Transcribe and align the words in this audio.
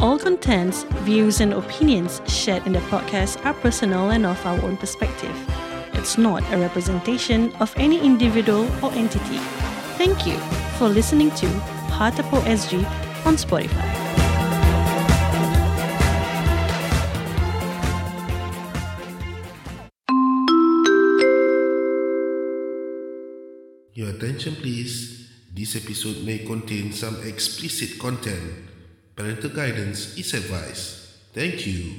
All 0.00 0.18
contents, 0.18 0.84
views, 1.04 1.42
and 1.42 1.52
opinions 1.52 2.22
shared 2.26 2.66
in 2.66 2.72
the 2.72 2.78
podcast 2.88 3.44
are 3.44 3.52
personal 3.52 4.12
and 4.12 4.24
of 4.24 4.40
our 4.46 4.58
own 4.62 4.78
perspective. 4.78 5.36
It's 5.92 6.16
not 6.16 6.42
a 6.54 6.56
representation 6.56 7.52
of 7.56 7.74
any 7.76 8.00
individual 8.00 8.64
or 8.82 8.90
entity. 8.92 9.36
Thank 10.00 10.26
you 10.26 10.38
for 10.78 10.88
listening 10.88 11.30
to 11.32 11.46
Hartapo 11.92 12.40
SG 12.48 12.82
on 13.26 13.36
Spotify. 13.36 13.76
Your 23.92 24.08
attention 24.16 24.54
please. 24.56 25.28
This 25.52 25.76
episode 25.76 26.24
may 26.24 26.38
contain 26.38 26.90
some 26.92 27.20
explicit 27.26 27.98
content. 27.98 28.70
Parental 29.20 29.50
guidance 29.50 30.16
is 30.16 30.32
advised. 30.32 30.96
Thank 31.36 31.68
you. 31.68 31.92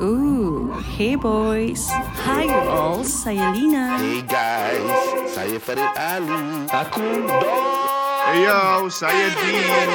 Ooh, 0.00 0.72
hey 0.96 1.20
boys. 1.20 1.92
Hi 2.24 2.48
you 2.48 2.56
all, 2.72 3.04
saya 3.04 3.52
Lina. 3.52 4.00
Hey 4.00 4.24
guys, 4.24 4.96
saya 5.28 5.60
Farid 5.60 5.92
Ali. 5.92 6.64
Aku 6.72 7.04
Yo, 8.32 8.88
saya 8.88 9.28
Dean. 9.44 9.92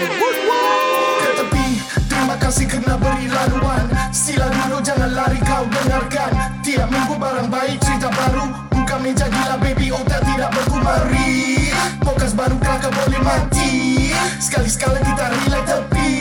ke 1.17 1.29
tepi 1.41 1.67
Terima 2.05 2.37
kasih 2.37 2.69
kerana 2.69 3.01
beri 3.01 3.33
laluan 3.33 3.89
Sila 4.13 4.45
dulu 4.45 4.77
jangan 4.85 5.09
lari 5.17 5.41
kau 5.41 5.65
dengarkan 5.65 6.61
Tiap 6.61 6.85
minggu 6.85 7.17
barang 7.17 7.49
baik 7.49 7.81
cerita 7.81 8.13
baru 8.13 8.45
Buka 8.69 9.01
meja 9.01 9.25
gila 9.25 9.57
baby 9.57 9.89
otak 9.89 10.21
tidak 10.21 10.53
berkumari 10.53 11.56
Podcast 12.03 12.35
baru 12.35 12.55
kelakar 12.59 12.91
boleh 12.91 13.21
mati. 13.23 13.71
Sekali-sekala 14.43 14.99
kita 14.99 15.25
relax 15.31 15.63
tepi. 15.63 16.11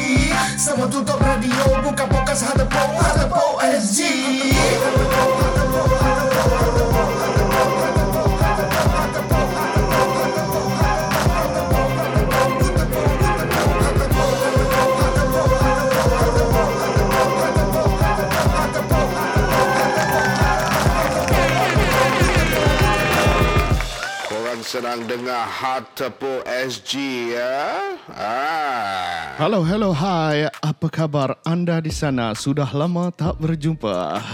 Semua 0.56 0.86
tutup 0.88 1.18
radio 1.20 1.82
Buka 1.84 2.06
podcast 2.08 2.42
Hadapo 2.48 2.82
Hadapo 2.98 3.60
SG 3.62 4.00
korang 4.80 5.45
sedang 24.96 25.12
dengar 25.12 25.44
Hard 25.44 25.92
Tepo 25.92 26.40
SG 26.48 27.28
ya. 27.36 27.95
Ah. 28.16 29.36
Hello, 29.36 29.60
hello, 29.60 29.92
hi. 29.92 30.48
Apa 30.64 30.88
kabar 30.88 31.36
anda 31.44 31.84
di 31.84 31.92
sana? 31.92 32.32
Sudah 32.32 32.72
lama 32.72 33.12
tak 33.12 33.36
berjumpa. 33.36 34.16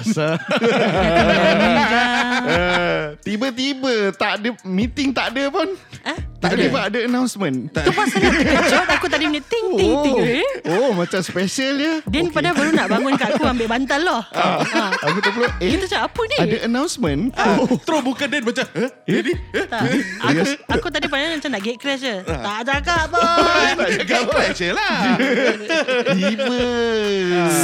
Eh, 2.42 3.14
Tiba-tiba 3.22 4.10
tak 4.12 4.42
ada 4.42 4.50
meeting 4.66 5.14
tak 5.14 5.30
ada 5.30 5.46
pun. 5.46 5.78
Ah, 6.02 6.18
Tak 6.42 6.58
ada 6.58 6.90
ada 6.90 6.98
announcement. 7.06 7.70
tu 7.70 7.92
pasal 7.94 8.18
aku 8.18 8.34
terkejut. 8.34 8.86
Aku 8.90 9.06
tadi 9.06 9.24
punya 9.30 9.42
ting 9.46 9.66
ting 9.78 9.94
ting. 10.02 10.18
eh. 10.42 10.46
oh, 10.74 10.90
macam 10.90 11.22
special 11.22 11.74
ya. 11.78 11.94
Din 12.02 12.34
padahal 12.34 12.58
baru 12.58 12.70
nak 12.74 12.86
bangun 12.90 13.14
kat 13.14 13.38
aku 13.38 13.46
ambil 13.46 13.68
bantal 13.70 14.00
lah. 14.02 14.22
Ha. 14.34 14.42
Aku 15.06 15.22
tak 15.22 15.30
perlu. 15.30 15.46
Eh, 15.62 15.70
Kita 15.70 15.84
cakap 15.86 16.10
apa 16.10 16.20
ni? 16.26 16.36
ada 16.40 16.56
announcement. 16.66 17.22
Oh, 17.38 17.78
terus 17.78 18.02
buka 18.02 18.24
dia 18.26 18.42
macam 18.42 18.66
huh? 18.66 18.90
Tak. 19.70 19.82
Aku, 20.18 20.42
aku 20.66 20.86
tadi 20.90 21.06
pandang 21.06 21.38
macam 21.38 21.50
nak 21.54 21.62
gate 21.62 21.78
crash 21.78 22.02
je. 22.02 22.16
Tak 22.26 22.58
cakap 22.66 23.02
pun. 23.06 23.22
Crash 23.76 24.58
je 24.58 24.70
lah. 24.72 25.16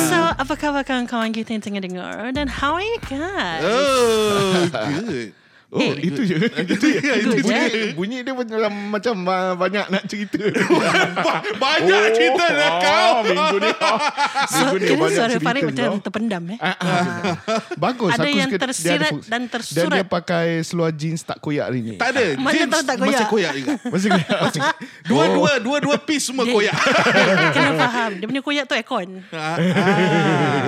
So, 0.08 0.19
apa 0.38 0.52
khabar 0.56 0.84
kawan-kawan 0.84 1.32
kita 1.32 1.52
yang 1.56 1.62
tengah 1.64 1.82
dengar? 1.84 2.32
Dan 2.32 2.48
how 2.48 2.74
are 2.76 2.84
you 2.84 2.98
guys? 3.04 3.62
Oh 3.64 4.68
good 4.72 5.32
Oh, 5.68 5.76
Eh, 5.78 6.00
itu 6.02 6.24
je. 6.24 6.32
itu 6.40 6.80
je. 6.80 6.96
Bunyi, 7.38 7.60
je. 7.68 7.82
bunyi 7.92 8.18
dia 8.20 8.32
macam 8.32 8.56
macam 8.88 9.14
uh, 9.20 9.52
banyak 9.52 9.84
nak 9.86 10.02
cerita. 10.02 10.40
Ba- 11.20 11.44
Banyak 11.44 12.04
cerita 12.10 12.44
dah 12.48 12.70
kau 12.78 13.10
Oh, 13.10 13.20
minggu 13.22 13.56
ni. 13.60 13.70
Oh, 13.70 13.98
So, 14.48 14.56
minggu 14.64 14.74
ni 14.74 14.86
kira 14.86 14.96
banyak 14.96 15.12
suara 15.14 15.34
Farid 15.38 15.60
kau. 15.60 15.68
macam 15.68 15.88
terpendam 16.00 16.42
eh. 16.48 16.58
Ah, 16.58 16.72
ah. 16.72 16.96
Bagus 17.84 18.10
Ada 18.10 18.24
aku 18.24 18.32
yang 18.32 18.48
suka 18.48 18.56
dia 18.56 18.64
tersirat 18.64 19.10
fokus. 19.12 19.26
dan 19.26 19.36
Dan 19.38 19.42
tersurat. 19.50 19.92
dia 19.92 20.04
pakai 20.08 20.46
seluar 20.62 20.90
jeans 20.90 21.20
tak 21.20 21.36
koyak 21.36 21.64
hari 21.66 21.80
ni 21.82 21.94
Tak 21.94 22.08
ada 22.10 22.24
Mana 22.34 22.54
Jeans 22.54 22.70
tahu 22.70 22.82
tak 22.82 22.96
koyak? 22.96 23.12
Masih 23.12 23.26
koyak 23.28 23.52
juga 23.54 23.72
Masih 23.84 24.08
koyak 24.08 24.76
Dua-dua 25.04 25.52
Dua-dua 25.58 25.96
piece 25.98 26.24
semua 26.24 26.42
Dia- 26.42 26.54
koyak 26.54 26.74
Kena 27.50 27.72
faham. 27.76 28.10
Dia 28.18 28.26
punya 28.26 28.42
koyak 28.42 28.64
tu 28.64 28.74
aircon. 28.74 29.08
Ah, 29.30 29.56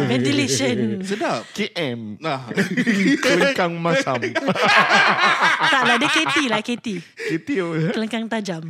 Ventilation. 0.07 1.03
Sedap 1.03 1.43
KM 1.51 2.17
Nah, 2.19 2.47
Kelengkang 3.25 3.75
masam 3.77 4.17
tak 5.73 5.83
lah, 5.85 5.97
dia 5.97 6.09
KT 6.09 6.37
lah, 6.47 6.61
KT. 6.61 6.87
Kita 7.29 7.53
Kelengkang 7.93 8.25
tajam. 8.27 8.63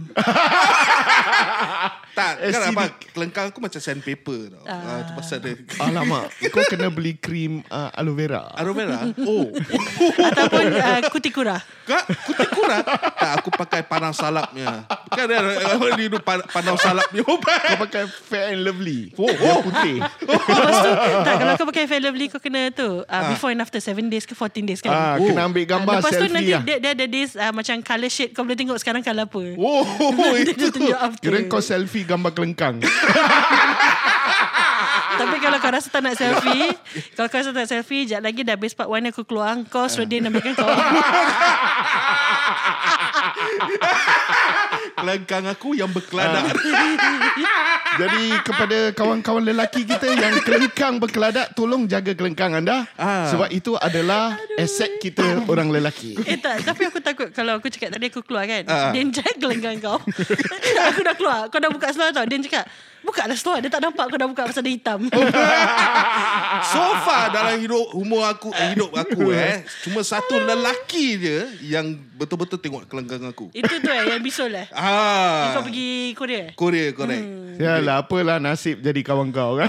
tak 2.10 2.32
kan 2.36 2.50
STD. 2.50 2.68
apa 2.70 2.84
Kelengkang 3.12 3.46
aku 3.48 3.58
macam 3.60 3.78
sandpaper 3.78 4.40
tau 4.50 4.64
ah. 4.66 5.00
Tu 5.04 5.12
pasal 5.14 5.38
dia 5.38 5.54
Alamak 5.78 6.26
Kau 6.50 6.62
kena 6.66 6.90
beli 6.90 7.14
krim 7.14 7.62
uh, 7.66 7.90
aloe 7.92 8.14
vera 8.14 8.50
Aloe 8.52 8.74
vera 8.74 8.98
Oh 9.22 9.46
Ataupun 10.20 10.64
uh, 10.74 11.00
kutikura. 11.08 11.56
Kak, 11.86 12.04
kutik 12.22 12.50
kurang 12.50 12.82
Tak, 13.14 13.30
aku 13.40 13.50
pakai 13.50 13.82
panang 13.82 14.10
salapnya 14.10 14.84
Kan 15.08 15.26
tu 15.28 16.18
pan- 16.20 16.46
Panang 16.46 16.76
salapnya 16.76 17.22
Kau 17.22 17.38
pakai 17.78 18.04
fair 18.06 18.52
and 18.52 18.66
lovely 18.70 19.10
Oh, 19.18 19.26
Yang 19.26 19.50
oh. 19.50 19.60
putih 19.66 19.98
Lepas 20.30 20.78
tu, 20.80 20.90
tak, 21.20 21.34
kalau 21.36 21.52
kau 21.58 21.66
pakai 21.68 21.84
Fair 21.84 22.00
Lovely, 22.00 22.26
kau 22.26 22.38
kena 22.38 22.70
tu. 22.70 23.02
Uh, 23.02 23.22
before 23.28 23.50
and 23.50 23.60
after 23.60 23.76
7 23.76 24.06
days 24.06 24.24
ke 24.24 24.32
14 24.32 24.62
days 24.64 24.80
kan. 24.80 24.90
ah, 24.90 25.16
Kena 25.18 25.44
ambil 25.44 25.64
gambar 25.64 25.98
Lepas 25.98 26.12
tu 26.12 26.16
selfie 26.16 26.32
nanti 26.32 26.52
lah 26.52 26.62
dia, 26.62 26.76
dia 26.78 26.90
ada 26.94 27.04
this 27.04 27.34
uh, 27.34 27.50
macam 27.50 27.74
colour 27.80 28.08
shade. 28.08 28.30
Kau 28.30 28.42
boleh 28.42 28.54
tengok 28.54 28.78
sekarang 28.78 29.02
colour 29.02 29.26
apa. 29.26 29.42
Oh 29.56 29.82
Dia 30.38 30.54
itu 30.54 30.70
tunjuk 30.70 30.94
after. 30.94 31.20
Kira 31.20 31.38
kau 31.44 31.58
selfie 31.58 32.06
gambar 32.06 32.30
kelengkang 32.30 32.78
Tapi 35.10 35.36
kalau 35.36 35.60
kau 35.60 35.68
rasa 35.68 35.92
tak 35.92 36.00
nak 36.00 36.16
selfie, 36.16 36.72
kalau 37.12 37.28
kau 37.28 37.36
rasa 37.36 37.52
tak 37.52 37.60
nak 37.60 37.68
selfie, 37.68 38.08
sekejap 38.08 38.24
lagi 38.24 38.40
dah 38.40 38.56
habis 38.56 38.72
part 38.72 38.88
1 38.88 39.12
aku 39.12 39.28
keluar. 39.28 39.52
Kau 39.68 39.84
suruh 39.84 40.08
dia 40.08 40.16
ambilkan 40.18 40.56
kau. 40.56 40.64
Kelengkang 44.96 45.44
aku 45.46 45.76
yang 45.76 45.90
berkeladak 45.90 46.54
Jadi 48.00 48.24
kepada 48.42 48.78
kawan-kawan 48.94 49.42
lelaki 49.44 49.84
kita 49.84 50.06
Yang 50.08 50.46
kelengkang 50.46 50.96
berkeladak 50.96 51.52
Tolong 51.52 51.84
jaga 51.84 52.14
kelengkang 52.14 52.56
anda 52.56 52.82
Ah. 52.96 53.28
Sebab 53.32 53.48
itu 53.52 53.76
adalah 53.76 54.36
Aset 54.56 55.00
kita 55.00 55.44
orang 55.48 55.72
lelaki 55.72 56.16
eh 56.26 56.36
tak, 56.36 56.62
tapi 56.62 56.86
aku 56.86 56.98
takut 57.00 57.28
kalau 57.32 57.58
aku 57.58 57.66
cakap 57.72 57.90
tadi 57.90 58.06
aku 58.12 58.20
keluar 58.22 58.44
kan. 58.44 58.62
Ah. 58.68 58.92
Dia 58.92 59.02
jaga 59.10 59.32
gelenggang 59.40 59.76
kau. 59.80 59.98
aku 60.90 61.00
dah 61.00 61.14
keluar. 61.16 61.40
Kau 61.48 61.58
dah 61.58 61.70
buka 61.72 61.90
seluar 61.90 62.14
tau. 62.14 62.24
Dia 62.28 62.38
cakap, 62.44 62.64
buka 63.02 63.22
lah 63.26 63.36
seluar. 63.36 63.58
Dia 63.64 63.70
tak 63.72 63.82
nampak 63.82 64.04
kau 64.12 64.18
dah 64.20 64.28
buka 64.28 64.42
pasal 64.46 64.62
dia 64.62 64.74
hitam. 64.76 65.00
So 66.60 66.82
far 67.06 67.32
dalam 67.32 67.56
hidup 67.56 67.96
umur 67.96 68.26
aku 68.28 68.52
eh, 68.52 68.76
Hidup 68.76 68.92
aku 68.92 69.32
eh 69.36 69.64
Cuma 69.86 70.04
satu 70.04 70.36
lelaki 70.36 71.16
je 71.16 71.38
Yang 71.64 71.96
betul-betul 72.20 72.60
tengok 72.60 72.84
kelengkang 72.84 73.24
aku 73.24 73.48
Itu 73.56 73.80
tu 73.80 73.88
eh, 73.88 74.12
yang 74.12 74.20
bisul 74.20 74.52
eh. 74.52 74.68
Ah, 74.80 75.52
Kau 75.52 75.68
pergi 75.68 76.16
Korea? 76.16 76.44
Korea 76.56 76.88
correct. 76.90 77.24
Yalah 77.60 78.00
apalah 78.00 78.40
nasib 78.40 78.80
jadi 78.80 79.04
kawan 79.04 79.28
kau 79.28 79.60
kan? 79.60 79.68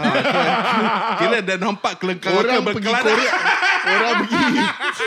Kira 1.20 1.44
dah 1.44 1.60
nampak 1.60 2.00
kelengkang 2.00 2.32
Orang 2.32 2.64
pergi 2.64 2.88
berkeladak 2.88 3.04
Korea 3.04 3.32
Orang 3.84 4.14
pergi 4.16 4.44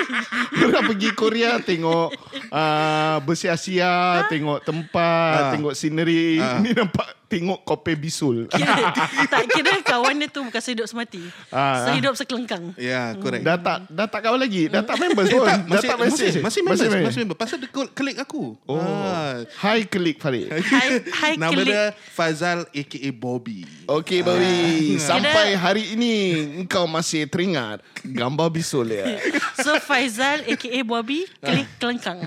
Orang 0.68 0.84
pergi 0.84 1.08
Korea 1.16 1.50
Tengok 1.58 2.08
uh, 2.52 3.16
Bersia-sia 3.24 3.94
Tengok 4.28 4.60
tempat 4.60 5.32
Ah. 5.34 5.50
Tengok 5.56 5.72
scenery. 5.72 6.36
Ah. 6.36 6.60
Ni 6.60 6.76
nampak 6.76 7.08
Tengok 7.24 7.60
kopi 7.62 7.94
bisul. 7.94 8.44
Kira, 8.52 8.92
tak 9.26 9.48
kira 9.48 9.80
kawan 9.80 10.14
dia 10.14 10.28
tu 10.28 10.40
bukan 10.40 10.58
sehidup 10.58 10.84
semati. 10.84 11.24
Ah, 11.48 11.56
ah. 11.56 11.74
sehidup 11.86 12.14
sekelengkang. 12.14 12.76
Ya 12.76 13.16
correct. 13.16 13.42
Dah 13.42 13.56
tak 13.56 13.88
Dah 13.88 14.06
tak 14.06 14.20
kawan 14.22 14.38
lagi. 14.38 14.68
Dah 14.68 14.80
tak 14.80 14.96
members 14.98 15.26
Eh, 15.26 15.34
pun. 15.34 15.42
tak, 15.42 15.58
Dah 15.58 15.70
masih, 15.70 15.88
tak 15.88 15.96
masih, 15.96 16.10
message 16.10 16.36
masih, 16.38 16.60
masih, 16.62 16.86
main? 16.86 17.02
masih 17.02 17.18
member 17.20 17.36
Pasal 17.36 17.56
dia 17.58 17.68
klik 17.70 18.16
aku. 18.16 18.54
Oh. 18.64 18.78
Ah. 18.78 19.40
Hai 19.58 19.82
klik 19.82 20.18
Farid. 20.18 20.52
Hai, 20.74 20.88
hai 21.02 21.32
Nama 21.34 21.50
klik. 21.50 21.66
dia 21.66 21.82
Faizal 22.10 22.64
aka 22.66 22.98
Bobby. 23.10 23.64
Okey 23.86 24.20
Ah. 24.20 24.24
Bobby 24.26 24.54
Sampai 24.96 25.48
hari 25.54 25.92
ini 25.92 26.12
Engkau 26.58 26.84
masih 26.84 27.24
teringat 27.24 27.80
Gambar 28.00 28.48
bisul 28.48 28.86
ya 28.86 29.16
So 29.64 29.76
Faizal 29.78 30.44
aka 30.44 30.68
Bobby 30.82 31.24
Klik 31.38 31.68
kelengkang. 31.76 32.20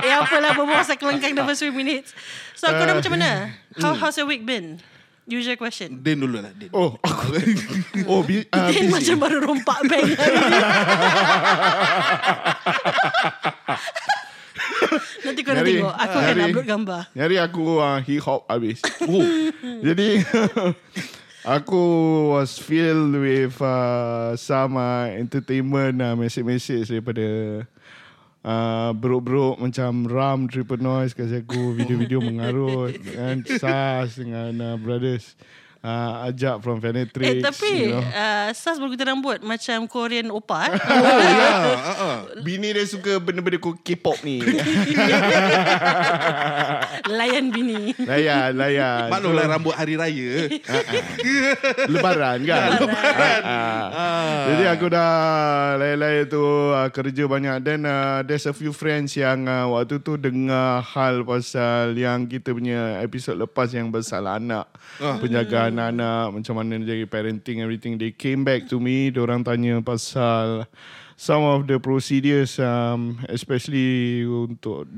Eh 0.00 0.12
apalah 0.12 0.52
berbual 0.52 0.80
pasal 0.80 0.96
kelengkang 0.96 1.32
The 1.32 1.44
first 1.44 1.60
few 1.60 1.72
minutes. 1.72 2.12
So 2.56 2.68
aku 2.68 2.79
dah 2.82 2.94
macam 2.94 3.12
mana 3.12 3.30
How, 3.76 3.92
How's 3.94 4.16
your 4.16 4.26
week 4.26 4.42
been 4.42 4.78
Usual 5.24 5.54
question 5.54 6.02
Din 6.02 6.18
dulu 6.18 6.42
lah 6.42 6.50
Din 6.50 6.70
Oh 6.72 6.98
aku 6.98 7.38
Oh 8.10 8.20
bi, 8.22 8.42
uh, 8.44 8.68
Din 8.68 8.88
busy 8.88 9.14
macam 9.14 9.16
baru 9.20 9.38
rompak 9.42 9.78
bank 9.86 10.06
hari 10.10 10.36
ni. 10.50 10.58
Nanti 15.20 15.40
kau 15.44 15.52
nak 15.54 15.62
Mari. 15.62 15.72
tengok 15.76 15.94
Aku 15.94 16.16
akan 16.16 16.34
Nyari- 16.34 16.50
upload 16.50 16.66
gambar. 16.66 17.00
Nyari 17.14 17.36
aku 17.38 17.62
uh, 17.78 17.98
hip 18.02 18.22
hop 18.24 18.40
habis. 18.48 18.78
Oh. 19.06 19.22
Jadi 19.86 20.24
aku 21.46 21.82
was 22.34 22.58
filled 22.58 23.14
with 23.14 23.54
uh, 23.62 24.34
some 24.34 24.74
uh, 24.74 25.06
entertainment 25.14 26.00
uh, 26.00 26.16
message-message 26.16 26.90
daripada 26.90 27.24
uh, 28.44 28.90
bro-bro 28.96 29.56
macam 29.60 30.06
Ram 30.08 30.48
Triple 30.48 30.80
Noise 30.80 31.12
kasi 31.16 31.44
aku 31.44 31.76
video-video 31.76 32.20
mengarut 32.24 32.96
dengan 33.06 33.44
Sas 33.44 34.16
dengan 34.16 34.52
uh, 34.60 34.76
Brothers 34.80 35.36
uh, 35.84 36.28
ajak 36.28 36.60
from 36.60 36.80
Penetrix 36.80 37.26
Eh 37.26 37.40
tapi 37.40 37.90
you 37.90 37.96
know. 37.96 38.04
uh, 38.04 38.48
Sas 38.52 38.76
bergunting 38.76 39.08
rambut 39.08 39.38
Macam 39.40 39.88
Korean 39.88 40.28
opa 40.30 40.68
eh? 40.68 40.72
Oh 40.90 41.20
ya. 41.20 41.50
Uh, 41.50 41.90
uh. 41.90 42.16
Bini 42.44 42.72
dia 42.72 42.84
suka 42.84 43.20
benda-benda 43.20 43.58
K-pop 43.60 44.20
ni 44.24 44.40
Layan 47.10 47.50
bini 47.50 47.92
Layan 48.00 48.56
Layan 48.56 49.08
Maklumlah 49.10 49.46
rambut 49.48 49.74
hari 49.74 49.96
raya. 49.96 50.48
Lebaran 51.88 52.38
kan 52.44 52.68
Lebaran 52.80 53.42
Jadi 54.52 54.64
aku 54.68 54.86
dah 54.92 55.10
Lain-lain 55.80 56.24
tu 56.28 56.42
uh, 56.44 56.88
Kerja 56.92 57.24
banyak 57.26 57.56
Then 57.64 57.84
uh, 57.88 58.22
There's 58.24 58.46
a 58.46 58.54
few 58.54 58.72
friends 58.72 59.16
yang 59.16 59.48
uh, 59.48 59.68
Waktu 59.72 60.00
tu 60.04 60.16
dengar 60.16 60.84
Hal 60.84 61.24
pasal 61.24 61.96
Yang 61.96 62.38
kita 62.38 62.54
punya 62.54 63.00
Episod 63.00 63.36
lepas 63.36 63.72
Yang 63.72 64.00
pasal 64.00 64.24
anak 64.28 64.68
Penjagaan 65.00 65.69
anak 65.76 66.32
Macam 66.32 66.56
mana 66.56 66.80
jadi 66.80 67.04
parenting 67.04 67.60
Everything 67.60 67.94
They 67.94 68.10
came 68.10 68.42
back 68.42 68.66
to 68.66 68.78
me 68.78 69.12
Diorang 69.12 69.44
tanya 69.44 69.78
pasal 69.78 70.64
Some 71.14 71.44
of 71.44 71.68
the 71.68 71.76
procedures 71.76 72.56
um, 72.56 73.20
Especially 73.28 74.24
Untuk 74.24 74.88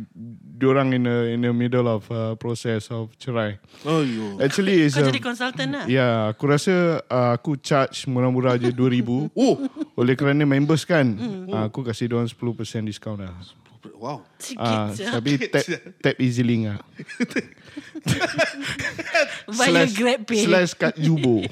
Diorang 0.55 0.95
in 0.95 1.03
the 1.03 1.35
In 1.35 1.43
the 1.43 1.51
middle 1.51 1.85
of 1.85 2.07
uh, 2.09 2.39
Process 2.39 2.89
of 2.89 3.11
cerai 3.19 3.59
Oh 3.83 4.01
yo. 4.01 4.39
Actually 4.39 4.87
is 4.87 4.95
Kau 4.95 5.03
a- 5.03 5.11
jadi 5.11 5.19
konsultan 5.19 5.69
lah 5.75 5.85
Ya, 5.85 6.31
aku 6.31 6.47
rasa 6.47 7.03
uh, 7.05 7.35
aku 7.35 7.59
charge 7.59 8.07
murah-murah 8.07 8.55
je 8.55 8.71
2000 8.79 9.35
Oh. 9.35 9.59
oleh 9.93 10.15
kerana 10.15 10.47
members 10.47 10.87
kan. 10.87 11.05
Uh, 11.45 11.67
aku 11.67 11.83
kasih 11.83 12.07
dia 12.07 12.23
10% 12.23 12.39
discount 12.87 13.19
lah. 13.19 13.35
Wow. 13.99 14.23
Ah, 14.59 14.91
je 14.91 15.07
tapi 15.07 15.39
tap 15.47 15.63
tap 15.99 16.15
EasyLink 16.19 16.71
lah. 16.71 16.79
Via 19.59 19.85
Grab 19.93 20.21
Pay 20.27 20.45
Slash 20.47 20.73
kat 20.75 20.95
Jubo. 20.99 21.45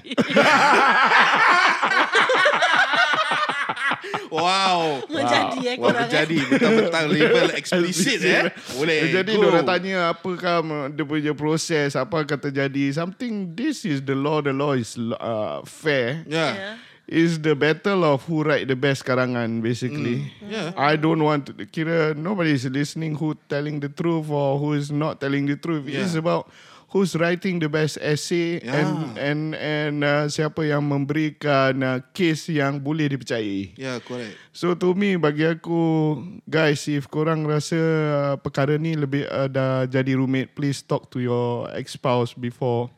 Wow. 4.31 5.03
Menjadi 5.11 5.59
eh 5.75 5.77
korang 5.77 6.07
eh. 6.07 6.11
jadi 6.11 6.39
betul-betul 6.47 7.07
label 7.11 7.49
explicit 7.61 8.23
eh. 8.23 8.47
Boleh. 8.79 9.11
Jadi 9.11 9.33
Go. 9.35 9.43
dia 9.43 9.49
orang 9.51 9.67
tanya 9.67 9.97
apakah 10.15 10.63
dia 10.95 11.05
punya 11.05 11.33
proses, 11.35 11.99
apa 11.99 12.23
akan 12.23 12.39
terjadi. 12.39 12.95
Something, 12.95 13.53
this 13.59 13.83
is 13.83 13.99
the 14.07 14.15
law, 14.15 14.39
the 14.39 14.55
law 14.55 14.79
is 14.79 14.95
uh, 15.19 15.67
fair. 15.67 16.23
Ya. 16.31 16.49
Ya. 16.55 16.73
Is 17.11 17.43
the 17.43 17.59
battle 17.59 18.07
of 18.07 18.23
who 18.31 18.47
write 18.47 18.71
the 18.71 18.79
best 18.79 19.03
karangan 19.03 19.59
basically. 19.59 20.31
Yeah. 20.47 20.71
I 20.79 20.95
don't 20.95 21.21
want 21.27 21.51
to 21.51 21.53
kira 21.67 22.15
nobody 22.15 22.55
is 22.55 22.71
listening 22.71 23.19
who 23.19 23.35
telling 23.51 23.83
the 23.83 23.91
truth 23.91 24.31
or 24.31 24.63
who 24.63 24.79
is 24.79 24.95
not 24.95 25.19
telling 25.19 25.51
the 25.51 25.59
truth. 25.59 25.91
Yeah. 25.91 26.07
It's 26.07 26.15
about 26.15 26.47
who's 26.95 27.19
writing 27.19 27.59
the 27.59 27.67
best 27.71 27.99
essay 27.99 28.63
Yeah. 28.63 28.79
and 28.79 28.91
and 29.19 29.43
and 29.59 29.95
uh, 30.07 30.25
siapa 30.31 30.67
yang 30.71 30.87
memberikan 30.87 31.83
uh, 31.83 31.99
case 32.15 32.51
yang 32.55 32.79
boleh 32.79 33.11
dipercayai. 33.11 33.75
Ya, 33.75 33.99
correct. 34.03 34.39
So 34.55 34.79
to 34.79 34.95
me 34.95 35.19
bagi 35.19 35.51
aku 35.51 36.15
guys 36.47 36.87
if 36.87 37.11
korang 37.11 37.43
rasa 37.43 37.79
uh, 37.79 38.35
perkara 38.39 38.79
ni 38.79 38.95
lebih 38.95 39.27
uh, 39.27 39.51
dah 39.51 39.87
jadi 39.91 40.15
rumit 40.15 40.55
please 40.55 40.79
talk 40.83 41.11
to 41.11 41.19
your 41.19 41.67
ex-spouse 41.75 42.39
before 42.39 42.91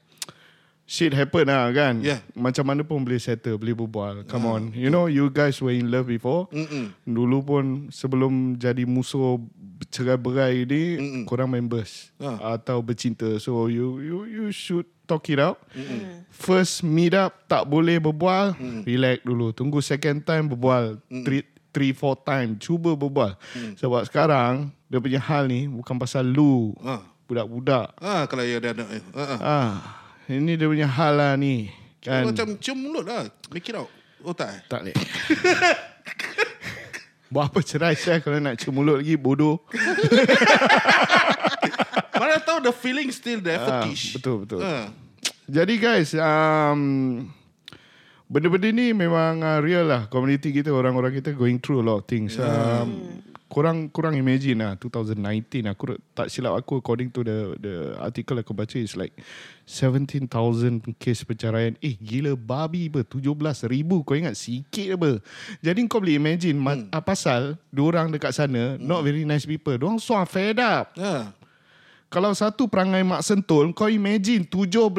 shit 0.92 1.16
happen 1.16 1.48
lah 1.48 1.72
kan. 1.72 2.04
Yeah. 2.04 2.20
Macam 2.36 2.68
mana 2.68 2.84
pun 2.84 3.00
boleh 3.00 3.16
settle, 3.16 3.56
boleh 3.56 3.72
berbual. 3.72 4.28
Come 4.28 4.44
on. 4.44 4.62
You 4.76 4.92
know 4.92 5.08
you 5.08 5.32
guys 5.32 5.56
were 5.58 5.72
in 5.72 5.88
love 5.88 6.04
before. 6.04 6.52
Mm-mm. 6.52 6.92
Dulu 7.08 7.38
pun 7.40 7.64
sebelum 7.88 8.60
jadi 8.60 8.84
musuh 8.84 9.40
cerai 9.88 10.20
berai 10.20 10.68
ni 10.68 11.00
Mm-mm. 11.00 11.24
korang 11.24 11.48
members 11.48 12.12
Ah. 12.20 12.60
atau 12.60 12.84
bercinta. 12.84 13.24
So 13.40 13.72
you 13.72 14.04
you 14.04 14.18
you 14.28 14.44
should 14.52 14.84
talk 15.08 15.24
it 15.26 15.40
out. 15.40 15.56
First 16.28 16.84
meet 16.84 17.16
up 17.16 17.48
tak 17.48 17.64
boleh 17.64 17.96
berbual, 17.96 18.52
relax 18.84 19.24
dulu. 19.24 19.56
Tunggu 19.56 19.80
second 19.80 20.20
time 20.22 20.52
berbual. 20.52 21.00
Three 21.24 21.48
three 21.72 21.96
four 21.96 22.20
time 22.20 22.60
cuba 22.60 22.92
berbual. 22.92 23.32
Sebab 23.80 24.04
sekarang 24.04 24.68
dia 24.86 25.00
punya 25.00 25.16
hal 25.18 25.48
ni 25.48 25.64
bukan 25.66 25.96
pasal 25.96 26.28
lu 26.28 26.76
Ah. 26.84 27.00
budak-budak. 27.24 27.96
Ah, 27.96 28.28
kalau 28.28 28.44
ya 28.44 28.60
ada 28.60 28.76
anak. 28.76 28.88
Ah, 29.16 29.40
ah. 29.40 29.72
Ini 30.30 30.54
dia 30.54 30.66
punya 30.70 30.86
hal 30.86 31.18
lah 31.18 31.32
ni. 31.34 31.66
Kan? 32.02 32.26
Macam 32.26 32.58
cium 32.58 32.78
mulut 32.78 33.06
lah. 33.06 33.26
Make 33.50 33.66
it 33.66 33.74
out. 33.78 33.90
Oh 34.22 34.34
tak 34.34 34.48
eh? 34.54 34.60
tak 34.70 34.80
boleh. 34.86 34.94
Buat 37.32 37.48
apa 37.48 37.58
cerai 37.64 37.96
saya 37.96 38.20
kalau 38.20 38.38
nak 38.38 38.60
cium 38.60 38.76
mulut 38.76 39.00
lagi 39.00 39.16
bodoh. 39.16 39.62
Mana 42.18 42.38
tahu 42.38 42.62
the 42.62 42.70
feeling 42.70 43.10
still 43.10 43.42
there 43.42 43.58
Ah, 43.58 43.82
fetish. 43.82 44.14
betul 44.14 44.46
betul. 44.46 44.62
Ah. 44.62 44.94
Jadi 45.50 45.74
guys, 45.76 46.14
um, 46.14 47.26
benda-benda 48.30 48.70
ni 48.70 48.94
memang 48.94 49.42
uh, 49.42 49.58
real 49.58 49.84
lah. 49.84 50.06
Community 50.06 50.54
kita, 50.54 50.70
orang-orang 50.70 51.18
kita 51.18 51.34
going 51.34 51.58
through 51.58 51.82
a 51.82 51.84
lot 51.84 51.98
of 51.98 52.06
things. 52.06 52.38
Um, 52.38 53.18
kurang 53.52 53.92
kurang 53.92 54.16
imagine 54.16 54.64
lah 54.64 54.72
2019 54.80 55.68
aku 55.68 56.00
tak 56.16 56.32
silap 56.32 56.56
aku 56.56 56.80
according 56.80 57.12
to 57.12 57.20
the 57.20 57.52
the 57.60 57.74
article 58.00 58.40
aku 58.40 58.56
baca 58.56 58.80
is 58.80 58.96
like 58.96 59.12
17,000 59.68 60.24
case 60.96 61.20
perceraian 61.20 61.76
eh 61.84 61.92
gila 62.00 62.32
babi 62.32 62.88
ber 62.88 63.04
17,000 63.04 63.68
kau 64.08 64.16
ingat 64.16 64.40
sikit 64.40 64.96
apa 64.96 65.20
jadi 65.60 65.76
kau 65.84 66.00
boleh 66.00 66.16
imagine 66.16 66.56
hmm. 66.56 66.88
ma- 66.88 67.04
pasal 67.04 67.60
orang 67.76 68.08
dekat 68.08 68.32
sana 68.32 68.80
hmm. 68.80 68.80
not 68.80 69.04
very 69.04 69.28
nice 69.28 69.44
people 69.44 69.76
diorang 69.76 70.00
so 70.00 70.16
fed 70.24 70.56
up 70.56 70.96
Ah. 70.96 71.36
kalau 72.12 72.32
satu 72.36 72.68
perangai 72.68 73.00
mak 73.00 73.24
sentul, 73.24 73.72
kau 73.72 73.88
imagine 73.88 74.44
17,000 74.44 74.92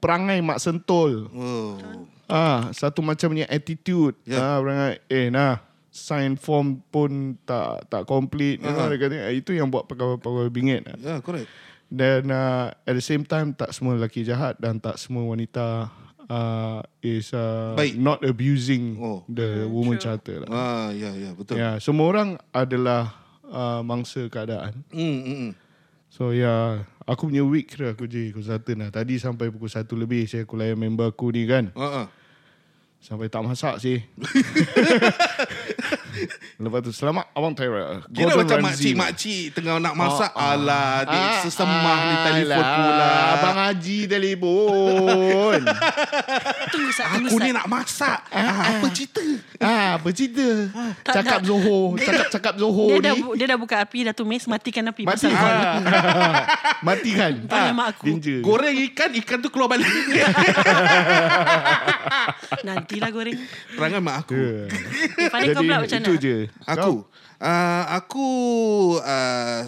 perangai 0.00 0.40
mak 0.40 0.56
sentul. 0.56 1.28
Oh. 1.28 1.76
Ah, 2.24 2.72
satu 2.72 3.04
macamnya 3.04 3.44
attitude. 3.52 4.16
Ya. 4.24 4.40
Ah, 4.40 4.56
perangai 4.56 5.04
eh 5.12 5.28
nah, 5.28 5.60
sign 5.94 6.34
form 6.34 6.82
pun 6.90 7.38
tak 7.46 7.86
tak 7.86 8.02
complete. 8.10 8.58
You 8.58 8.74
know, 8.74 8.90
dia 8.90 8.98
kata, 8.98 9.14
"Eh, 9.30 9.38
itu 9.38 9.54
yang 9.54 9.70
buat 9.70 9.86
pegawai-pegawai 9.86 10.50
bingit. 10.50 10.82
Ya, 10.98 11.22
correct. 11.22 11.46
Dan 11.86 12.34
uh, 12.34 12.74
at 12.74 12.94
the 12.98 13.04
same 13.04 13.22
time 13.22 13.54
tak 13.54 13.70
semua 13.70 13.94
lelaki 13.94 14.26
jahat 14.26 14.58
dan 14.58 14.82
tak 14.82 14.98
semua 14.98 15.22
wanita 15.30 15.94
uh, 16.26 16.82
is 16.98 17.30
uh, 17.30 17.78
Baik. 17.78 17.94
not 17.94 18.18
abusing 18.26 18.98
Oh. 18.98 19.22
the 19.30 19.70
woman 19.70 20.02
charter 20.02 20.42
lah. 20.42 20.48
Ah, 20.50 20.88
ya, 20.90 21.14
ya, 21.14 21.30
betul. 21.38 21.54
Ya, 21.54 21.78
semua 21.78 22.10
orang 22.10 22.42
adalah 22.50 23.14
uh, 23.46 23.86
mangsa 23.86 24.26
keadaan. 24.26 24.82
Hmm, 24.90 25.18
hmm, 25.22 25.36
hmm. 25.38 25.52
So 26.14 26.30
ya 26.30 26.46
yeah, 26.46 26.66
Aku 27.10 27.26
punya 27.26 27.42
week 27.42 27.74
kira 27.74 27.90
aku 27.90 28.06
je 28.06 28.30
Konsultan 28.30 28.86
lah 28.86 28.94
Tadi 28.94 29.18
sampai 29.18 29.50
pukul 29.50 29.66
1 29.66 29.82
lebih 29.98 30.30
Saya 30.30 30.46
aku 30.46 30.54
layan 30.54 30.78
member 30.78 31.10
aku 31.10 31.34
ni 31.34 31.42
kan 31.42 31.74
ah. 31.74 32.06
Sampai 33.04 33.28
tak 33.28 33.44
masak 33.44 33.76
sih 33.76 34.00
Lepas 36.56 36.80
tu 36.80 36.88
Selamat 36.88 37.28
Abang 37.36 37.52
Tyra 37.52 38.00
Kira 38.08 38.32
Gordon 38.32 38.38
macam 38.40 38.56
Ramsay. 38.64 38.96
makcik-makcik 38.96 39.44
tengah 39.52 39.76
nak 39.76 39.92
masak. 39.92 40.32
Ah, 40.32 40.40
ah. 40.40 40.52
Alah, 40.56 40.88
adik 41.04 41.20
Ah, 41.20 41.36
sesemah 41.44 41.98
ni 42.00 42.14
telefon 42.24 42.54
alah, 42.56 42.72
pula. 42.72 43.08
Abang 43.34 43.58
Haji 43.60 43.98
telefon 44.06 45.60
Tunggu 46.72 46.90
sat 46.94 47.06
Aku 47.12 47.36
ni 47.36 47.50
nak 47.52 47.66
masak. 47.68 48.18
Ah, 48.32 48.72
apa 48.72 48.86
cerita? 48.88 49.20
Ah, 49.62 50.02
apa 50.02 50.10
cerita 50.10 50.42
Tak, 51.06 51.22
Cakap 51.22 51.38
tak. 51.38 51.46
Zoho 51.46 51.94
Cakap-cakap 51.94 52.54
Zoho 52.58 52.90
dia 52.90 52.98
ni 52.98 53.06
dah, 53.06 53.14
bu- 53.14 53.34
dia 53.38 53.46
dah 53.46 53.58
buka 53.58 53.76
api 53.86 53.98
Dah 54.10 54.14
tumis 54.14 54.42
Matikan 54.50 54.82
api 54.90 55.06
Mati 55.06 55.14
Pasal 55.14 55.30
kau 55.30 55.46
Mati 56.90 57.10
kan 57.14 57.34
Tanya 57.46 57.70
mak 57.70 57.86
aku. 57.94 58.04
Danger 58.10 58.42
Goreng 58.42 58.74
ikan, 58.90 59.10
ikan 59.14 59.38
tu 59.38 59.54
keluar 59.54 59.70
balik. 59.70 59.86
Nantilah 62.66 63.10
goreng 63.14 63.38
Perangai 63.78 64.02
mak 64.02 64.26
aku. 64.26 64.34
Ya. 64.34 64.66
Eh, 65.22 65.30
Pada 65.30 65.44
kau 65.54 65.62
pula 65.62 65.78
macam 65.86 65.98
itu 66.02 66.10
mana 66.10 66.24
je 66.24 66.36
Aku 66.66 66.92
uh, 67.38 67.84
Aku 68.02 68.26
uh, 68.98 69.62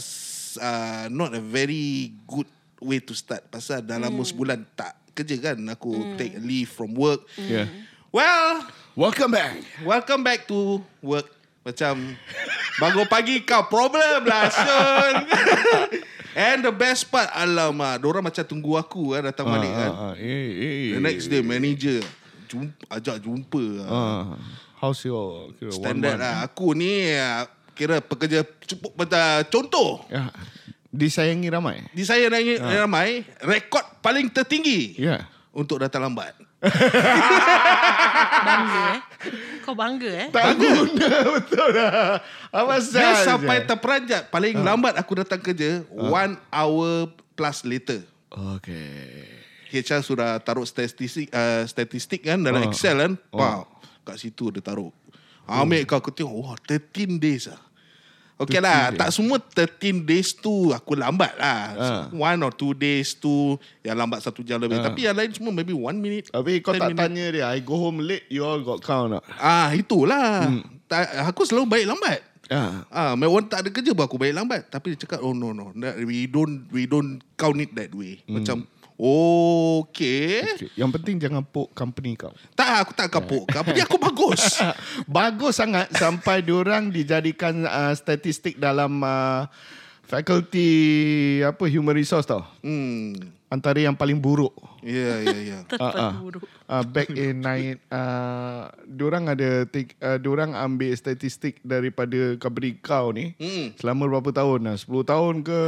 uh, 0.59 1.05
Not 1.14 1.31
a 1.38 1.43
very 1.43 2.11
good 2.26 2.50
way 2.83 2.99
to 2.99 3.14
start 3.14 3.47
Pasal 3.55 3.87
dalam 3.87 4.11
hmm. 4.11 4.26
sebulan 4.26 4.66
tak 4.75 4.99
kerja 5.14 5.55
kan 5.55 5.62
Aku 5.78 5.95
hmm. 5.95 6.19
take 6.19 6.35
leave 6.43 6.66
from 6.66 6.90
work 6.99 7.23
Yeah. 7.38 7.71
Well 8.11 8.66
Welcome 8.97 9.37
back 9.37 9.61
Welcome 9.85 10.25
back 10.25 10.49
to 10.49 10.81
work 11.05 11.29
Macam 11.69 12.17
Bangun 12.81 13.05
pagi 13.05 13.45
kau 13.45 13.69
problem 13.69 14.25
lah 14.25 14.49
Syul 14.49 15.15
And 16.49 16.65
the 16.65 16.73
best 16.73 17.12
part 17.12 17.29
Alamak 17.37 18.00
Diorang 18.00 18.25
macam 18.25 18.41
tunggu 18.49 18.81
aku 18.81 19.12
kan 19.12 19.29
Datang 19.29 19.53
balik 19.53 19.69
kan 19.69 19.93
ah, 19.93 20.00
ah, 20.00 20.15
eh, 20.17 20.49
eh. 20.49 20.97
The 20.97 21.05
next 21.05 21.29
day 21.29 21.45
manager 21.45 22.00
jumpa, 22.49 22.88
Ajak 22.88 23.21
jumpa. 23.21 23.85
Ah, 23.85 24.41
how's 24.81 25.05
your 25.05 25.53
kira, 25.61 25.76
Standard 25.76 26.17
lah 26.17 26.49
Aku 26.49 26.73
ni 26.73 27.12
ah, 27.21 27.45
Kira 27.76 28.00
pekerja 28.00 28.49
cukup 28.65 28.97
uh, 28.97 29.45
Contoh 29.53 30.09
Ya. 30.09 30.33
Disayangi 30.88 31.53
ramai. 31.53 31.85
Di 31.93 32.09
saya 32.09 32.33
ramai, 32.33 33.21
rekod 33.45 33.85
paling 34.00 34.33
tertinggi 34.33 34.97
Ya. 34.97 35.05
Yeah. 35.05 35.23
untuk 35.53 35.85
datang 35.85 36.09
lambat. 36.09 36.46
Bangga 38.47 38.81
eh. 38.89 39.01
Kau 39.61 39.75
bangga 39.75 40.11
eh. 40.11 40.29
Tak 40.31 40.45
guna 40.57 41.11
betul 41.37 41.69
lah. 41.75 42.21
Apa 42.49 42.75
Dia 42.81 43.13
sampai 43.21 43.67
terperanjat 43.67 44.31
paling 44.31 44.57
lambat 44.61 44.95
aku 44.97 45.21
datang 45.21 45.41
kerja 45.43 45.83
one 45.91 46.39
hour 46.49 47.11
plus 47.35 47.67
later. 47.67 48.01
Okay. 48.31 49.27
HR 49.67 50.01
sudah 50.01 50.39
taruh 50.41 50.65
statistik 50.65 51.29
uh, 51.35 51.67
statistik 51.67 52.25
kan 52.25 52.39
dalam 52.41 52.63
Ah. 52.63 52.69
Excel 52.71 52.97
kan. 52.97 53.13
Wow. 53.35 53.67
Kat 54.07 54.17
situ 54.17 54.55
dia 54.55 54.63
taruh. 54.63 54.95
Ambil 55.47 55.83
kau 55.87 55.99
aku 55.99 56.11
tengok 56.11 56.35
wah 56.35 56.57
13 56.59 57.19
days 57.19 57.47
ah. 57.47 57.59
Okay 58.37 58.61
13 58.61 58.69
lah 58.69 58.83
days. 58.93 58.99
Tak 59.00 59.09
semua 59.11 59.37
13 59.40 60.05
days 60.05 60.28
tu 60.33 60.69
Aku 60.69 60.93
lambat 60.93 61.33
lah 61.40 61.61
Ah. 61.73 62.02
One 62.12 62.40
or 62.45 62.52
two 62.52 62.76
days 62.76 63.16
tu 63.16 63.57
Yang 63.81 63.97
lambat 63.97 64.21
satu 64.21 64.45
jam 64.45 64.61
lebih 64.61 64.76
Ah. 64.76 64.93
Tapi 64.93 65.09
yang 65.09 65.16
lain 65.16 65.33
semua 65.33 65.57
Maybe 65.57 65.73
one 65.73 65.97
minute 65.97 66.28
Tapi 66.28 66.61
kau 66.61 66.71
10 66.71 66.76
tak 66.76 66.88
minute. 66.93 67.00
tanya 67.00 67.25
dia, 67.33 67.45
I 67.49 67.64
go 67.64 67.81
home 67.81 68.05
late, 68.05 68.28
you 68.28 68.45
all 68.45 68.61
got 68.61 68.85
count 68.85 69.16
tak? 69.16 69.25
Ah 69.37 69.73
itulah 69.73 70.52
tak, 70.85 71.33
Aku 71.33 71.49
selalu 71.49 71.64
baik 71.66 71.87
lambat 71.88 72.21
Ah. 72.47 72.87
Ah, 72.95 73.12
orang 73.19 73.50
tak 73.50 73.66
ada 73.66 73.75
kerja 73.75 73.90
pun 73.90 74.07
aku 74.07 74.23
baik 74.23 74.31
lambat. 74.31 74.71
Tapi 74.71 74.95
dia 74.95 75.02
cakap, 75.02 75.19
oh 75.19 75.35
no 75.35 75.50
no, 75.50 75.75
we 76.07 76.31
don't 76.31 76.71
we 76.71 76.87
don't 76.87 77.19
count 77.35 77.59
it 77.59 77.75
that 77.75 77.90
way. 77.90 78.23
Macam, 78.23 78.62
okay. 78.97 80.45
Okay. 80.57 80.73
Yang 80.75 80.91
penting 81.00 81.17
jangan 81.21 81.45
poke 81.45 81.76
company 81.76 82.17
kau. 82.17 82.33
Tak, 82.57 82.88
aku 82.88 82.93
tak 82.97 83.09
kapuk. 83.12 83.45
Company 83.49 83.85
aku 83.85 83.97
bagus. 84.00 84.61
Bagus 85.09 85.61
sangat 85.61 85.93
sampai 85.93 86.41
diorang 86.41 86.88
dijadikan 86.88 87.69
uh, 87.69 87.93
statistik 87.93 88.57
dalam 88.57 89.05
uh, 89.05 89.45
faculty 90.09 90.71
apa 91.45 91.65
human 91.69 91.93
resource 91.93 92.25
tau. 92.25 92.43
Hmm. 92.65 93.36
Antara 93.47 93.79
yang 93.79 93.95
paling 93.95 94.19
buruk. 94.19 94.50
Ya, 94.83 95.23
ya, 95.23 95.38
ya. 95.38 95.59
Tempat 95.71 95.95
Ah, 95.95 96.11
ah. 96.11 96.15
buruk. 96.19 96.43
Uh, 96.67 96.83
back 96.83 97.09
in 97.09 97.38
nine, 97.38 97.79
uh, 97.88 98.67
diorang 98.85 99.26
ada 99.26 99.62
take, 99.65 99.95
uh, 99.99 100.19
diorang 100.19 100.50
ambil 100.53 100.91
statistik 100.93 101.62
daripada 101.62 102.35
company 102.37 102.75
kau 102.76 103.11
ni 103.11 103.38
Hmm. 103.38 103.71
selama 103.76 104.11
berapa 104.11 104.35
tahun 104.35 104.67
lah 104.67 104.76
10 104.76 104.91
tahun 105.05 105.35
ke 105.41 105.61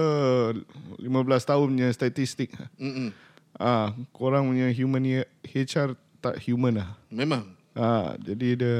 15 0.98 1.06
tahun 1.44 1.66
punya 1.68 1.88
statistik 1.88 2.50
Mm-mm. 2.76 3.14
ah 3.54 3.94
korang 4.10 4.48
punya 4.48 4.70
human 4.70 5.22
HR 5.44 5.94
tak 6.18 6.42
human 6.42 6.82
lah 6.82 6.90
Memang. 7.08 7.46
ah 7.72 8.18
jadi 8.18 8.48
dia 8.54 8.78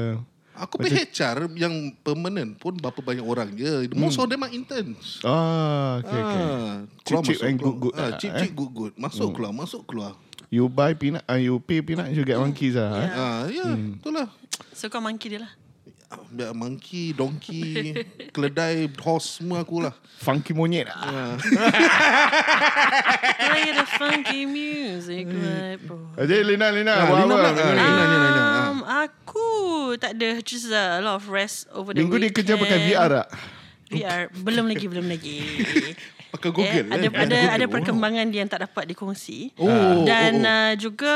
Aku 0.59 0.75
punya 0.75 0.99
HR 0.99 1.47
yang 1.55 1.71
permanent 1.97 2.51
pun 2.53 2.75
berapa 2.75 2.99
banyak 2.99 3.23
orang 3.23 3.49
je. 3.53 3.87
Most 3.93 4.15
of 4.15 4.27
them 4.27 4.43
are 4.43 4.51
interns. 4.51 5.23
ah 5.23 5.97
okay, 5.97 6.19
okay. 6.19 6.43
Ah, 6.43 6.75
Cheap, 7.01 7.17
cheap 7.25 7.39
and 7.41 7.55
good, 7.55 7.77
good 7.79 7.93
Ah, 7.93 8.01
lah, 8.05 8.17
cheap, 8.17 8.29
eh? 8.29 8.39
cheap, 8.41 8.51
good, 8.53 8.71
good. 8.71 8.93
Masuk 8.93 9.31
keluar, 9.31 9.51
masuk 9.51 9.83
keluar. 9.83 10.13
you 10.49 10.65
buy 10.65 10.91
peanut 10.91 11.21
uh, 11.23 11.37
you 11.37 11.55
pay 11.59 11.79
peanut 11.79 12.09
you 12.09 12.23
get 12.23 12.35
monkeys 12.35 12.73
lah 12.73 12.89
eh? 12.97 13.09
Ah, 13.09 13.41
ya, 13.45 13.69
itulah. 13.71 14.27
So 14.71 14.87
kau 14.87 14.99
monkey 14.99 15.29
dia 15.29 15.41
lah. 15.41 15.51
Ah, 16.07 16.25
Biar 16.25 16.51
monkey, 16.51 17.13
donkey, 17.13 17.93
keledai, 18.33 18.89
horse 18.97 19.37
semua 19.37 19.61
akulah. 19.61 19.93
funky 20.17 20.51
monyet 20.51 20.89
ah. 20.91 21.37
Play 23.39 23.71
the 23.71 23.85
funky 23.95 24.41
music, 24.43 25.29
my 25.29 25.77
boy. 25.79 26.01
Jadi 26.17 26.35
Lina 26.45 26.67
Lina 26.69 26.93
Ah, 26.93 27.05
buat 27.05 27.17
Lina 27.21 27.29
apa? 27.29 27.37
pula. 27.37 27.49
minggu 27.49 27.61
Ah, 27.61 27.69
ni? 27.69 27.79
Lina, 27.79 28.03
Lina, 28.03 28.27
Lina. 28.27 28.58
Aku 28.89 29.93
tak 30.01 30.17
ada 30.17 30.41
just 30.41 30.73
a 30.73 30.97
lot 30.97 31.21
of 31.21 31.29
rest 31.29 31.69
over 31.69 31.93
the 31.93 32.01
Minggu 32.01 32.17
ni 32.17 32.33
weekend. 32.33 32.41
kerja 32.41 32.53
pakai 32.57 32.79
VR 32.89 33.09
tak? 33.21 33.27
VR 33.93 34.21
belum 34.33 34.65
lagi 34.65 34.85
belum 34.89 35.05
lagi. 35.05 35.37
Pakai 36.29 36.53
Google. 36.53 36.85
eh, 36.85 36.93
ada 36.93 37.07
eh? 37.09 37.09
ada 37.09 37.25
Google. 37.25 37.53
ada 37.57 37.65
perkembangan 37.65 38.25
yang 38.29 38.45
tak 38.45 38.61
dapat 38.61 38.93
dikongsi. 38.93 39.49
Oh, 39.57 40.05
Dan 40.05 40.45
oh, 40.45 40.45
oh. 40.45 40.53
Uh, 40.53 40.73
juga 40.77 41.13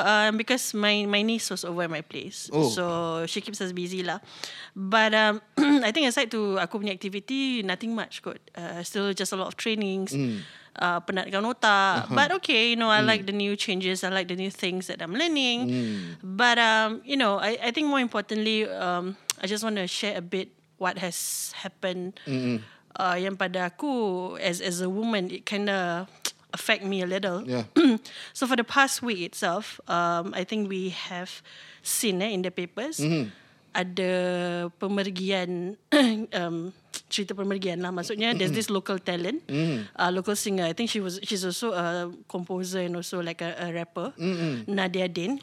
uh, 0.00 0.28
because 0.32 0.72
my 0.72 1.04
my 1.04 1.20
niece 1.20 1.52
was 1.52 1.68
over 1.68 1.84
at 1.84 1.92
my 1.92 2.00
place. 2.00 2.48
Oh. 2.48 2.72
So 2.72 2.84
she 3.28 3.44
keeps 3.44 3.60
us 3.60 3.76
busy 3.76 4.00
lah. 4.00 4.24
But 4.72 5.12
um, 5.12 5.44
I 5.84 5.92
think 5.92 6.08
aside 6.08 6.32
to 6.32 6.56
aku 6.56 6.80
punya 6.80 6.96
activity, 6.96 7.60
nothing 7.60 7.92
much 7.92 8.24
kot. 8.24 8.40
Uh, 8.56 8.80
still 8.80 9.12
just 9.12 9.32
a 9.32 9.38
lot 9.38 9.52
of 9.52 9.60
trainings. 9.60 10.16
Hmm. 10.16 10.40
Uh, 10.74 10.98
penatkan 11.06 11.46
otak. 11.46 12.10
Uh-huh. 12.10 12.14
But 12.18 12.34
okay, 12.42 12.74
you 12.74 12.76
know, 12.76 12.90
I 12.90 12.98
like 12.98 13.30
the 13.30 13.36
new 13.36 13.54
changes. 13.54 14.02
I 14.02 14.10
like 14.10 14.26
the 14.26 14.34
new 14.34 14.50
things 14.50 14.90
that 14.90 14.98
I'm 14.98 15.14
learning. 15.14 15.70
Hmm. 15.70 15.98
But, 16.18 16.58
um, 16.58 16.98
you 17.06 17.14
know, 17.14 17.38
I, 17.38 17.54
I 17.62 17.70
think 17.70 17.86
more 17.86 18.02
importantly, 18.02 18.66
um, 18.66 19.14
I 19.38 19.46
just 19.46 19.62
want 19.62 19.76
to 19.76 19.86
share 19.86 20.18
a 20.18 20.20
bit 20.20 20.50
what 20.78 20.98
has 20.98 21.54
happened 21.62 22.18
uh, 22.98 23.14
yang 23.14 23.38
pada 23.38 23.70
aku 23.70 24.34
as 24.42 24.58
as 24.58 24.82
a 24.82 24.90
woman 24.90 25.30
it 25.30 25.46
kind 25.46 25.70
of 25.70 26.10
affect 26.56 26.82
me 26.82 27.02
a 27.02 27.06
little. 27.06 27.46
Yeah. 27.46 27.70
so 28.34 28.46
for 28.46 28.58
the 28.58 28.66
past 28.66 29.02
week 29.02 29.22
itself, 29.22 29.78
um, 29.86 30.34
I 30.34 30.42
think 30.42 30.66
we 30.66 30.90
have 30.90 31.42
seen 31.82 32.22
eh, 32.22 32.34
in 32.34 32.42
the 32.42 32.50
papers 32.50 32.98
ada 33.74 34.12
pemergian 34.78 35.74
um, 36.38 36.70
cerita 37.10 37.34
pemergian 37.34 37.82
lah. 37.82 37.90
Maksudnya 37.90 38.34
there's 38.34 38.54
this 38.54 38.70
local 38.70 38.98
talent, 38.98 39.42
uh, 39.50 40.10
local 40.14 40.34
singer. 40.34 40.64
I 40.66 40.74
think 40.74 40.88
she 40.88 41.00
was 41.02 41.18
she's 41.26 41.42
also 41.42 41.74
a 41.74 42.10
composer 42.26 42.84
and 42.86 42.94
also 42.94 43.18
like 43.20 43.42
a, 43.42 43.54
a 43.58 43.72
rapper. 43.72 44.14
Nadia 44.68 45.08
Din. 45.10 45.38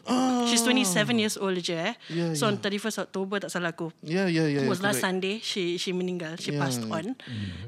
She's 0.48 0.64
27 0.64 1.20
years 1.20 1.36
old 1.38 1.60
je 1.62 1.76
eh. 1.78 1.94
Yeah, 2.10 2.34
so 2.34 2.48
on 2.48 2.58
31st 2.58 3.08
October 3.10 3.38
tak 3.44 3.52
salah 3.54 3.72
aku 3.74 3.94
Ya, 4.02 4.26
ya, 4.26 4.48
ya. 4.50 4.66
it 4.66 4.70
was 4.70 4.82
ya, 4.82 4.90
last 4.90 5.00
correct. 5.00 5.06
Sunday. 5.06 5.36
She 5.42 5.78
she 5.78 5.92
meninggal. 5.92 6.38
She 6.38 6.52
Yeah. 6.52 6.62
passed 6.64 6.84
on, 6.90 7.14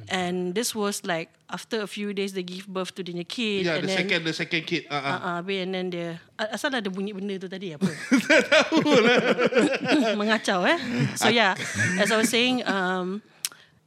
and 0.10 0.52
this 0.58 0.74
was 0.74 1.06
like 1.06 1.30
after 1.48 1.86
a 1.86 1.90
few 1.90 2.12
days 2.18 2.34
they 2.34 2.42
give 2.42 2.66
birth 2.66 2.92
to 2.98 3.06
the 3.06 3.13
new 3.13 3.24
kid. 3.28 3.70
Yeah, 3.70 3.78
and 3.78 3.86
the 3.86 3.94
then, 3.94 4.00
second, 4.10 4.20
the 4.25 4.34
second 4.34 4.63
kid. 4.66 4.90
Uh, 4.90 4.98
uh. 4.98 5.40
Uh, 5.40 5.40
uh, 5.46 5.62
and 5.62 5.72
then 5.72 5.88
dia 5.94 6.18
asal 6.36 6.74
ada 6.74 6.90
bunyi 6.90 7.13
benda 7.13 7.38
tu 7.38 7.46
tadi 7.48 7.78
apa? 7.78 7.86
Mengacau 10.20 10.66
eh. 10.66 10.78
So 11.16 11.30
yeah, 11.30 11.56
as 12.00 12.12
I 12.12 12.18
was 12.18 12.30
saying, 12.30 12.66
um, 12.68 13.22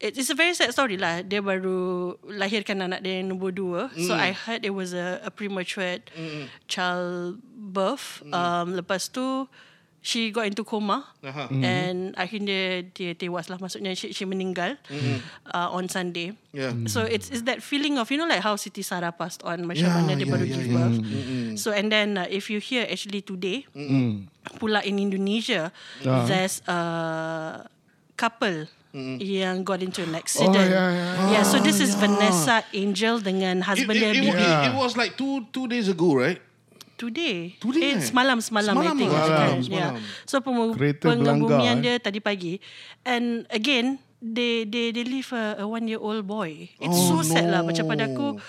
it's 0.00 0.31
a 0.31 0.37
very 0.37 0.53
sad 0.53 0.73
story 0.73 1.00
lah. 1.00 1.25
Dia 1.25 1.41
baru 1.41 2.15
lahirkan 2.29 2.85
anak 2.85 3.00
dia 3.00 3.21
yang 3.23 3.33
nombor 3.33 3.53
dua. 3.53 3.88
So 3.97 4.12
I 4.12 4.33
heard 4.37 4.65
it 4.65 4.75
was 4.76 4.93
a, 4.93 5.21
a 5.25 5.31
premature 5.33 6.05
child 6.69 7.41
birth. 7.57 8.21
Um, 8.29 8.76
lepas 8.76 9.09
tu 9.09 9.49
she 10.07 10.31
got 10.31 10.47
into 10.47 10.62
coma 10.62 11.03
Aha. 11.19 11.50
and 11.50 12.15
akhirnya 12.15 12.87
dia 12.95 13.19
tewas 13.19 13.50
lah. 13.50 13.59
Maksudnya 13.59 13.97
she, 13.99 14.15
she 14.15 14.23
meninggal 14.23 14.79
uh, 15.50 15.69
on 15.75 15.91
Sunday. 15.91 16.37
Yeah. 16.55 16.76
So 16.87 17.03
it's 17.03 17.26
it's 17.33 17.43
that 17.50 17.59
feeling 17.59 17.99
of 17.99 18.07
you 18.15 18.21
know 18.21 18.29
like 18.31 18.45
how 18.45 18.55
Siti 18.55 18.87
Sarah 18.87 19.11
passed 19.11 19.43
on 19.43 19.67
macam 19.67 19.91
Yeah, 19.91 19.97
mana 19.99 20.15
dia 20.15 20.23
yeah, 20.23 20.31
baru 20.31 20.45
yeah, 20.47 20.55
give 20.55 20.69
yeah. 20.71 20.76
birth. 20.79 20.99
So 21.59 21.75
and 21.75 21.91
then 21.91 22.23
uh, 22.23 22.31
if 22.31 22.53
you 22.53 22.62
hear 22.62 22.87
actually 22.87 23.26
today 23.26 23.67
pula 24.62 24.85
in 24.87 25.03
Indonesia 25.03 25.75
there's 26.05 26.62
a 26.71 26.79
couple 28.15 28.71
yang 29.19 29.61
got 29.62 29.81
into 29.81 30.00
an 30.00 30.15
accident. 30.15 30.57
yeah, 30.57 30.88
yeah. 30.91 31.31
Yeah, 31.31 31.45
so 31.45 31.61
this 31.61 31.79
is 31.79 31.93
Vanessa 31.95 32.65
Angel 32.73 33.21
dengan 33.21 33.61
It, 33.61 33.65
husband 33.65 33.97
it, 33.97 34.00
dia 34.00 34.11
it, 34.11 34.23
Bibi. 34.25 34.41
it, 34.41 34.61
it 34.69 34.75
was 34.75 34.97
like 34.97 35.15
two 35.15 35.45
two 35.53 35.69
days 35.69 35.87
ago, 35.87 36.17
right? 36.17 36.41
Today. 36.97 37.53
Today, 37.61 37.93
Eh, 37.93 38.00
eh? 38.00 38.00
semalam, 38.00 38.41
semalam, 38.41 38.73
Semalam 38.73 38.97
I 38.97 38.99
think. 38.99 39.12
lah, 39.12 39.21
kan? 39.21 39.29
semalam, 39.29 39.53
Yeah. 39.53 39.65
semalam. 39.69 39.93
So 40.25 40.35
pem- 40.41 40.73
pengebumian 40.97 41.76
berlanggar, 41.76 41.85
dia 41.85 41.95
tadi 42.00 42.19
pagi. 42.25 42.57
And 43.05 43.45
again, 43.53 44.00
they 44.17 44.65
they 44.65 44.97
they 44.97 45.05
leave 45.05 45.29
a, 45.37 45.61
a 45.61 45.67
one 45.69 45.85
year 45.85 46.00
old 46.00 46.25
boy. 46.25 46.73
It's 46.81 46.97
Oh, 46.97 47.21
so 47.21 47.37
sad 47.37 47.53
lah. 47.53 47.61
Macam 47.61 47.85
no. 47.85 47.91
pada 47.93 48.09
aku, 48.09 48.41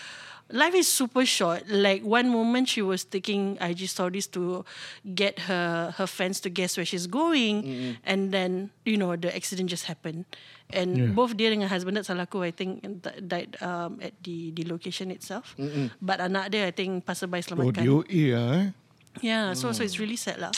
life 0.50 0.74
is 0.74 0.88
super 0.88 1.26
short. 1.26 1.68
Like 1.68 2.04
one 2.04 2.30
moment 2.30 2.70
she 2.70 2.82
was 2.82 3.04
taking 3.04 3.58
IG 3.60 3.88
stories 3.88 4.28
to 4.36 4.64
get 5.04 5.48
her 5.52 5.92
her 5.98 6.08
fans 6.08 6.40
to 6.44 6.50
guess 6.50 6.78
where 6.78 6.86
she's 6.86 7.08
going, 7.08 7.64
and 8.04 8.32
then 8.32 8.72
you 8.88 8.96
know 8.96 9.16
the 9.16 9.34
accident 9.34 9.68
just 9.70 9.86
happened. 9.86 10.26
And 10.68 11.00
Yeah. 11.00 11.12
both 11.16 11.40
dia 11.40 11.48
dengan 11.48 11.72
husband 11.72 11.96
dia 11.96 12.04
salah 12.04 12.28
aku 12.28 12.44
I 12.44 12.52
think 12.52 12.84
di- 12.84 13.20
died 13.24 13.56
um, 13.64 14.04
at 14.04 14.12
the 14.20 14.52
the 14.52 14.68
location 14.68 15.12
itself. 15.16 15.56
But 16.04 16.20
anak 16.20 16.52
dia 16.52 16.68
I 16.68 16.74
think 16.76 17.08
passerby 17.08 17.40
Oh, 17.40 17.44
selamatkan. 17.44 17.84
DOA 17.88 18.24
lah 18.36 18.48
eh. 18.64 18.68
Yeah, 19.24 19.56
so 19.58 19.72
so 19.74 19.82
it's 19.82 19.98
really 19.98 20.20
sad 20.20 20.38
lah. 20.38 20.52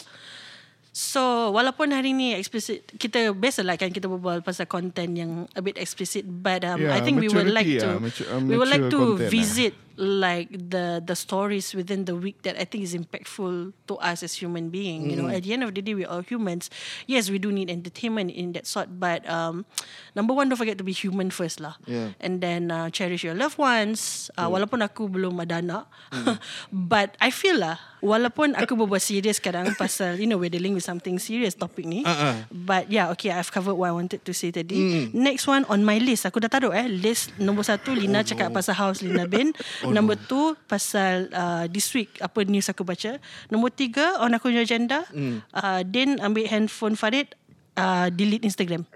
So 1.00 1.56
walaupun 1.56 1.96
hari 1.96 2.12
ni 2.12 2.36
explicit 2.36 2.84
kita 3.00 3.32
biasa 3.32 3.64
lah 3.64 3.80
kan 3.80 3.88
kita 3.88 4.12
berbual 4.12 4.44
pasal 4.44 4.68
content 4.68 5.16
yang 5.16 5.48
a 5.56 5.64
bit 5.64 5.80
explicit 5.80 6.28
but 6.28 6.68
um, 6.68 6.76
Yeah, 6.76 6.92
I 6.92 7.00
think 7.00 7.24
we 7.24 7.32
would 7.32 7.56
like 7.56 7.72
to 7.80 7.96
lah, 7.96 8.04
mature- 8.04 8.28
uh, 8.28 8.44
we 8.44 8.60
would 8.60 8.68
like 8.68 8.84
to 8.92 9.00
content 9.16 9.32
lah. 9.72 9.89
Like 10.00 10.48
the 10.56 11.04
the 11.04 11.14
stories 11.14 11.76
within 11.76 12.08
the 12.08 12.16
week 12.16 12.40
that 12.48 12.56
I 12.56 12.64
think 12.64 12.88
is 12.88 12.96
impactful 12.96 13.76
to 13.92 13.94
us 14.00 14.24
as 14.24 14.40
human 14.40 14.72
being. 14.72 15.12
You 15.12 15.20
know, 15.20 15.28
at 15.28 15.44
the 15.44 15.52
end 15.52 15.68
of 15.68 15.76
the 15.76 15.84
day, 15.84 15.92
we 15.92 16.08
are 16.08 16.24
humans. 16.24 16.72
Yes, 17.04 17.28
we 17.28 17.36
do 17.36 17.52
need 17.52 17.68
entertainment 17.68 18.32
in 18.32 18.56
that 18.56 18.64
sort, 18.64 18.88
but 18.96 19.28
um, 19.28 19.68
number 20.16 20.32
one, 20.32 20.48
don't 20.48 20.56
forget 20.56 20.80
to 20.80 20.88
be 20.88 20.96
human 20.96 21.30
first 21.30 21.60
lah. 21.60 21.76
Yeah. 21.84 22.16
And 22.24 22.40
then 22.40 22.72
uh, 22.72 22.88
cherish 22.90 23.28
your 23.28 23.36
loved 23.36 23.60
ones. 23.60 24.32
Uh, 24.40 24.48
Walaupun 24.48 24.80
aku 24.80 25.12
belum 25.12 25.44
ada 25.44 25.60
anak, 25.60 25.86
but 26.72 27.20
I 27.20 27.30
feel 27.30 27.60
lah, 27.60 27.78
walaupun 28.00 28.56
aku 28.56 28.80
berbuat 28.80 29.04
serius 29.04 29.44
sekarang 29.44 29.76
pasal 29.76 30.16
you 30.16 30.28
know 30.28 30.40
we're 30.40 30.52
dealing 30.52 30.72
with 30.72 30.88
something 30.88 31.20
serious 31.20 31.54
topic 31.60 31.84
ni. 31.84 32.08
Uh-uh. 32.08 32.48
But 32.48 32.88
yeah, 32.88 33.12
okay, 33.14 33.36
I've 33.36 33.52
covered 33.52 33.76
what 33.76 33.92
I 33.92 33.96
wanted 33.96 34.24
to 34.24 34.32
say 34.32 34.56
tadi. 34.56 35.12
Next 35.12 35.44
one 35.44 35.68
on 35.68 35.84
my 35.84 36.00
list, 36.00 36.24
aku 36.24 36.40
dah 36.40 36.48
taruh 36.48 36.72
eh 36.72 36.88
list 36.88 37.36
nombor 37.36 37.68
satu 37.68 37.92
Lina 37.92 38.24
cakap 38.24 38.56
pasal 38.56 38.80
house 38.80 39.04
Lina 39.04 39.28
bin. 39.28 39.52
Nombor 39.94 40.18
two 40.30 40.56
pasal 40.66 41.30
uh, 41.32 41.66
this 41.68 41.92
week 41.94 42.22
apa 42.22 42.46
news 42.46 42.70
aku 42.70 42.86
baca. 42.86 43.18
Nombor 43.50 43.74
tiga 43.74 44.22
on 44.22 44.34
aku 44.34 44.54
punya 44.54 44.64
agenda. 44.64 45.04
Uh, 45.52 45.82
Din 45.84 46.22
ambil 46.22 46.48
handphone 46.48 46.96
Farid. 46.96 47.36
Uh, 47.80 48.12
delete 48.12 48.44
Instagram. 48.44 48.84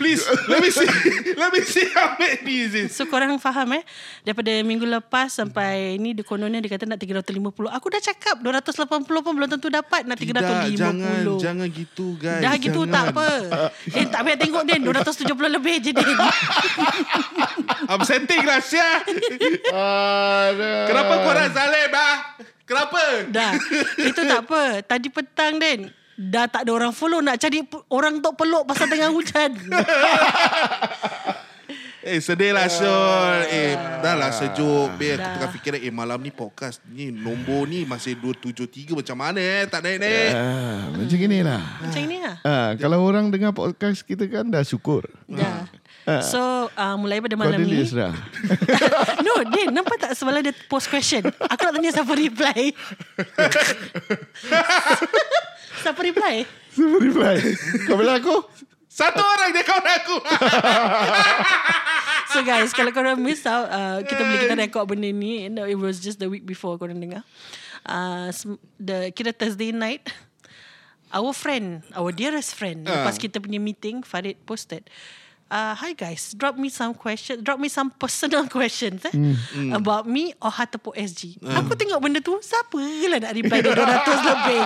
Please, 0.00 0.24
let 0.48 0.64
me 0.64 0.72
see. 0.72 0.88
let 1.40 1.52
me 1.52 1.60
see 1.60 1.84
how 1.92 2.16
many 2.16 2.64
is 2.64 2.72
it. 2.72 2.88
So 2.88 3.04
korang 3.04 3.36
faham 3.36 3.76
eh 3.76 3.84
Daripada 4.24 4.48
minggu 4.64 4.88
lepas 4.88 5.28
Sampai 5.28 6.00
ni 6.00 6.16
Dia 6.16 6.24
kononnya 6.24 6.56
dia 6.64 6.72
kata 6.72 6.88
nak 6.88 6.96
350 6.96 7.52
Aku 7.68 7.86
dah 7.92 8.00
cakap 8.00 8.40
280 8.40 9.04
pun 9.04 9.32
belum 9.36 9.48
tentu 9.52 9.68
dapat 9.68 10.08
Nak 10.08 10.16
350 10.16 10.72
Tidak, 10.72 10.72
jangan, 10.72 11.22
jangan 11.36 11.68
gitu 11.68 12.16
guys. 12.16 12.40
Dah 12.40 12.56
gitu 12.56 12.88
jangan. 12.88 12.94
tak 12.96 13.04
apa 13.12 13.28
Din 13.92 14.08
tak 14.08 14.20
payah 14.24 14.38
tengok 14.40 14.62
Din 14.64 14.80
270 14.88 15.56
lebih 15.60 15.76
je 15.84 15.90
Din 15.92 16.08
Upsetting 17.92 18.42
lah 18.48 18.60
Syah. 18.64 19.04
Aduh. 19.04 20.84
Kenapa 20.88 21.12
korang 21.28 21.50
zalim 21.52 21.92
ah? 21.92 22.16
Kenapa? 22.64 23.02
Dah 23.28 23.52
Itu 24.00 24.24
tak 24.24 24.48
apa 24.48 24.80
Tadi 24.80 25.12
petang 25.12 25.60
Din 25.60 25.99
Dah 26.20 26.44
tak 26.52 26.68
ada 26.68 26.76
orang 26.76 26.92
follow 26.92 27.24
Nak 27.24 27.40
cari 27.40 27.64
orang 27.88 28.20
untuk 28.20 28.36
peluk 28.36 28.68
Pasal 28.68 28.92
tengah 28.92 29.08
hujan. 29.08 29.56
Eh 32.00 32.16
sedih 32.16 32.56
lah 32.56 32.64
Syul. 32.64 33.44
Eh 33.52 33.76
dah 33.76 34.16
lah 34.16 34.32
sejuk. 34.32 34.88
Biar 34.96 35.20
Dah. 35.20 35.24
kita 35.24 35.36
tengah 35.36 35.50
fikir 35.52 35.72
Eh 35.84 35.92
malam 35.92 36.16
ni 36.24 36.32
podcast 36.32 36.80
ni 36.88 37.12
Nombor 37.12 37.68
ni 37.68 37.84
masih 37.84 38.16
273 38.16 38.96
Macam 38.96 39.16
mana 39.20 39.36
eh? 39.36 39.68
Tak 39.68 39.84
naik-naik. 39.84 40.32
Ah, 40.32 40.88
macam 40.96 41.16
gini 41.20 41.44
lah. 41.44 41.60
Macam 41.60 42.00
ni 42.08 42.18
lah. 42.24 42.36
Ah, 42.40 42.72
kalau 42.80 43.04
orang 43.04 43.28
dengar 43.28 43.52
podcast 43.52 44.00
kita 44.00 44.24
kan 44.32 44.48
dah 44.48 44.64
syukur. 44.64 45.04
Dah. 45.28 45.68
So 46.24 46.72
uh, 46.72 46.96
mulai 46.96 47.20
pada 47.20 47.36
Kau 47.36 47.44
malam 47.44 47.60
ni 47.68 47.84
dah. 47.84 48.16
No 49.28 49.44
Din 49.52 49.68
Nampak 49.68 50.00
tak 50.00 50.16
semalam 50.16 50.40
dia 50.40 50.56
post 50.72 50.88
question? 50.88 51.20
Aku 51.28 51.60
nak 51.68 51.72
tanya 51.76 51.92
siapa 51.92 52.16
reply 52.16 52.72
Siapa 55.80 56.00
reply 56.04 56.44
Siapa 56.70 56.96
reply? 57.00 57.36
Kau 57.88 57.96
bilang 57.96 58.20
aku? 58.20 58.36
Satu 58.90 59.22
orang 59.22 59.54
je 59.54 59.62
kawan 59.62 59.86
aku 59.86 60.16
So 62.30 62.42
guys 62.42 62.74
Kalau 62.74 62.90
korang 62.90 63.18
miss 63.22 63.46
out 63.46 63.70
uh, 63.70 63.98
Kita 64.02 64.20
boleh 64.22 64.40
kita 64.44 64.56
record 64.58 64.86
benda 64.90 65.10
ni 65.10 65.46
no, 65.48 65.62
It 65.66 65.78
was 65.78 66.02
just 66.02 66.18
the 66.18 66.28
week 66.28 66.44
before 66.44 66.74
Korang 66.76 66.98
dengar 66.98 67.22
uh, 67.86 68.28
the 68.76 69.14
Kira 69.14 69.30
Thursday 69.30 69.70
night 69.70 70.10
Our 71.10 71.30
friend 71.34 71.82
Our 71.94 72.10
dearest 72.10 72.54
friend 72.54 72.86
Ah. 72.86 73.02
Lepas 73.02 73.18
kita 73.18 73.38
punya 73.38 73.58
meeting 73.58 74.02
Farid 74.02 74.38
posted 74.44 74.86
Uh, 75.50 75.74
hi 75.74 75.98
guys, 75.98 76.30
drop 76.38 76.54
me 76.54 76.70
some 76.70 76.94
question, 76.94 77.42
drop 77.42 77.58
me 77.58 77.66
some 77.66 77.90
personal 77.90 78.46
questions 78.54 79.02
eh, 79.02 79.10
Hmm. 79.10 79.74
about 79.74 80.06
me 80.06 80.30
or 80.38 80.46
Hatepok 80.46 80.94
SG. 80.94 81.42
Aku 81.42 81.74
tengok 81.74 81.98
benda 81.98 82.22
tu, 82.22 82.38
siapa 82.38 82.78
lah 82.78 83.18
nak 83.18 83.34
reply 83.34 83.58
dia 83.58 83.74
200 83.74 84.30
lebih. 84.30 84.62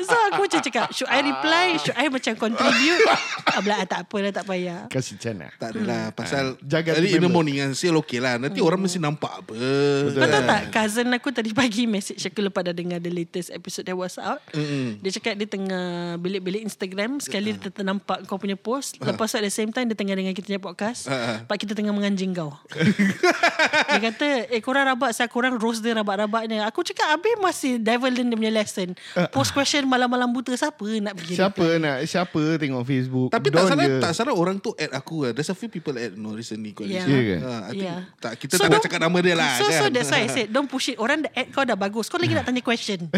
so 0.08 0.16
aku 0.32 0.48
macam 0.48 0.60
cakap, 0.64 0.86
should 0.96 1.12
I 1.12 1.20
reply? 1.20 1.76
Should 1.76 1.92
I 2.00 2.08
macam 2.08 2.32
contribute? 2.40 3.04
Abla 3.52 3.84
tak 3.84 4.08
apa 4.08 4.16
lah, 4.16 4.32
tak 4.32 4.48
payah. 4.48 4.88
Kasih 4.88 5.20
channel. 5.20 5.52
Tak 5.60 5.76
adalah 5.76 6.08
Pasal 6.16 6.56
Jaga 6.64 6.96
Early 6.96 7.20
in 7.20 7.22
the 7.22 7.28
morning 7.28 7.60
kan 7.60 7.70
Still 7.76 8.00
okay 8.00 8.18
lah 8.18 8.40
Nanti 8.40 8.64
orang 8.64 8.80
mesti 8.80 8.96
nampak 8.96 9.44
apa 9.44 9.54
Kau 9.54 10.26
tahu 10.26 10.44
tak 10.48 10.62
Cousin 10.72 11.08
aku 11.12 11.28
tadi 11.34 11.50
pagi 11.52 11.84
Message 11.84 12.18
aku 12.32 12.40
lepas 12.40 12.64
dah 12.64 12.74
dengar 12.74 12.98
The 13.02 13.12
latest 13.12 13.52
episode 13.52 13.86
That 13.90 13.98
was 13.98 14.16
out 14.16 14.40
mm-hmm. 14.54 15.02
Dia 15.04 15.10
cakap 15.18 15.34
dia 15.36 15.48
tengah 15.50 16.16
Bilik-bilik 16.18 16.62
Instagram 16.64 17.20
Sekali 17.20 17.54
dia 17.54 17.70
ternampak 17.70 18.24
Kau 18.26 18.38
punya 18.40 18.56
post 18.56 19.01
Lepas 19.04 19.26
tu 19.26 19.36
at 19.36 19.42
the 19.42 19.50
same 19.50 19.68
time 19.68 19.84
Dia 19.84 19.94
tengah 19.94 20.14
dengar 20.14 20.32
kita 20.32 20.46
punya 20.46 20.58
podcast 20.58 21.06
Ah. 21.06 21.42
Pak 21.42 21.58
kita 21.58 21.72
tengah 21.72 21.90
menganjing 21.90 22.30
kau. 22.30 22.54
Dia 23.90 24.00
kata 24.00 24.28
Eh 24.48 24.58
korang 24.58 24.86
rabak 24.86 25.10
Saya 25.10 25.26
korang 25.26 25.54
roast 25.54 25.80
dia 25.80 25.92
rabak-rabaknya. 25.92 26.64
Aku 26.64 26.80
cakap 26.82 27.10
Habis 27.10 27.34
masih 27.36 27.72
Devil 27.76 28.12
dia 28.12 28.24
punya 28.28 28.52
lesson. 28.52 28.94
Post 29.28 29.50
question 29.50 29.84
malam-malam 29.84 30.30
buta 30.30 30.52
Siapa 30.52 30.86
nak 30.98 31.14
pergi 31.14 31.34
Siapa 31.34 31.66
nak 31.76 31.96
Siapa 32.04 32.40
tengok 32.56 32.82
Facebook? 32.82 33.28
Tapi 33.28 33.46
tak 33.48 33.58
Don 33.58 33.68
salah 33.68 33.84
je. 33.84 33.98
Tak 33.98 34.12
salah 34.14 34.34
orang 34.34 34.56
tu 34.56 34.70
add 34.74 34.92
aku 34.92 35.26
lah. 35.26 35.30
There's 35.32 35.48
a 35.48 35.56
few 35.56 35.66
people 35.66 35.94
add 35.94 36.14
no 36.14 36.32
recently 36.32 36.70
kau 36.70 36.84
Yeah. 36.84 37.04
Ke? 37.04 37.36
Ha, 37.38 37.52
I 37.62 37.70
think, 37.70 37.82
Yeah. 37.82 38.00
tak, 38.18 38.32
kita 38.36 38.54
tak 38.56 38.68
nak 38.68 38.80
cakap 38.80 39.00
nama 39.00 39.18
dia 39.18 39.34
lah 39.34 39.52
So, 39.56 39.66
kan? 39.66 39.78
so 39.78 39.84
that's 39.88 40.08
why 40.08 40.22
I 40.22 40.28
said 40.28 40.46
Don't 40.54 40.68
push 40.68 40.88
it. 40.88 40.96
Orang 40.96 41.24
dah 41.24 41.32
add 41.32 41.48
kau 41.50 41.62
dah 41.62 41.74
bagus. 41.74 42.06
Kau 42.06 42.16
lagi 42.16 42.32
nak 42.32 42.44
tanya 42.44 42.60
question. 42.60 43.08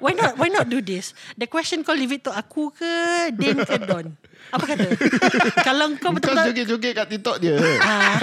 Why 0.00 0.12
not 0.12 0.36
Why 0.36 0.48
not 0.48 0.66
do 0.66 0.80
this? 0.80 1.12
The 1.34 1.46
question 1.46 1.82
kau 1.82 1.92
leave 1.92 2.12
it 2.12 2.24
to 2.24 2.32
aku 2.32 2.70
ke 2.70 2.92
Din 3.32 3.60
ke 3.60 3.76
Don. 3.86 4.06
Apa 4.52 4.64
kata? 4.70 4.86
Kalau 5.66 5.90
kau 5.96 6.10
Kau 6.10 6.12
betul-betul 6.14 6.52
joget-joget 6.54 6.92
kat 6.94 7.06
TikTok 7.10 7.36
je. 7.42 7.54
Ah, 7.80 8.14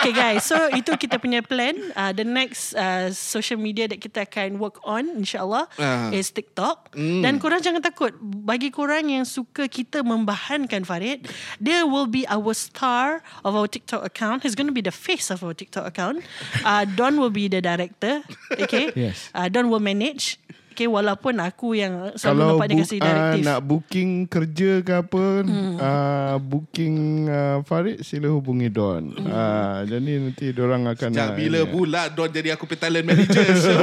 okay. 0.00 0.12
Guys. 0.12 0.46
So 0.46 0.56
itu 0.72 0.88
kita 0.96 1.20
punya 1.20 1.42
plan. 1.44 1.76
Uh, 1.92 2.08
The 2.10 2.24
next 2.24 2.72
uh, 2.72 3.10
Social 3.12 3.60
media 3.60 3.84
That 3.84 4.00
kita 4.00 4.24
akan 4.24 4.56
work 4.56 4.80
on 4.82 5.20
InsyaAllah 5.20 5.66
Ah. 5.76 6.08
Is 6.14 6.30
TikTok. 6.32 6.94
Dan 6.96 7.36
korang 7.36 7.60
jangan 7.60 7.84
takut. 7.84 8.14
Bagi 8.22 8.72
korang 8.72 9.10
yang 9.10 9.26
suka 9.28 9.66
Kita 9.66 10.00
membahankan 10.00 10.86
Farid 10.86 11.28
There 11.60 11.84
will 11.84 12.08
be 12.08 12.24
our 12.24 12.54
star 12.56 13.20
Of 13.44 13.52
our 13.52 13.68
TikTok 13.68 14.00
account. 14.02 14.42
He's 14.46 14.56
going 14.56 14.70
to 14.70 14.76
be 14.76 14.82
the 14.82 14.94
face 14.94 15.28
Of 15.28 15.44
our 15.44 15.52
TikTok 15.52 15.84
account. 15.84 16.24
Uh, 16.64 16.88
Don 16.88 17.20
will 17.20 17.34
be 17.34 17.50
the 17.50 17.60
director. 17.60 18.22
Okay? 18.56 18.88
Yes. 18.96 19.28
uh, 19.34 19.48
Don 19.52 19.68
will 19.68 19.82
manage 19.82 20.40
Okay 20.70 20.86
walaupun 20.86 21.34
aku 21.42 21.74
yang 21.74 22.14
Selalu 22.14 22.22
Kalau 22.22 22.46
nampak 22.54 22.66
dia 22.70 22.76
bu- 22.76 22.82
kasih 22.86 22.98
uh, 22.98 23.04
directive 23.04 23.46
nak 23.46 23.60
booking 23.66 24.10
kerja 24.30 24.70
ke 24.86 24.92
apa 24.94 25.24
hmm. 25.42 25.74
uh, 25.76 26.36
Booking 26.38 26.96
uh, 27.26 27.58
Farid 27.66 27.98
Sila 28.06 28.30
hubungi 28.30 28.70
Don 28.70 29.14
hmm. 29.14 29.26
uh, 29.26 29.82
Jadi 29.84 30.12
nanti 30.22 30.46
orang 30.56 30.88
akan 30.94 31.10
uh, 31.14 31.30
bila 31.34 31.60
ni. 31.64 31.70
pula 31.70 32.02
Don 32.10 32.30
jadi 32.30 32.54
aku 32.54 32.64
punya 32.70 32.86
talent 32.86 33.06
manager 33.06 33.46
so. 33.64 33.74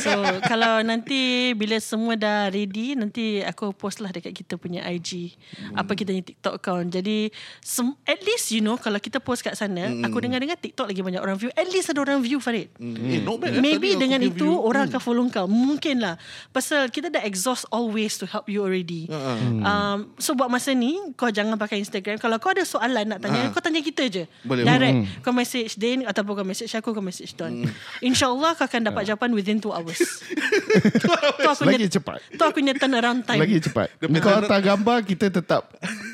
So 0.00 0.12
kalau 0.46 0.80
nanti 0.84 1.52
bila 1.56 1.76
semua 1.82 2.14
dah 2.14 2.48
ready 2.48 2.94
nanti 2.94 3.42
aku 3.42 3.72
post 3.74 4.00
lah 4.00 4.10
dekat 4.12 4.32
kita 4.32 4.56
punya 4.56 4.84
IG 4.86 5.34
hmm. 5.34 5.76
apa 5.76 5.92
kita 5.92 6.12
punya 6.12 6.24
TikTok 6.24 6.54
account. 6.62 6.88
Jadi 6.92 7.30
sem- 7.60 7.96
at 8.06 8.20
least 8.22 8.52
you 8.54 8.62
know 8.62 8.78
kalau 8.78 8.98
kita 9.00 9.18
post 9.18 9.42
kat 9.42 9.58
sana 9.58 9.90
hmm. 9.90 10.04
aku 10.06 10.16
dengar-dengar 10.22 10.58
TikTok 10.58 10.88
lagi 10.90 11.02
banyak 11.02 11.22
orang 11.22 11.36
view. 11.38 11.50
At 11.54 11.68
least 11.70 11.90
ada 11.92 12.00
orang 12.02 12.22
view 12.22 12.38
Farid. 12.38 12.70
Hmm. 12.78 12.96
Eh 13.06 13.20
not 13.22 13.36
bad 13.40 13.56
eh, 13.56 13.62
Maybe 13.62 13.94
dengan 13.98 14.20
itu 14.22 14.46
view. 14.46 14.65
Orang 14.66 14.90
akan 14.90 14.98
follow 14.98 15.22
kau. 15.28 15.46
Mungkin 15.46 16.02
lah. 16.02 16.18
Pasal 16.50 16.90
kita 16.90 17.06
dah 17.08 17.22
exhaust 17.22 17.62
all 17.70 17.86
ways 17.88 18.16
to 18.16 18.26
help 18.26 18.46
you 18.46 18.60
already. 18.60 19.06
Uh-uh. 19.06 19.62
Um, 19.62 19.98
so 20.16 20.34
buat 20.34 20.50
masa 20.50 20.72
ni 20.72 20.98
kau 21.14 21.30
jangan 21.30 21.54
pakai 21.54 21.78
Instagram. 21.78 22.18
Kalau 22.18 22.36
kau 22.36 22.50
ada 22.50 22.62
soalan 22.62 23.06
nak 23.06 23.22
tanya, 23.22 23.46
Ah. 23.46 23.50
kau 23.50 23.60
tanya 23.60 23.78
kita 23.78 24.02
je. 24.06 24.24
Boleh, 24.42 24.66
Direct. 24.66 25.22
Kau 25.22 25.30
message 25.30 25.76
Din 25.76 26.02
ataupun 26.02 26.32
kau 26.34 26.44
message 26.44 26.72
aku, 26.72 26.90
kau 26.90 27.00
message 27.00 27.32
Don. 27.32 27.62
InsyaAllah 28.00 28.52
kau 28.54 28.64
akan 28.64 28.80
dapat 28.84 29.06
jawapan 29.06 29.30
within 29.30 29.56
2 29.56 29.70
hours. 29.70 30.00
tu 31.36 31.46
aku 31.46 31.62
Lagi 31.64 31.88
cepat 31.88 32.18
Tu 32.28 32.40
aku 32.40 32.54
punya 32.56 32.72
turnaround 32.72 33.22
time. 33.22 33.40
Lagi 33.40 33.58
cepat 33.60 33.88
Kau 33.98 34.32
hantar 34.32 34.60
gambar 34.60 34.98
Kita 35.02 35.30
tetap 35.30 35.62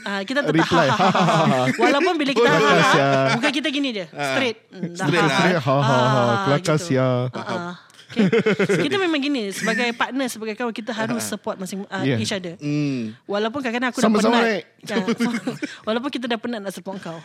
Ah, 0.03 0.21
kita 0.23 0.43
tetap 0.43 0.51
Reply. 0.53 0.87
ha, 0.88 0.97
ha, 0.97 1.09
ha, 1.09 1.23
ha, 1.23 1.38
ha. 1.47 1.61
Walaupun 1.83 2.15
bila 2.19 2.35
kita 2.35 2.43
ha, 2.45 2.59
ha, 2.59 2.75
ha. 2.75 3.35
Bukan 3.38 3.51
kita 3.53 3.69
gini 3.71 3.95
je 3.95 4.05
Straight 4.11 4.59
dah, 4.69 5.07
Straight 5.07 5.23
lah, 5.23 5.38
Straight, 5.38 5.59
ha, 5.59 5.75
ha, 5.75 5.79
ha. 5.81 5.95
Ah, 5.95 6.35
Kelakar 6.45 6.77
gitu. 6.77 6.87
sia. 6.91 7.09
Ah, 7.31 7.38
ah. 7.38 7.75
Okay. 8.12 8.29
Kita 8.85 9.01
memang 9.01 9.16
gini 9.16 9.48
Sebagai 9.48 9.88
partner 9.92 10.29
Sebagai 10.29 10.53
kawan 10.53 10.70
Kita 10.70 10.92
harus 10.92 11.25
support 11.25 11.57
masing 11.57 11.88
uh, 11.88 12.05
Yeah. 12.05 12.20
each 12.20 12.29
other 12.31 12.61
Hmm. 12.61 13.16
Walaupun 13.25 13.64
kadang-kadang 13.64 13.90
aku 13.90 14.05
Sama-sama, 14.05 14.37
dah 14.37 14.61
penat 14.61 14.85
Ya. 14.85 14.96
Walaupun 15.88 16.11
kita 16.11 16.27
dah 16.29 16.37
penat 16.37 16.61
Nak 16.61 16.75
support 16.75 17.01
kau 17.01 17.16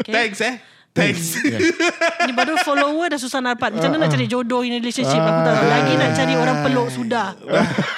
okay. 0.00 0.12
Thanks 0.16 0.40
eh 0.40 0.56
Thanks 0.92 1.40
Ni 2.28 2.32
baru 2.32 2.60
follower 2.60 3.08
dah 3.08 3.16
susah 3.16 3.40
nak 3.40 3.56
dapat 3.56 3.72
Macam 3.72 3.90
mana 3.90 4.04
nak 4.04 4.12
cari 4.12 4.28
jodoh 4.28 4.60
in 4.60 4.76
relationship 4.76 5.16
Aku 5.16 5.40
tak 5.40 5.54
tahu 5.54 5.64
Lagi 5.66 5.92
nak 5.96 6.10
cari 6.12 6.34
orang 6.34 6.58
peluk 6.60 6.88
Sudah 6.88 7.32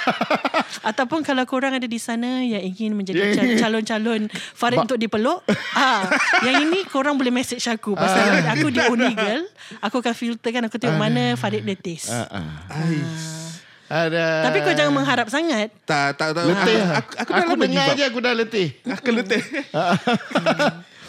Ataupun 0.89 1.19
kalau 1.19 1.43
korang 1.43 1.75
ada 1.75 1.83
di 1.83 1.97
sana 1.97 2.39
Yang 2.39 2.63
ingin 2.71 2.91
menjadi 2.93 3.13
Yeah. 3.15 3.35
cal- 3.35 3.59
calon-calon 3.67 4.21
Farid 4.31 4.79
untuk 4.81 4.95
dipeluk 4.95 5.43
ah, 5.73 6.07
Yang 6.41 6.55
ini 6.63 6.79
korang 6.85 7.15
boleh 7.15 7.31
message 7.31 7.63
aku 7.65 7.95
Pasal 7.95 8.43
aku 8.45 8.67
di 8.69 8.79
Only 8.79 9.11
Girl 9.11 9.43
Aku 9.81 9.99
akan 9.99 10.13
filterkan 10.13 10.63
Aku 10.63 10.77
tengok 10.77 10.95
mana 10.95 11.35
Farid 11.35 11.61
boleh 11.61 11.75
taste 11.75 12.07
Ah, 12.07 12.31
ah. 12.31 12.47
Ais. 12.79 13.43
Ada. 13.85 14.49
Tapi 14.49 14.65
kau 14.65 14.73
jangan 14.73 14.97
mengharap 14.97 15.29
sangat. 15.29 15.69
Tak, 15.85 16.17
tak, 16.17 16.33
tak. 16.33 16.41
Letih. 16.43 16.73
Aku, 16.73 16.89
Aku, 16.89 17.11
aku, 17.21 17.31
aku, 17.37 17.53
dah 17.53 17.67
dengar 17.69 17.87
je 17.93 18.03
aku 18.03 18.17
dah 18.17 18.33
letih. 18.33 18.67
Aku 18.81 19.09
letih. 19.13 19.41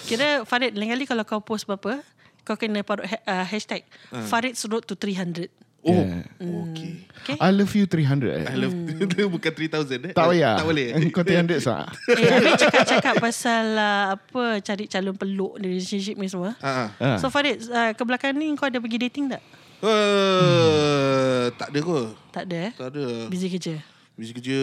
Kira 0.06 0.28
Farid 0.42 0.72
lain 0.72 0.88
kali 0.88 1.04
kalau 1.04 1.22
kau 1.22 1.40
post 1.40 1.66
apa-apa, 1.66 2.00
kau 2.42 2.54
kena 2.54 2.80
parut 2.80 3.04
ha- 3.04 3.22
uh, 3.24 3.44
hashtag 3.44 3.82
Farid's 4.24 4.62
road 4.64 4.82
to 4.82 4.94
300. 4.94 5.50
Oh, 5.82 5.94
Yeah. 5.94 6.26
okay. 6.66 6.92
Okay? 7.22 7.36
I 7.38 7.50
love 7.50 7.70
you 7.70 7.86
300. 7.86 8.42
I 8.42 8.58
love 8.58 8.74
bukan 9.34 9.52
3000 9.54 10.10
eh. 10.10 10.12
Tak 10.12 10.26
payah. 10.26 10.58
Tak 10.58 10.66
boleh. 10.66 10.86
Kau 11.14 11.22
300 11.22 11.62
sah. 11.62 11.86
eh, 12.10 12.26
habis 12.28 12.58
cakap-cakap 12.58 13.14
pasal 13.18 13.64
uh, 13.72 14.18
apa 14.18 14.58
cari 14.60 14.90
calon 14.90 15.14
peluk 15.14 15.62
di 15.62 15.70
relationship 15.72 16.18
ni 16.18 16.26
semua. 16.26 16.58
Ha. 16.58 16.90
Ha. 16.92 17.08
So 17.18 17.30
Farid, 17.30 17.62
uh, 17.66 17.94
ke 17.94 18.02
belakang 18.02 18.34
ni 18.34 18.50
kau 18.54 18.66
ada 18.66 18.82
pergi 18.82 18.98
dating 19.00 19.30
tak? 19.30 19.42
Uh, 19.78 21.54
tak 21.54 21.70
ada 21.70 21.78
kot. 21.78 22.06
Tak 22.30 22.42
ada 22.44 22.56
eh? 22.66 22.72
Tak 22.74 22.88
ada. 22.90 23.04
Busy 23.26 23.46
kerja. 23.46 23.74
Busy 24.14 24.32
kerja. 24.34 24.60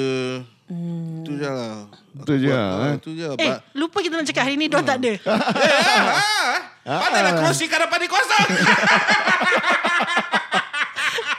Hmm. 0.63 1.21
Tu 1.21 1.35
je 1.35 1.43
lah. 1.43 1.91
Tu 2.23 2.33
je, 2.39 2.49
Ah, 2.49 2.87
eh. 2.89 2.97
Tu 2.97 3.11
je. 3.13 3.27
Eh, 3.27 3.35
But, 3.35 3.59
lupa 3.73 3.97
kita 3.99 4.15
nak 4.15 4.25
cakap 4.25 4.43
hari 4.43 4.55
ni 4.55 4.65
Diorang 4.65 4.85
tak 4.85 4.97
ada. 4.97 5.11
Patutlah 7.03 7.33
kerusi 7.35 7.65
kat 7.65 7.79
depan 7.79 7.97
ni 7.97 8.07
kosong. 8.07 8.47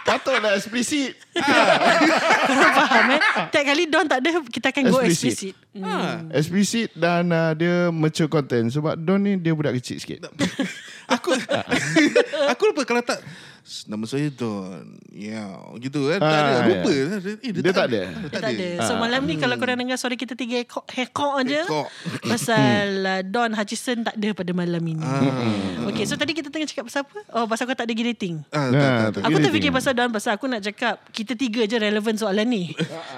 Patutlah 0.04 0.52
eksplisit. 0.52 1.16
Korang 1.32 2.72
faham 2.76 3.04
eh? 3.10 3.20
Tiap 3.48 3.64
kali 3.64 3.82
Diorang 3.86 4.04
tak 4.06 4.20
ada, 4.20 4.30
kita 4.44 4.66
akan 4.68 4.82
go 4.86 5.00
Explicit. 5.00 5.54
explicit. 5.54 5.54
Hmm. 5.74 6.28
Eksplisit 6.30 6.88
dan 6.92 7.24
uh, 7.28 7.50
dia 7.52 7.88
mature 7.88 8.28
content. 8.28 8.68
Sebab 8.68 8.94
Don 8.94 9.16
ni 9.18 9.40
dia 9.40 9.56
budak 9.56 9.72
kecil 9.74 9.96
sikit. 9.96 10.28
aku 11.06 11.32
aku 12.52 12.62
lupa 12.68 12.84
kalau 12.84 13.00
tak 13.00 13.24
nama 13.84 14.04
saya 14.04 14.28
Don. 14.28 14.84
Ya, 15.08 15.48
gitu 15.78 16.06
kan. 16.06 16.18
Tak 16.18 16.28
Ah, 16.28 16.44
ada. 16.54 16.68
Lupa. 16.68 16.90
ya. 16.90 17.04
Eh, 17.40 17.52
Dia 17.54 17.72
tak 17.72 17.86
ada. 17.88 18.02
Dia 18.06 18.36
tak 18.36 18.52
ada. 18.52 18.66
So 18.82 18.92
malam 18.94 19.24
ni 19.24 19.34
kalau 19.34 19.56
korang 19.56 19.76
dengar 19.76 19.96
suara 19.96 20.12
kita 20.12 20.32
tiga 20.32 20.60
ekor, 20.60 20.84
ekor 20.90 21.40
je. 21.42 21.58
Ekor. 21.58 21.88
Pasal 22.22 22.86
uh, 23.00 23.20
Don 23.22 23.50
Hutchison 23.50 24.02
tak 24.02 24.14
ada 24.14 24.28
pada 24.32 24.52
malam 24.52 24.82
ini. 24.82 25.00
Ah. 25.00 25.88
Okay, 25.88 26.04
so 26.04 26.14
tadi 26.14 26.32
kita 26.32 26.48
tengah 26.48 26.66
cakap 26.66 26.84
pasal 26.84 27.02
apa? 27.02 27.18
Oh, 27.32 27.44
pasal 27.46 27.64
kau 27.64 27.72
tak 27.72 27.84
ada 27.84 27.92
pergi 27.92 28.04
dating. 28.10 28.34
Ah, 28.48 28.66
tak, 28.66 28.70
Nah, 28.70 28.80
tak, 28.80 28.92
tak. 28.92 29.10
tak. 29.14 29.22
Aku 29.24 29.36
terfikir 29.38 29.60
dating. 29.64 29.74
pasal 29.74 29.92
Don 29.94 30.10
Pasal 30.10 30.30
aku 30.34 30.46
nak 30.46 30.60
cakap 30.60 30.94
Kita 31.08 31.32
tiga 31.34 31.64
je 31.64 31.76
relevan 31.76 32.14
soalan 32.14 32.44
ni 32.44 32.64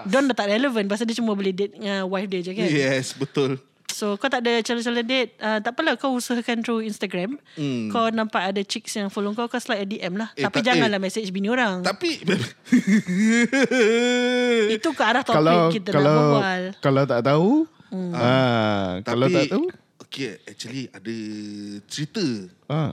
Don 0.04 0.24
dah 0.24 0.34
tak 0.34 0.48
relevan 0.48 0.86
Pasal 0.86 1.04
dia 1.04 1.14
cuma 1.14 1.32
boleh 1.32 1.50
date 1.50 1.74
Dengan 1.74 2.06
wife 2.06 2.28
dia 2.28 2.40
je 2.40 2.52
kan 2.52 2.66
Yes, 2.66 3.12
betul. 3.12 3.58
So 3.96 4.14
kau 4.14 4.28
tak 4.28 4.44
ada 4.44 4.60
calon-calon 4.60 5.02
date 5.02 5.32
uh, 5.38 5.56
Tak 5.56 5.72
apalah 5.72 5.96
kau 5.96 6.12
usahakan 6.12 6.60
through 6.60 6.82
Instagram 6.82 7.38
Hmm. 7.56 7.88
Kau 7.88 8.10
nampak 8.10 8.46
ada 8.46 8.60
chicks 8.60 8.92
yang 8.92 9.08
follow 9.08 9.32
kau 9.32 9.46
Kau 9.46 9.56
slide 9.56 9.80
a 9.80 9.86
DM 9.86 10.14
lah 10.14 10.28
Eh, 10.34 10.42
Tapi 10.42 10.60
tak- 10.60 10.66
janganlah 10.70 10.98
message 10.98 11.30
bini 11.30 11.48
orang 11.48 11.80
Tapi 11.80 12.20
Itu 14.70 14.88
ke 14.92 15.00
arah 15.00 15.22
topik 15.22 15.34
Kalau 15.34 15.58
kita 15.72 15.88
nak 15.88 15.96
kalau 15.96 16.12
berbual 16.12 16.62
kalau 16.78 17.02
tak 17.04 17.20
tahu, 17.22 17.50
ah, 18.12 18.88
kalau 19.02 19.26
tak 19.26 19.44
tahu, 19.48 19.64
Okay, 20.06 20.38
actually 20.44 20.88
ada 20.88 21.14
cerita. 21.84 22.24
ah. 22.68 22.90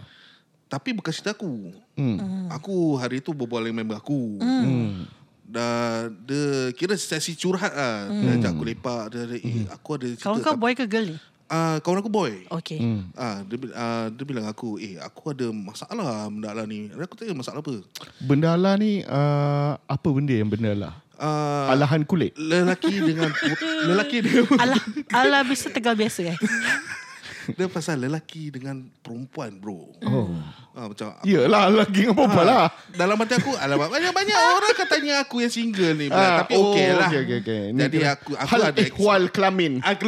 Tapi 0.66 0.92
bukan 0.92 1.10
cerita 1.10 1.32
aku. 1.32 1.72
Hmm. 1.94 2.50
Aku 2.50 2.98
hari 2.98 3.20
tu 3.20 3.32
berbual 3.32 3.62
dengan 3.62 3.80
member 3.80 3.96
aku. 3.96 4.42
Hmm. 4.42 5.06
Dah 5.54 6.10
dia 6.26 6.74
kira 6.74 6.98
sesi 6.98 7.38
curhat 7.38 7.70
lah. 7.70 8.10
Dia 8.10 8.42
ajak 8.42 8.52
aku 8.58 8.64
lepak. 8.66 9.14
Dia, 9.14 9.30
dia 9.30 9.38
eh, 9.38 9.70
aku 9.70 9.90
ada 10.02 10.08
cerita. 10.10 10.26
Kawan 10.26 10.40
kau 10.42 10.58
boy 10.58 10.74
ke 10.74 10.90
girl 10.90 11.14
ni? 11.14 11.18
Ah, 11.46 11.78
kawan 11.86 12.02
aku 12.02 12.10
boy. 12.10 12.34
Okay 12.50 12.82
Hmm. 12.82 13.14
Ah, 13.14 13.46
dia, 13.46 13.62
ah, 13.78 14.10
dia 14.10 14.26
bilang 14.26 14.50
aku, 14.50 14.82
eh 14.82 14.98
aku 14.98 15.30
ada 15.30 15.54
masalah 15.54 16.26
benda 16.26 16.50
lah 16.58 16.66
ni. 16.66 16.90
Dan 16.90 17.06
Aku 17.06 17.14
tanya 17.14 17.38
masalah 17.38 17.62
apa? 17.62 17.86
Benda 18.18 18.58
lah 18.58 18.74
ni 18.82 19.06
uh, 19.06 19.78
apa 19.78 20.08
benda 20.10 20.34
yang 20.34 20.50
benda 20.50 20.74
lah? 20.74 20.94
Ah, 21.22 21.70
Alahan 21.70 22.02
kulit. 22.02 22.34
lelaki 22.34 22.98
dengan 22.98 23.30
lelaki 23.94 24.26
dengan 24.26 24.50
Alah, 24.58 24.82
alah 25.14 25.42
bisa 25.46 25.70
tegal 25.70 25.94
biasa 25.94 26.34
eh 26.34 26.38
dia 27.50 27.68
pasal 27.68 28.00
lelaki 28.00 28.48
dengan 28.48 28.76
perempuan 29.00 29.56
bro. 29.56 29.92
Oh. 30.02 30.32
Ah, 30.72 30.90
macam 30.90 31.14
Yelah 31.22 31.70
lagi 31.70 32.06
dengan 32.06 32.26
apa 32.26 32.42
lah. 32.42 32.66
Dalam 32.90 33.14
hati 33.16 33.36
aku 33.36 33.54
Alamak 33.54 33.90
banyak-banyak 33.90 34.34
orang 34.34 34.74
katanya 34.74 35.14
aku 35.22 35.40
yang 35.40 35.54
single 35.54 35.94
ni 35.94 36.10
Ah, 36.10 36.42
Tapi 36.42 36.58
okey 36.58 36.88
lah 36.90 37.08
Okay, 37.08 37.20
okay, 37.22 37.38
okay. 37.40 37.62
Ni 37.70 37.80
Jadi 37.80 37.98
kira 38.00 38.10
aku 38.16 38.32
aku 38.34 38.50
hal 38.50 38.62
ada 38.68 38.82
ehwal 38.82 39.22
kelamin. 39.30 39.74
Aku 39.80 40.04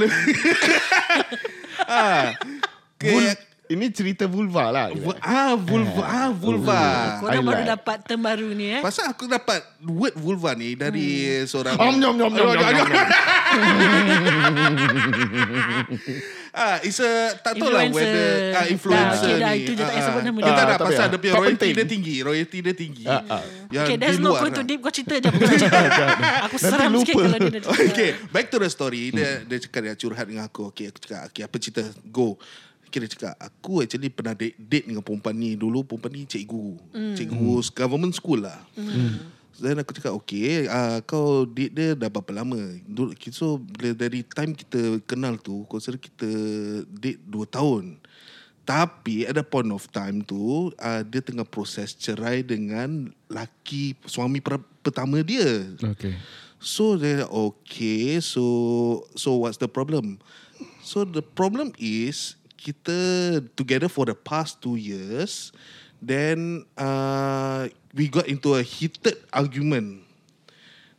ah, 1.86 2.34
okay. 2.98 3.12
Vul- 3.14 3.44
ini 3.66 3.90
cerita 3.90 4.26
vulva 4.26 4.70
lah. 4.70 4.94
Ah, 5.20 5.58
vulva 5.58 6.02
Ah, 6.02 6.30
vulva 6.30 7.18
Korang 7.18 7.34
I 7.34 7.42
baru 7.42 7.62
like. 7.62 7.70
dapat 7.74 7.98
term 8.06 8.22
baru 8.22 8.54
ni 8.54 8.70
eh 8.72 8.82
Pasal 8.82 9.10
aku 9.10 9.26
dapat 9.26 9.58
word 9.82 10.14
vulva 10.14 10.54
ni 10.54 10.74
dari 10.74 11.26
seorang 11.46 11.74
Om 11.74 11.98
nyom 11.98 12.14
nyom 12.16 12.30
nyom 12.32 12.46
nyom 12.54 12.62
nyom. 12.62 12.90
Ah, 16.58 16.80
it's 16.80 16.98
a 16.98 17.12
tak 17.36 17.54
tahu 17.54 17.68
lah 17.68 17.84
Influencer. 17.84 18.00
whether 18.08 18.28
ah, 18.50 18.66
influencer 18.66 19.04
Dah, 19.04 19.28
okay, 19.28 19.36
dah, 19.38 19.52
ni. 19.52 19.60
itu 19.60 19.72
je 19.72 19.76
tak 19.76 19.86
payah 19.86 19.92
Ah, 19.94 20.06
sebut 20.08 20.22
nama 20.24 20.38
Kita 20.38 20.46
dia. 20.46 20.56
tak 20.56 20.56
Ah, 20.56 20.66
nak 20.66 20.78
tak 20.78 20.88
pasal 20.88 21.06
dia 21.06 21.18
punya 21.18 21.34
royalty 21.34 21.52
penting. 21.52 21.74
dia 21.76 21.86
tinggi, 21.86 22.16
royalty 22.22 22.58
dia 22.62 22.74
tinggi. 22.74 23.04
Ah, 23.06 23.22
ah. 23.30 23.44
Yang 23.68 23.86
Okay, 23.86 23.98
there's 23.98 24.18
no 24.18 24.32
going 24.34 24.50
to 24.50 24.56
lah. 24.56 24.66
deep. 24.66 24.80
Kau 24.80 24.90
cerita 24.90 25.14
je. 25.18 25.28
Aku 25.28 25.44
cerita. 25.52 25.80
Aku 26.48 26.56
Nanti 26.56 26.72
seram 26.72 26.92
sikit 26.96 27.14
lupa. 27.14 27.24
kalau 27.26 27.38
dia 27.38 27.50
dah 27.52 27.62
cerita. 27.62 27.84
Okay, 27.92 28.10
back 28.32 28.46
to 28.48 28.58
the 28.58 28.70
story. 28.70 29.04
Dia 29.12 29.30
dia 29.42 29.58
cakap 29.60 29.82
dia 29.84 29.94
curhat 29.94 30.26
dengan 30.26 30.44
aku. 30.46 30.72
Okay, 30.72 30.88
aku 30.88 30.98
cakap, 30.98 31.22
okay, 31.28 31.44
apa 31.44 31.56
cerita? 31.60 31.84
Go. 32.06 32.40
Dia 32.88 33.12
cakap, 33.12 33.36
aku 33.36 33.84
actually 33.84 34.08
pernah 34.08 34.32
date, 34.32 34.56
date 34.56 34.88
dengan 34.88 35.04
perempuan 35.04 35.36
ni. 35.36 35.60
Dulu 35.60 35.84
perempuan 35.84 36.16
ni 36.16 36.24
cikgu. 36.24 36.80
Cikgu 37.12 37.52
government 37.76 38.16
school 38.16 38.40
lah. 38.40 38.64
Dan 39.56 39.80
aku 39.80 39.96
cakap, 39.96 40.12
okay, 40.12 40.68
uh, 40.68 41.00
kau 41.08 41.48
date 41.48 41.72
dia 41.72 41.90
dah 41.96 42.12
berapa 42.12 42.44
lama? 42.44 42.60
So, 43.32 43.64
dari 43.80 44.24
time 44.24 44.52
kita 44.52 45.00
kenal 45.08 45.40
tu, 45.40 45.64
consider 45.72 45.96
kita 45.96 46.28
date 46.92 47.24
2 47.24 47.48
tahun. 47.48 48.00
Tapi 48.66 49.30
the 49.30 49.46
point 49.46 49.70
of 49.70 49.86
time 49.94 50.26
tu, 50.26 50.74
uh, 50.82 51.02
dia 51.06 51.22
tengah 51.22 51.46
proses 51.46 51.94
cerai 51.94 52.42
dengan 52.42 53.14
laki 53.30 53.94
suami 54.10 54.42
per- 54.42 54.66
pertama 54.82 55.22
dia. 55.22 55.70
Okay. 55.78 56.18
So 56.58 56.98
they 56.98 57.22
okay. 57.22 58.18
So 58.26 59.06
so 59.14 59.46
what's 59.46 59.62
the 59.62 59.70
problem? 59.70 60.18
So 60.82 61.06
the 61.06 61.22
problem 61.22 61.78
is 61.78 62.42
kita 62.58 62.98
together 63.54 63.86
for 63.86 64.10
the 64.10 64.18
past 64.18 64.66
two 64.66 64.82
years. 64.82 65.54
Then 66.04 66.68
uh, 66.78 67.68
we 67.96 68.12
got 68.12 68.28
into 68.28 68.56
a 68.56 68.64
heated 68.64 69.18
argument. 69.32 70.04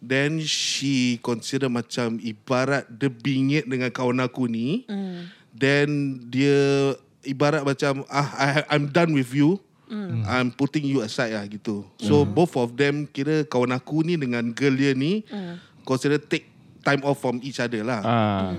Then 0.02 0.44
she 0.44 1.18
consider 1.24 1.72
macam 1.72 2.20
ibarat 2.20 2.86
dia 2.86 3.08
bingit 3.08 3.66
dengan 3.66 3.88
kawan 3.90 4.20
aku 4.22 4.46
ni. 4.46 4.84
Mm. 4.86 5.20
Then 5.56 5.88
dia 6.28 6.94
ibarat 7.24 7.64
macam 7.64 8.04
ah 8.12 8.28
I, 8.36 8.48
I'm 8.76 8.92
done 8.92 9.16
with 9.16 9.32
you. 9.32 9.58
Mm. 9.86 10.26
I'm 10.26 10.48
putting 10.50 10.82
you 10.82 11.00
aside 11.02 11.32
lah 11.34 11.46
gitu. 11.46 11.86
So 12.02 12.26
both 12.26 12.58
of 12.58 12.74
them 12.74 13.06
kira 13.06 13.46
kawan 13.46 13.70
aku 13.70 14.02
ni 14.02 14.18
dengan 14.18 14.50
girl 14.50 14.74
dia 14.74 14.92
ni 14.92 15.22
mm. 15.22 15.86
consider 15.86 16.18
take 16.18 16.50
time 16.82 17.02
off 17.06 17.22
from 17.22 17.38
each 17.42 17.62
other 17.62 17.82
lah. 17.86 18.02
Ah. 18.02 18.50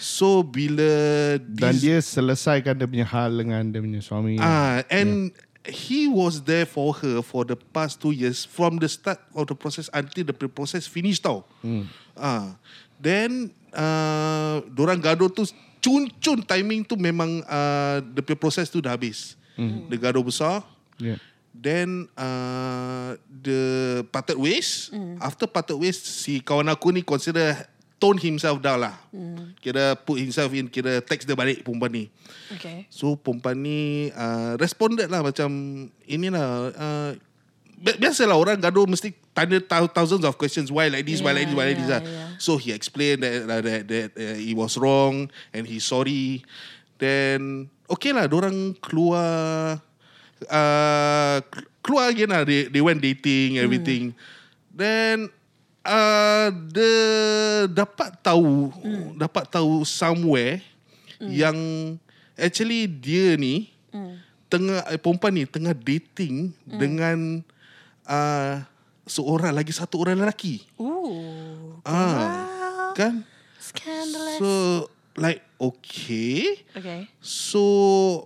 So 0.00 0.40
bila 0.40 0.88
Dan 1.38 1.76
this- 1.76 1.84
dia 1.84 1.96
selesaikan 2.00 2.72
dia 2.72 2.88
punya 2.88 3.06
hal 3.06 3.36
dengan 3.36 3.62
dia 3.68 3.84
punya 3.84 4.00
suami. 4.00 4.40
Ah, 4.40 4.80
and 4.88 5.34
he 5.66 6.08
was 6.08 6.40
there 6.42 6.64
for 6.64 6.96
her 7.04 7.20
for 7.20 7.44
the 7.44 7.56
past 7.56 8.00
two 8.00 8.12
years 8.12 8.48
from 8.48 8.80
the 8.80 8.88
start 8.88 9.20
of 9.36 9.46
the 9.46 9.56
process 9.56 9.92
until 9.92 10.24
the 10.24 10.34
process 10.48 10.88
finished 10.88 11.20
tau. 11.20 11.44
Hmm. 11.60 11.84
Ah, 12.16 12.56
then 12.96 13.52
uh, 13.72 14.64
dorang 14.72 15.00
gaduh 15.00 15.28
tu 15.28 15.44
cun-cun 15.80 16.44
timing 16.44 16.84
tu 16.84 16.96
memang 16.96 17.44
uh, 17.44 18.00
the 18.12 18.22
proses 18.36 18.68
tu 18.72 18.80
dah 18.80 18.96
habis. 18.96 19.36
Hmm. 19.56 19.88
Dia 19.92 20.10
gaduh 20.10 20.24
besar. 20.24 20.64
Yeah. 20.96 21.20
Then 21.50 22.08
uh, 22.16 23.20
the 23.28 23.60
parted 24.08 24.38
ways. 24.38 24.88
Mm. 24.94 25.18
After 25.20 25.44
parted 25.50 25.76
ways, 25.76 25.98
si 25.98 26.40
kawan 26.40 26.70
aku 26.70 26.94
ni 26.94 27.02
consider 27.02 27.68
tone 28.00 28.16
himself 28.16 28.64
down 28.64 28.80
lah. 28.80 28.96
Mm. 29.12 29.52
Kira 29.60 29.92
put 29.92 30.16
himself 30.16 30.48
in, 30.56 30.72
kira 30.72 31.04
text 31.04 31.28
dia 31.28 31.36
balik 31.36 31.60
perempuan 31.60 31.92
ni. 31.92 32.04
Okay. 32.56 32.88
So 32.88 33.12
perempuan 33.14 33.60
ni 33.60 34.08
uh, 34.16 34.56
responded 34.56 35.12
lah 35.12 35.20
macam 35.20 35.46
inilah 36.08 36.48
uh, 36.72 37.10
bi- 37.76 38.00
biasalah 38.00 38.40
orang 38.40 38.56
gaduh 38.56 38.88
mesti 38.88 39.12
tanya 39.36 39.60
thou- 39.60 39.92
thousands 39.92 40.24
of 40.24 40.34
questions 40.40 40.72
why 40.72 40.88
like 40.88 41.04
this 41.04 41.20
why 41.20 41.36
like 41.36 41.44
this 41.44 41.54
why 41.54 41.68
like 41.68 41.76
this 41.76 41.92
Yeah, 41.92 42.00
lah. 42.00 42.02
yeah. 42.08 42.28
So 42.40 42.56
he 42.56 42.72
explained 42.72 43.20
that 43.20 43.44
that 43.44 43.60
that, 43.68 43.82
that 43.86 44.08
uh, 44.16 44.36
he 44.40 44.56
was 44.56 44.80
wrong 44.80 45.28
and 45.52 45.68
he's 45.68 45.84
sorry. 45.84 46.40
Then 46.96 47.68
okay 47.84 48.16
lah, 48.16 48.24
orang 48.32 48.76
keluar 48.80 49.76
uh, 50.48 51.36
keluar 51.84 52.08
again 52.08 52.32
lah. 52.32 52.48
They, 52.48 52.68
they 52.68 52.80
went 52.80 53.00
dating 53.00 53.60
everything. 53.60 54.16
Then 54.72 55.28
uh, 55.84 56.48
the 56.72 56.92
dapat 57.70 58.10
tahu 58.20 58.72
dapat 59.16 59.44
tahu 59.48 59.84
somewhere 59.84 60.60
yang 61.20 61.56
actually 62.36 62.88
dia 62.88 63.36
ni 63.36 63.68
tengah 64.50 64.82
eh, 64.90 64.98
perempuan 64.98 65.32
ni 65.32 65.46
tengah 65.46 65.72
dating 65.72 66.50
dengan 66.66 67.40
uh, 68.10 68.66
seorang 69.06 69.54
lagi 69.54 69.70
satu 69.70 70.02
orang 70.02 70.18
lelaki. 70.18 70.66
Ooh. 70.76 71.78
Ah, 71.86 72.90
kan? 72.98 73.22
Scandalous. 73.62 74.42
So 74.42 74.50
like 75.14 75.46
okay. 75.62 76.66
okay. 76.74 77.06
So 77.22 77.62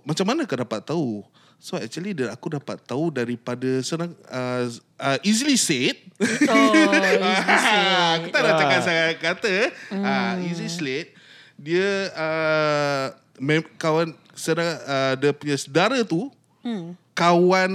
macam 0.03 0.25
mana 0.33 0.49
kau 0.49 0.57
dapat 0.57 0.81
tahu? 0.81 1.21
So 1.57 1.75
actually 1.75 2.13
dia- 2.13 2.29
aku 2.29 2.51
dapat 2.51 2.77
tahu 2.79 3.09
daripada 3.09 3.65
senang 3.81 4.13
uh, 4.27 4.65
uh, 4.95 5.17
easily 5.21 5.57
said. 5.57 5.97
Oh, 6.21 6.91
said. 6.93 8.21
aku 8.21 8.27
tak 8.29 8.41
nak 8.41 8.53
cakap 8.57 8.81
saya 8.81 9.05
kata. 9.15 9.53
Uh, 9.89 10.33
easy 10.45 10.67
said. 10.67 11.09
Dia 11.55 12.11
uh, 12.13 13.05
mem- 13.37 13.71
kawan 13.75 14.13
sedara, 14.31 14.67
uh, 14.83 15.13
dia 15.15 15.31
punya 15.31 15.55
saudara 15.55 16.03
tu 16.03 16.27
kawan 17.13 17.71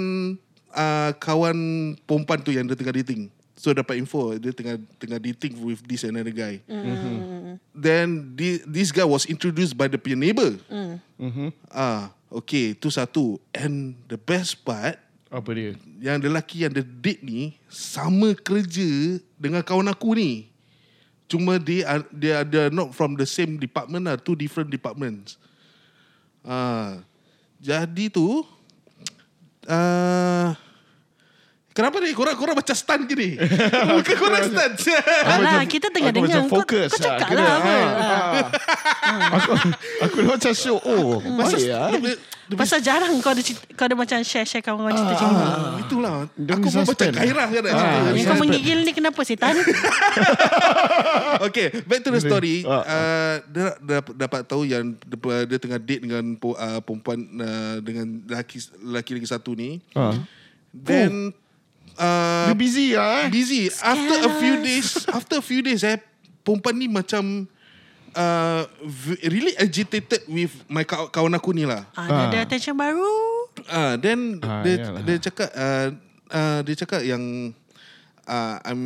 uh, 0.71 1.11
kawan 1.17 1.57
perempuan 2.05 2.39
tu 2.41 2.51
yang 2.51 2.65
dia 2.65 2.75
tengah 2.75 2.95
dating. 2.95 3.33
So 3.55 3.73
dapat 3.73 4.01
info 4.01 4.33
dia 4.35 4.51
tengah 4.51 4.77
tengah 4.97 5.19
dating 5.19 5.61
with 5.61 5.85
this 5.85 6.01
another 6.03 6.33
guy. 6.33 6.61
Then 7.73 8.33
this, 8.33 8.65
this 8.65 8.89
guy 8.91 9.05
was 9.05 9.25
introduced 9.25 9.73
by 9.73 9.85
the 9.85 9.97
punya 9.97 10.17
neighbor. 10.17 10.57
Ah, 11.69 12.13
okay, 12.31 12.73
tu 12.79 12.89
satu. 12.89 13.37
And 13.53 13.99
the 14.07 14.17
best 14.17 14.63
part 14.63 14.97
Apa 15.31 15.51
dia? 15.55 15.75
yang 15.99 16.19
lelaki 16.19 16.63
yang 16.65 16.73
dia 16.75 16.83
date 16.87 17.23
ni 17.23 17.59
sama 17.71 18.35
kerja 18.35 19.19
dengan 19.39 19.61
kawan 19.63 19.91
aku 19.91 20.15
ni. 20.17 20.51
Cuma 21.31 21.59
dia 21.63 22.03
dia 22.11 22.43
ada 22.43 22.71
not 22.75 22.91
from 22.91 23.15
the 23.15 23.27
same 23.27 23.55
department 23.55 24.11
lah, 24.11 24.19
two 24.19 24.35
different 24.35 24.71
departments. 24.71 25.39
Ah, 26.43 27.05
jadi 27.63 28.11
tu 28.11 28.43
uh, 29.69 30.49
Kenapa 31.71 32.03
ni? 32.03 32.11
Korang, 32.11 32.35
korang 32.35 32.59
macam 32.59 32.75
stun 32.75 33.07
gini? 33.07 33.39
Muka 33.95 34.15
korang 34.19 34.43
stun. 34.43 34.71
Alah, 35.23 35.63
kita 35.65 35.87
tengah 35.89 36.11
aku 36.11 36.19
dengar. 36.19 36.29
macam 36.29 36.43
Kau, 36.43 36.55
fokus 36.59 36.91
kau 36.91 36.99
cakap 37.01 37.29
lah 37.31 37.47
apa. 37.55 37.71
ah, 37.71 37.87
Ah. 37.87 38.43
ah. 39.07 39.29
aku 39.39 39.51
aku 40.03 40.17
dah 40.19 40.31
macam 40.35 40.53
show. 40.53 40.77
Oh, 40.83 41.23
Masa, 41.31 41.55
oh 41.55 41.61
ya. 41.61 41.95
dia, 41.95 42.19
dia, 42.19 42.57
Pasal 42.59 42.83
jarang 42.83 43.15
kau 43.23 43.31
ada 43.31 43.39
cerita, 43.39 43.63
kau 43.71 43.87
ada 43.87 43.95
macam 43.95 44.19
share-share 44.19 44.59
kawan-kawan 44.59 44.91
cerita 44.93 45.15
macam 45.15 45.29
ni. 45.31 45.39
ah, 45.39 45.75
itulah. 45.79 46.15
Dia 46.35 46.53
aku 46.53 46.67
pun 46.67 46.83
macam 46.83 47.07
gairah 47.09 47.49
kan 47.49 47.63
Ah, 47.63 47.71
cerita. 47.71 47.99
Yang 48.11 48.27
kau 48.27 48.37
menggigil 48.37 48.79
ni 48.83 48.93
kenapa 48.93 49.21
setan? 49.23 49.55
Okay, 51.41 51.73
back 51.85 52.03
to 52.03 52.11
the 52.11 52.21
story. 52.21 52.67
Ah. 52.67 52.83
Uh, 52.83 53.35
dia 53.47 53.67
dapat, 53.81 54.13
dapat 54.13 54.41
tahu 54.45 54.63
yang 54.65 54.93
dia, 54.93 55.17
dia 55.47 55.59
tengah 55.59 55.79
date 55.79 56.03
dengan 56.03 56.25
uh, 56.35 56.81
perempuan 56.83 57.19
uh, 57.39 57.77
dengan 57.81 58.07
lelaki 58.27 58.59
lelaki 58.77 59.11
lagi 59.17 59.29
satu 59.29 59.55
ni. 59.55 59.81
Ah. 59.95 60.19
Then 60.71 61.33
uh, 62.01 62.51
busy 62.57 62.97
lah 62.97 63.27
eh. 63.27 63.29
busy. 63.29 63.69
After 63.79 64.17
a 64.25 64.31
few 64.35 64.55
days, 64.59 64.89
after 65.07 65.37
a 65.39 65.45
few 65.45 65.61
days, 65.61 65.85
eh, 65.85 66.01
perempuan 66.41 66.75
ni 66.75 66.89
macam 66.89 67.45
uh, 68.17 68.63
really 69.23 69.53
agitated 69.55 70.25
with 70.27 70.51
my 70.67 70.83
kaw- 70.83 71.09
kawan 71.09 71.31
aku 71.31 71.53
ni 71.53 71.69
lah. 71.69 71.85
Ah, 71.93 72.09
dia 72.09 72.25
ada 72.27 72.39
attention 72.43 72.75
baru. 72.75 73.13
Ah, 73.69 73.95
then 73.95 74.41
Ah, 74.41 74.65
dia 74.65 74.81
yalah. 74.81 75.03
dia 75.05 75.17
cakap 75.21 75.51
uh, 75.53 75.89
uh, 76.31 76.59
dia 76.65 76.75
cakap 76.79 77.05
yang 77.05 77.53
uh, 78.25 78.57
I'm 78.65 78.83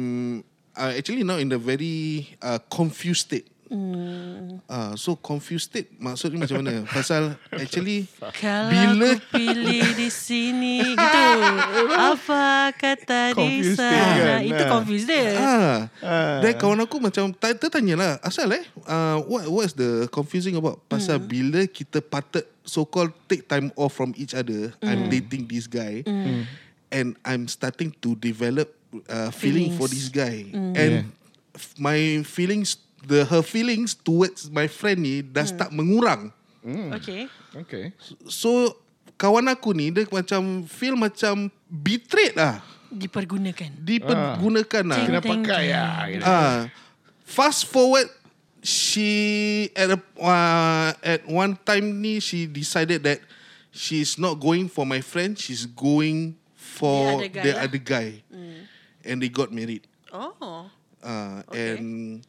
uh, 0.75 0.93
actually 0.93 1.23
now 1.23 1.39
in 1.39 1.49
the 1.49 1.61
very 1.61 2.27
uh, 2.43 2.59
confused 2.67 3.31
state. 3.31 3.47
Hmm. 3.67 4.61
Ah, 4.65 4.93
so 4.95 5.15
confused 5.15 5.69
state 5.69 5.89
maksudnya 5.97 6.37
macam 6.39 6.61
mana? 6.61 6.85
Pasal 6.93 7.35
actually 7.51 8.05
Kalau 8.35 8.71
Bila- 8.71 9.17
aku 9.17 9.33
pilih 9.33 9.85
di 9.95 10.09
sini 10.09 10.85
gitu. 10.93 11.25
Apa 12.13 12.71
kata 12.71 13.33
di 13.33 13.37
Confused 13.37 13.81
sana? 13.81 14.21
kan? 14.21 14.41
Itu 14.43 14.63
Ah. 14.63 14.71
confused 14.71 15.07
dia. 15.07 15.27
ah, 15.35 15.79
dan 16.41 16.53
kawan 16.55 16.81
aku 16.83 16.97
macam 16.99 17.31
ta- 17.31 17.55
tertanya 17.55 17.95
lah 17.95 18.13
asal 18.21 18.47
eh 18.51 18.65
uh, 18.85 19.19
what 19.25 19.45
what 19.47 19.65
is 19.65 19.73
the 19.73 20.07
confusing 20.09 20.55
about? 20.55 20.79
Pasal 20.85 21.17
Hmm. 21.17 21.27
bila 21.27 21.61
kita 21.65 21.99
patut 21.99 22.45
so 22.63 22.83
called 22.83 23.13
take 23.27 23.45
time 23.45 23.69
off 23.75 23.93
from 23.93 24.13
each 24.15 24.33
other, 24.33 24.73
I'm 24.81 25.07
Hmm. 25.07 25.11
dating 25.11 25.45
this 25.47 25.65
guy 25.65 26.05
and 26.89 27.17
I'm 27.23 27.45
starting 27.47 27.91
to 28.01 28.15
develop 28.15 28.71
uh, 29.07 29.29
feeling 29.31 29.73
for 29.73 29.85
this 29.85 30.07
guy 30.07 30.47
and 30.53 31.11
f- 31.51 31.75
my 31.77 31.99
feelings 32.23 32.79
the 33.07 33.25
her 33.29 33.45
feelings 33.45 33.93
towards 33.95 34.49
my 34.51 34.67
friend 34.67 35.01
ni 35.05 35.21
dah 35.21 35.45
start 35.45 35.71
mengurang. 35.71 36.33
Okay. 36.97 37.29
Okay. 37.53 37.93
So 38.27 38.73
kawan 39.15 39.47
aku 39.47 39.77
ni 39.77 39.93
dia 39.93 40.09
macam 40.09 40.65
feel 40.65 40.97
macam 40.97 41.53
betrayed 41.69 42.35
lah. 42.35 42.65
Dipergunakan. 42.89 43.75
Dipergunakan 43.77 44.85
lah. 44.87 44.99
Kena 45.03 45.21
Teng, 45.21 45.43
pakai 45.45 45.65
teng. 45.67 45.77
lah. 45.77 45.99
gitu. 46.09 46.25
Ah, 46.25 46.57
fast 47.27 47.67
forward 47.67 48.07
she 48.65 49.11
at 49.77 49.93
a, 49.93 49.99
uh, 50.17 50.91
at 51.05 51.21
one 51.29 51.53
time 51.69 52.01
ni 52.01 52.17
she 52.17 52.49
decided 52.49 53.05
that 53.05 53.21
she's 53.69 54.17
not 54.17 54.41
going 54.41 54.71
for 54.71 54.89
my 54.89 55.05
friend, 55.05 55.37
she's 55.37 55.67
going 55.69 56.33
for 56.57 57.21
The 57.21 57.29
other 57.29 57.29
guy 57.29 57.43
the 57.45 57.51
lah. 57.53 57.65
other 57.69 57.83
guy. 57.83 58.09
And 59.05 59.21
they 59.21 59.29
got 59.29 59.53
married. 59.53 59.85
Oh. 60.09 60.71
Uh, 61.05 61.45
Okay. 61.53 61.77
And 61.77 62.25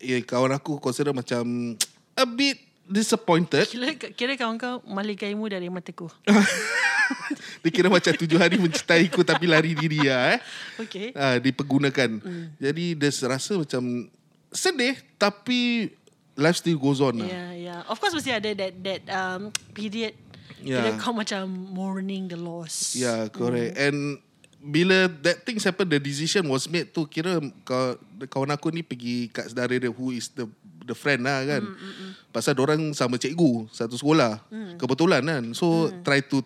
eh, 0.00 0.22
kawan 0.22 0.56
aku 0.56 0.78
consider 0.80 1.12
macam 1.12 1.74
a 2.16 2.24
bit 2.24 2.60
disappointed. 2.86 3.66
Kira, 3.66 3.94
kira 4.14 4.32
kawan 4.38 4.56
kau 4.56 4.78
maligaimu 4.86 5.44
dari 5.50 5.66
mataku. 5.68 6.06
Dia 7.62 7.70
kira 7.70 7.86
macam 7.90 8.10
tujuh 8.14 8.38
hari 8.38 8.58
mencintaiku 8.58 9.22
tapi 9.22 9.46
lari 9.46 9.74
diri 9.74 10.06
lah 10.06 10.38
eh. 10.38 10.40
Okay. 10.86 11.14
uh, 11.14 11.38
dipergunakan. 11.38 12.18
Jadi 12.58 12.98
dia 12.98 13.10
rasa 13.30 13.62
macam 13.62 14.10
sedih 14.50 14.98
tapi 15.14 15.90
life 16.34 16.58
still 16.58 16.78
goes 16.78 16.98
on 16.98 17.22
lah. 17.22 17.30
Yeah, 17.30 17.50
yeah. 17.54 17.80
Of 17.86 18.02
course 18.02 18.14
mesti 18.14 18.34
ada 18.34 18.50
that 18.54 18.74
that 18.82 19.02
um 19.10 19.54
period 19.74 20.18
Yeah. 20.66 20.82
Bila 20.82 20.90
kau 20.98 21.12
macam 21.14 21.46
mourning 21.46 22.32
the 22.32 22.34
loss. 22.40 22.96
Yeah, 22.96 23.28
correct. 23.28 23.76
And 23.76 24.18
bila 24.60 25.06
that 25.22 25.44
things 25.46 25.62
happen, 25.62 25.86
the 25.86 26.00
decision 26.00 26.46
was 26.50 26.66
made 26.66 26.90
tu 26.90 27.06
kira 27.06 27.38
kau, 27.62 27.96
kawan 28.26 28.50
aku 28.50 28.72
ni 28.72 28.82
pergi 28.82 29.30
kat 29.30 29.52
saudara 29.52 29.76
dia 29.76 29.92
who 29.92 30.10
is 30.10 30.32
the 30.32 30.48
the 30.86 30.94
friend 30.94 31.26
lah 31.26 31.42
kan. 31.42 31.62
Mm, 31.62 31.76
mm, 31.76 31.92
mm. 31.92 32.10
Pasal 32.30 32.54
orang 32.58 32.94
sama 32.94 33.18
cikgu 33.18 33.66
satu 33.74 33.98
sekolah. 33.98 34.42
Mm. 34.48 34.78
Kebetulan 34.78 35.22
kan. 35.22 35.44
So 35.52 35.90
mm. 35.90 36.02
try 36.06 36.22
to 36.22 36.42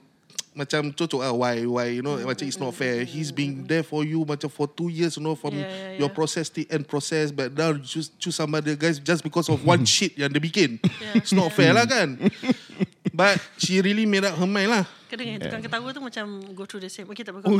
macam 0.50 0.90
cocok 0.90 1.22
ah 1.22 1.30
why 1.30 1.62
why 1.62 1.86
you 1.94 2.02
know 2.02 2.18
mm, 2.18 2.26
macam 2.26 2.42
it's 2.42 2.58
not 2.58 2.74
fair. 2.74 3.06
He's 3.06 3.30
been 3.30 3.62
there 3.70 3.86
for 3.86 4.02
you 4.02 4.26
macam 4.26 4.50
for 4.50 4.66
two 4.66 4.90
years 4.90 5.14
you 5.14 5.22
know 5.22 5.38
from 5.38 5.54
Yeah, 5.54 5.66
yeah, 5.66 6.02
your 6.02 6.10
yeah. 6.10 6.18
process 6.18 6.50
the 6.50 6.66
end 6.66 6.90
process 6.90 7.30
but 7.30 7.54
now 7.54 7.70
you 7.70 7.82
choose 7.86 8.10
choose 8.18 8.34
some 8.34 8.50
other 8.54 8.74
guys 8.74 8.98
just 8.98 9.22
because 9.22 9.46
of 9.46 9.62
one 9.62 9.86
shit 9.94 10.18
yang 10.18 10.34
dia 10.34 10.42
bikin. 10.42 10.82
It's 11.14 11.30
not 11.30 11.54
fair 11.54 11.70
lah 11.70 11.86
kan. 11.86 12.18
But 13.10 13.38
she 13.58 13.78
really 13.82 14.06
made 14.06 14.26
up 14.26 14.38
her 14.38 14.46
mind 14.46 14.70
lah. 14.70 14.84
Kau 15.10 15.18
dengar 15.18 15.38
yeah. 15.38 15.46
tukang 15.46 15.62
ketawa 15.62 15.88
tu 15.94 16.02
macam 16.02 16.26
go 16.54 16.66
through 16.66 16.82
the 16.86 16.90
same. 16.90 17.06
Okay 17.10 17.22
tak 17.22 17.34
apa. 17.38 17.46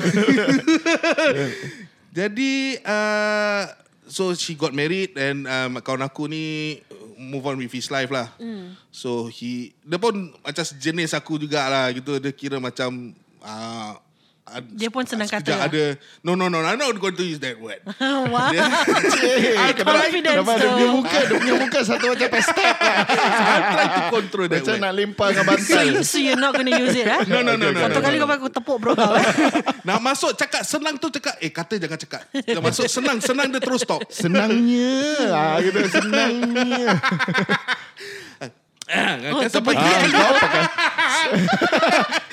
Jadi 2.19 2.83
uh, 2.83 3.65
So 4.11 4.35
she 4.35 4.59
got 4.59 4.75
married 4.75 5.15
And 5.15 5.47
um, 5.47 5.79
kawan 5.79 6.03
aku 6.03 6.27
ni 6.27 6.83
Move 7.21 7.45
on 7.53 7.61
with 7.61 7.69
his 7.77 7.93
life 7.93 8.09
lah 8.09 8.33
mm. 8.41 8.73
So 8.89 9.29
he 9.29 9.77
Dia 9.85 10.01
pun 10.01 10.33
macam 10.41 10.65
sejenis 10.65 11.13
aku 11.13 11.37
jugalah 11.37 11.93
gitu 11.93 12.17
Dia 12.17 12.33
kira 12.33 12.57
macam 12.57 13.13
uh, 13.45 13.93
Dia 14.75 14.91
pun 14.91 15.07
senang 15.07 15.31
kata 15.31 15.47
lah. 15.55 15.71
ada 15.71 15.95
No 16.27 16.35
no 16.35 16.51
no 16.51 16.59
I'm 16.59 16.75
not 16.75 16.91
going 16.97 17.15
to 17.15 17.23
use 17.23 17.39
that 17.39 17.55
word 17.57 17.79
Wah. 18.35 18.51
Dia, 18.51 18.67
Ah, 19.55 19.71
confidence 19.71 20.43
dia 20.43 20.89
muka 20.91 21.19
Dia 21.23 21.37
punya 21.39 21.55
muka 21.55 21.79
satu 21.81 22.11
macam 22.11 22.29
pestep 22.29 22.75
lah. 22.75 22.97
I'm 23.07 23.63
trying 23.71 23.93
to 23.95 24.03
control 24.11 24.47
that 24.51 24.59
Macam 24.59 24.75
word 24.75 24.83
nak 24.83 24.93
lempar 24.93 25.27
dengan 25.31 25.45
So, 25.45 25.51
bantal 25.55 25.85
you, 25.87 26.03
so 26.03 26.17
you're 26.19 26.35
not 26.37 26.53
gonna 26.53 26.75
use 26.75 26.99
it 26.99 27.07
eh? 27.07 27.21
No 27.31 27.47
no 27.47 27.55
no 27.55 27.71
no, 27.71 27.79
Satu 27.79 27.95
no, 27.95 28.03
kali 28.03 28.17
no. 28.17 28.27
kau 28.27 28.35
aku 28.35 28.49
tepuk 28.51 28.77
bro 28.77 28.93
kau 28.93 29.13
eh? 29.21 29.27
Nak 29.87 29.99
masuk 30.01 30.35
cakap 30.35 30.67
senang 30.67 30.99
tu 30.99 31.07
cakap 31.11 31.39
Eh 31.39 31.51
kata 31.51 31.79
jangan 31.79 31.99
cakap 32.01 32.23
Nak 32.33 32.63
masuk 32.65 32.91
senang 32.91 33.23
Senang 33.23 33.47
dia 33.49 33.61
terus 33.61 33.81
stop 33.81 34.03
Senangnya 34.11 34.99
ah, 35.31 35.63
gitu, 35.63 35.79
Senangnya 35.87 36.91
Ah, 38.91 39.15
Oh, 39.31 39.39
kan 39.39 39.47
sampai 39.47 39.79
ah, 39.79 40.03
Kau 40.03 40.35
pakai 40.35 40.63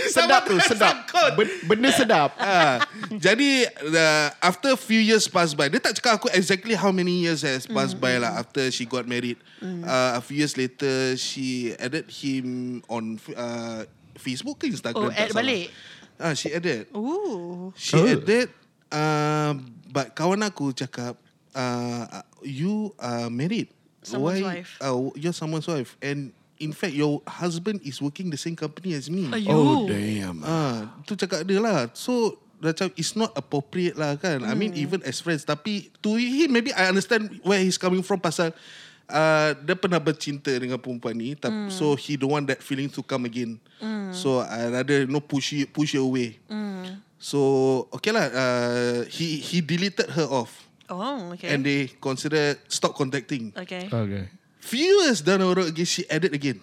Sedap 0.09 0.41
tu 0.45 0.55
Sedap 0.63 1.07
sangkut. 1.07 1.31
Benda 1.67 1.89
sedap 1.91 2.31
Ah, 2.41 2.81
jadi 3.11 3.67
uh, 3.83 4.27
after 4.39 4.73
a 4.73 4.79
few 4.79 4.99
years 4.99 5.27
pass 5.27 5.51
by, 5.53 5.67
dia 5.67 5.79
tak 5.79 5.97
cakap 5.99 6.19
aku 6.19 6.27
exactly 6.31 6.73
how 6.73 6.89
many 6.89 7.23
years 7.23 7.43
has 7.43 7.67
passed 7.67 7.97
by 7.97 8.17
lah 8.17 8.39
after 8.39 8.67
she 8.71 8.83
got 8.83 9.03
married. 9.05 9.37
Uh, 9.61 10.17
a 10.17 10.21
few 10.21 10.39
years 10.39 10.55
later, 10.55 11.17
she 11.17 11.75
added 11.77 12.07
him 12.07 12.79
on 12.87 13.17
uh, 13.35 13.83
Facebook 14.15 14.61
ke 14.61 14.71
Instagram. 14.71 15.07
Oh, 15.07 15.11
tak 15.11 15.17
add 15.17 15.29
salah. 15.29 15.39
balik? 15.43 15.65
Ah, 16.17 16.33
she 16.33 16.49
added. 16.49 16.89
Ooh. 16.95 17.69
She 17.73 17.93
Oh. 17.93 18.05
added. 18.07 18.49
Uh, 18.87 19.53
but 19.91 20.15
kawan 20.15 20.39
aku 20.41 20.71
cakap, 20.71 21.19
uh, 21.51 22.05
you 22.41 22.95
are 22.97 23.27
married. 23.27 23.67
Someone's 23.99 24.39
Why? 24.39 24.63
wife. 24.63 24.71
Uh, 24.79 25.11
you're 25.19 25.35
someone's 25.35 25.67
wife, 25.67 25.99
and 25.99 26.31
in 26.59 26.71
fact, 26.71 26.93
your 26.93 27.21
husband 27.25 27.81
is 27.81 27.97
working 27.97 28.27
the 28.27 28.37
same 28.37 28.55
company 28.55 28.93
as 28.93 29.07
me. 29.07 29.29
Ayu. 29.29 29.49
Oh 29.49 29.85
damn 29.85 30.41
Ah, 30.41 30.97
tu 31.03 31.13
cakap 31.13 31.43
dia 31.43 31.57
lah. 31.57 31.89
So 31.93 32.35
macam 32.57 32.89
it's 32.97 33.13
not 33.13 33.29
appropriate 33.33 33.93
lah 33.93 34.17
kan. 34.17 34.41
I 34.41 34.51
Hmm. 34.51 34.57
mean 34.57 34.71
even 34.73 35.05
as 35.05 35.21
friends 35.21 35.45
tapi 35.45 35.93
to 36.01 36.17
him 36.17 36.49
maybe 36.49 36.73
I 36.73 36.89
understand 36.89 37.37
where 37.45 37.61
he's 37.61 37.77
coming 37.77 38.01
from 38.01 38.17
pasal 38.17 38.49
uh, 39.05 39.49
dia 39.61 39.77
pernah 39.77 40.01
bercinta 40.01 40.49
dengan 40.49 40.81
perempuan 40.81 41.13
ni 41.13 41.37
tapi 41.37 41.69
Hmm. 41.69 41.69
so 41.69 41.93
he 41.93 42.17
don't 42.17 42.33
want 42.33 42.49
that 42.49 42.65
feeling 42.65 42.89
to 42.89 43.05
come 43.05 43.29
again. 43.29 43.61
So 44.09 44.41
I 44.41 44.73
rather 44.73 45.05
you 45.05 45.09
know 45.11 45.21
push 45.21 45.53
it 45.53 45.69
push 45.69 45.93
it 45.93 46.01
away. 46.01 46.41
Hmm. 46.49 46.97
So 47.21 47.39
okay 47.93 48.09
lah 48.09 48.25
uh, 48.29 48.99
he 49.05 49.37
he 49.37 49.61
deleted 49.61 50.09
her 50.17 50.25
off 50.25 50.65
Oh, 50.89 51.35
okay. 51.35 51.51
and 51.51 51.61
they 51.61 51.91
consider 51.99 52.55
stop 52.71 52.95
contacting. 52.95 53.51
okay. 53.53 53.85
Okay. 53.85 54.31
Few 54.67 54.83
years 55.01 55.23
down 55.23 55.39
the 55.39 55.47
road 55.47 55.71
again 55.71 55.87
she 55.87 56.03
added 56.07 56.31
again. 56.31 56.59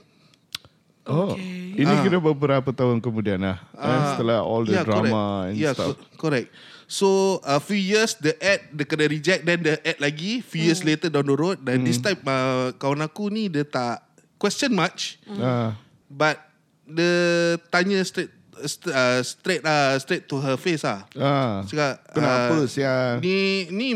Oh, 1.04 1.36
Okay. 1.36 1.76
ini 1.76 1.92
kira 2.00 2.16
beberapa 2.16 2.72
tahun 2.72 2.96
kemudian 2.96 3.36
lah. 3.36 3.60
eh, 3.76 4.00
setelah 4.12 4.40
all 4.40 4.64
the 4.64 4.72
Ah. 4.72 4.76
yeah, 4.76 4.84
drama 4.84 5.04
correct. 5.04 5.44
and 5.44 5.54
yeah, 5.54 5.72
stuff. 5.72 5.88
co- 5.90 6.00
correct. 6.18 6.48
So 6.84 7.08
a 7.42 7.60
few 7.60 7.76
years 7.76 8.16
the 8.16 8.32
ad 8.38 8.68
dia 8.70 8.84
kena 8.84 9.04
reject 9.06 9.44
then 9.44 9.60
the 9.60 9.76
ad 9.78 9.96
lagi 9.98 10.40
few 10.40 10.64
years 10.64 10.80
later 10.80 11.08
down 11.08 11.24
the 11.24 11.32
road 11.34 11.60
dan 11.60 11.80
this 11.80 11.96
time 11.98 12.20
uh, 12.22 12.72
kawan 12.74 13.00
aku 13.00 13.28
ni 13.28 13.48
dia 13.48 13.64
tak 13.64 14.04
question 14.36 14.72
much 14.72 15.16
Ah, 15.30 15.76
but 16.06 16.40
dia 16.84 17.12
tanya 17.68 18.00
straight 18.00 18.28
st- 18.62 18.88
uh, 18.88 19.20
straight 19.20 19.60
uh, 19.60 19.96
straight 19.96 20.24
to 20.24 20.36
her 20.38 20.56
face 20.56 20.84
ah. 20.84 21.04
ah. 21.14 21.64
Cakap 21.64 22.00
Kenapa 22.12 22.54
uh, 22.54 22.64
sial? 22.64 23.20
Ni 23.20 23.68
ni 23.68 23.88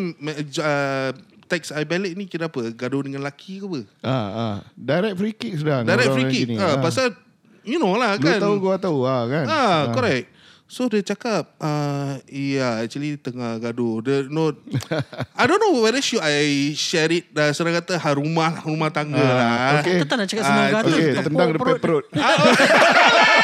uh, 0.58 1.12
teks 1.48 1.72
I 1.72 1.82
balik 1.82 2.12
ni 2.12 2.24
kira 2.24 2.46
apa? 2.46 2.68
Gaduh 2.68 3.02
dengan 3.02 3.20
lelaki 3.20 3.58
ke 3.58 3.66
apa? 3.66 3.80
Ah, 4.00 4.12
ah. 4.28 4.56
Direct 4.74 5.16
free 5.16 5.32
kick 5.32 5.56
sudah. 5.56 5.80
Direct 5.82 6.12
free 6.12 6.28
kick. 6.28 6.44
gini. 6.46 6.56
Ah, 6.56 6.76
pasal 6.76 7.16
you 7.62 7.76
know 7.76 7.92
lah 7.92 8.14
Lu 8.14 8.22
kan. 8.22 8.38
tahu 8.38 8.54
gua 8.58 8.76
tahu 8.76 9.02
ah 9.02 9.24
kan. 9.24 9.44
Ah, 9.44 9.82
correct. 9.90 10.36
So 10.68 10.84
dia 10.84 11.00
cakap, 11.00 11.48
uh, 11.56 12.20
yeah, 12.28 12.84
actually 12.84 13.16
tengah 13.16 13.56
gaduh. 13.58 14.04
Dia 14.04 14.28
no, 14.28 14.52
I 15.40 15.48
don't 15.48 15.56
know 15.58 15.80
whether 15.80 15.96
should 15.98 16.20
I 16.20 16.44
share 16.72 17.08
it. 17.08 17.32
Dah 17.32 17.48
serang 17.50 17.72
kata 17.74 17.96
ha, 17.96 18.12
rumah 18.12 18.52
rumah 18.62 18.92
tangga 18.92 19.16
Ah, 19.16 19.32
lah. 19.32 19.48
okay. 19.80 19.96
Aku 19.96 20.04
tak 20.04 20.16
nak 20.16 20.28
cakap 20.28 20.44
semua 20.44 20.60
Ah, 20.60 20.68
gaduh. 20.70 20.92
Okey, 20.92 21.08
tepuk 21.08 21.24
tendang 21.24 21.50
depan 21.50 21.74
perut. 21.80 22.04
Aku 22.12 22.44
lupa. 22.44 22.64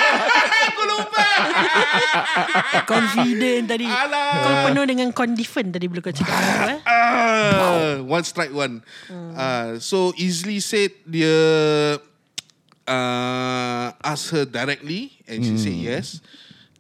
Confident 2.91 3.65
tadi. 3.67 3.87
Alah. 3.87 4.31
Kau 4.41 4.55
penuh 4.71 4.85
dengan 4.85 5.09
confident 5.11 5.71
tadi 5.73 5.87
bila 5.87 6.01
kau 6.01 6.13
cakap. 6.13 6.35
eh? 6.69 6.81
Ah, 7.65 8.01
one 8.01 8.25
strike 8.25 8.53
one. 8.53 8.81
Ah, 9.35 9.77
so 9.79 10.13
easily 10.17 10.59
said 10.61 10.93
dia 11.05 11.37
uh, 12.87 13.87
ask 14.01 14.31
her 14.31 14.45
directly 14.45 15.13
and 15.27 15.41
she 15.41 15.57
said 15.57 15.77
yes. 15.77 16.21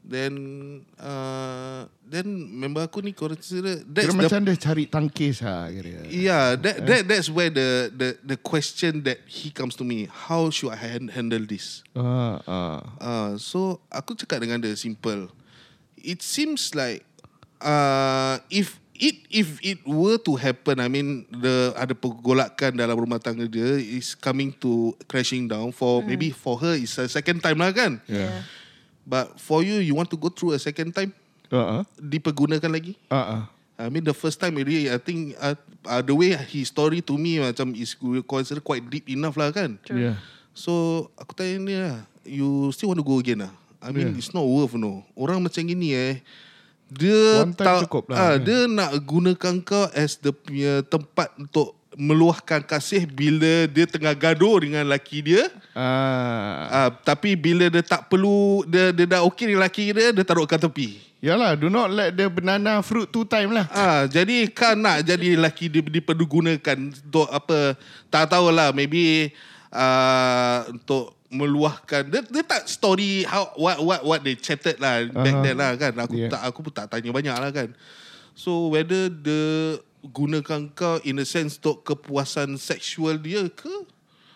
Then 0.04 0.34
uh, 1.00 1.88
then 2.04 2.28
member 2.52 2.84
aku 2.84 3.00
ni 3.00 3.16
consider 3.16 3.80
that's 3.88 4.04
Kira 4.04 4.12
the 4.12 4.20
macam 4.20 4.40
dia 4.44 4.56
cari 4.60 4.84
tangkis 4.84 5.40
ah 5.40 5.64
kira. 5.72 6.04
Yeah, 6.12 6.60
that 6.60 6.84
that 6.84 7.02
that's 7.08 7.32
where 7.32 7.48
the 7.48 7.88
the 7.88 8.08
the 8.20 8.36
question 8.36 9.00
that 9.08 9.24
he 9.24 9.48
comes 9.48 9.72
to 9.80 9.84
me. 9.84 10.04
How 10.12 10.52
should 10.52 10.76
I 10.76 10.78
hand, 10.78 11.08
handle 11.16 11.48
this? 11.48 11.80
Ah, 11.96 12.36
ah. 12.44 12.78
Uh, 13.00 13.30
so 13.40 13.80
aku 13.88 14.12
cakap 14.12 14.44
dengan 14.44 14.60
dia 14.60 14.76
simple. 14.76 15.32
It 15.96 16.20
seems 16.20 16.76
like 16.76 17.08
uh, 17.64 18.44
if 18.52 18.76
it 18.92 19.24
if 19.32 19.56
it 19.64 19.80
were 19.88 20.20
to 20.20 20.36
happen, 20.36 20.84
I 20.84 20.92
mean 20.92 21.24
the 21.32 21.72
ada 21.80 21.96
pergolakan 21.96 22.76
dalam 22.76 22.92
rumah 22.92 23.24
tangga 23.24 23.48
dia 23.48 23.80
is 23.80 24.12
coming 24.12 24.52
to 24.60 24.92
crashing 25.08 25.48
down 25.48 25.72
for 25.72 26.04
maybe 26.04 26.28
for 26.28 26.60
her 26.60 26.76
is 26.76 26.92
a 27.00 27.08
second 27.08 27.40
time 27.40 27.56
lah 27.56 27.72
kan. 27.72 28.04
Yeah. 28.04 28.44
But 29.04 29.36
for 29.36 29.60
you, 29.60 29.84
you 29.84 29.92
want 29.92 30.08
to 30.10 30.18
go 30.18 30.32
through 30.32 30.56
a 30.56 30.60
second 30.60 30.96
time 30.96 31.12
ah. 31.52 31.84
dipergunakan 32.00 32.70
lagi? 32.72 32.96
Ah. 33.12 33.52
I 33.74 33.90
mean 33.90 34.06
the 34.06 34.14
first 34.14 34.38
time 34.38 34.54
already 34.54 34.86
I 34.86 35.02
think 35.02 35.34
uh, 35.34 35.58
uh, 35.82 35.98
the 35.98 36.14
way 36.14 36.30
his 36.46 36.70
story 36.70 37.02
to 37.02 37.18
me 37.18 37.42
macam 37.42 37.74
is 37.74 37.98
considered 38.22 38.62
quite 38.62 38.86
deep 38.86 39.10
enough 39.10 39.34
lah 39.34 39.50
kan. 39.50 39.82
Yeah. 39.90 40.14
So 40.54 41.06
aku 41.18 41.34
tanya 41.34 41.58
dia 41.66 41.78
lah, 41.82 41.96
you 42.22 42.70
still 42.70 42.94
want 42.94 43.02
to 43.02 43.06
go 43.06 43.18
again 43.18 43.42
lah? 43.42 43.52
I 43.82 43.90
mean 43.90 44.14
Yeah. 44.14 44.20
it's 44.22 44.30
not 44.30 44.46
worth 44.46 44.78
no. 44.78 45.02
Orang 45.18 45.42
macam 45.42 45.60
gini 45.66 45.90
eh 45.92 46.22
dia 46.86 47.42
One 47.42 47.56
time 47.56 47.82
cukup 47.82 48.14
lah, 48.14 48.16
ah, 48.16 48.32
kan? 48.38 48.46
dia 48.46 48.58
nak 48.70 48.90
gunakan 49.02 49.54
kau 49.66 49.90
as 49.90 50.20
the 50.22 50.30
punya 50.30 50.84
tempat 50.86 51.34
untuk 51.34 51.74
meluahkan 51.94 52.62
kasih 52.66 53.06
bila 53.06 53.70
dia 53.70 53.86
tengah 53.86 54.14
gaduh 54.14 54.62
dengan 54.62 54.84
laki 54.86 55.22
dia. 55.22 55.46
Ah. 55.74 56.66
Ah, 56.70 56.90
tapi 56.90 57.38
bila 57.38 57.70
dia 57.70 57.82
tak 57.82 58.10
perlu 58.10 58.66
dia 58.66 58.90
dia 58.90 59.06
dah 59.18 59.20
okey 59.30 59.54
dengan 59.54 59.62
laki 59.62 59.94
dia 59.94 60.10
dia 60.10 60.24
taruh 60.26 60.46
kat 60.46 60.58
tepi. 60.62 60.98
Yalah, 61.24 61.56
do 61.56 61.72
not 61.72 61.88
let 61.88 62.12
the 62.12 62.28
banana 62.28 62.84
fruit 62.84 63.08
two 63.08 63.24
time 63.24 63.48
lah. 63.56 63.64
Ah, 63.72 64.04
jadi 64.04 64.44
kan 64.52 64.76
nak 64.76 65.08
jadi 65.08 65.40
lelaki 65.40 65.72
dia 65.72 65.80
dipergunakan 65.80 66.76
untuk 66.92 67.24
apa? 67.32 67.80
Tak 68.12 68.28
tahulah, 68.28 68.76
maybe 68.76 69.32
uh, 69.72 70.68
untuk 70.68 71.16
meluahkan. 71.32 72.12
Dia, 72.12 72.20
dia 72.28 72.44
tak 72.44 72.68
story 72.68 73.24
how 73.24 73.50
what 73.56 73.80
what 73.80 74.00
what 74.04 74.20
they 74.20 74.36
chatted 74.36 74.76
lah 74.76 75.08
back 75.10 75.34
Aha. 75.34 75.44
then 75.48 75.56
lah 75.56 75.70
kan. 75.80 75.92
Aku 76.04 76.14
Yeah. 76.14 76.30
tak 76.30 76.44
aku 76.44 76.58
pun 76.68 76.72
tak 76.76 76.86
tanya 76.92 77.08
banyak 77.08 77.36
lah 77.40 77.50
kan. 77.50 77.72
So 78.36 78.70
whether 78.76 79.08
dia 79.08 79.80
gunakan 80.12 80.68
kau 80.76 81.00
in 81.06 81.20
a 81.20 81.26
sense 81.26 81.56
untuk 81.56 81.80
kepuasan 81.86 82.60
seksual 82.60 83.16
dia 83.16 83.48
ke 83.48 83.72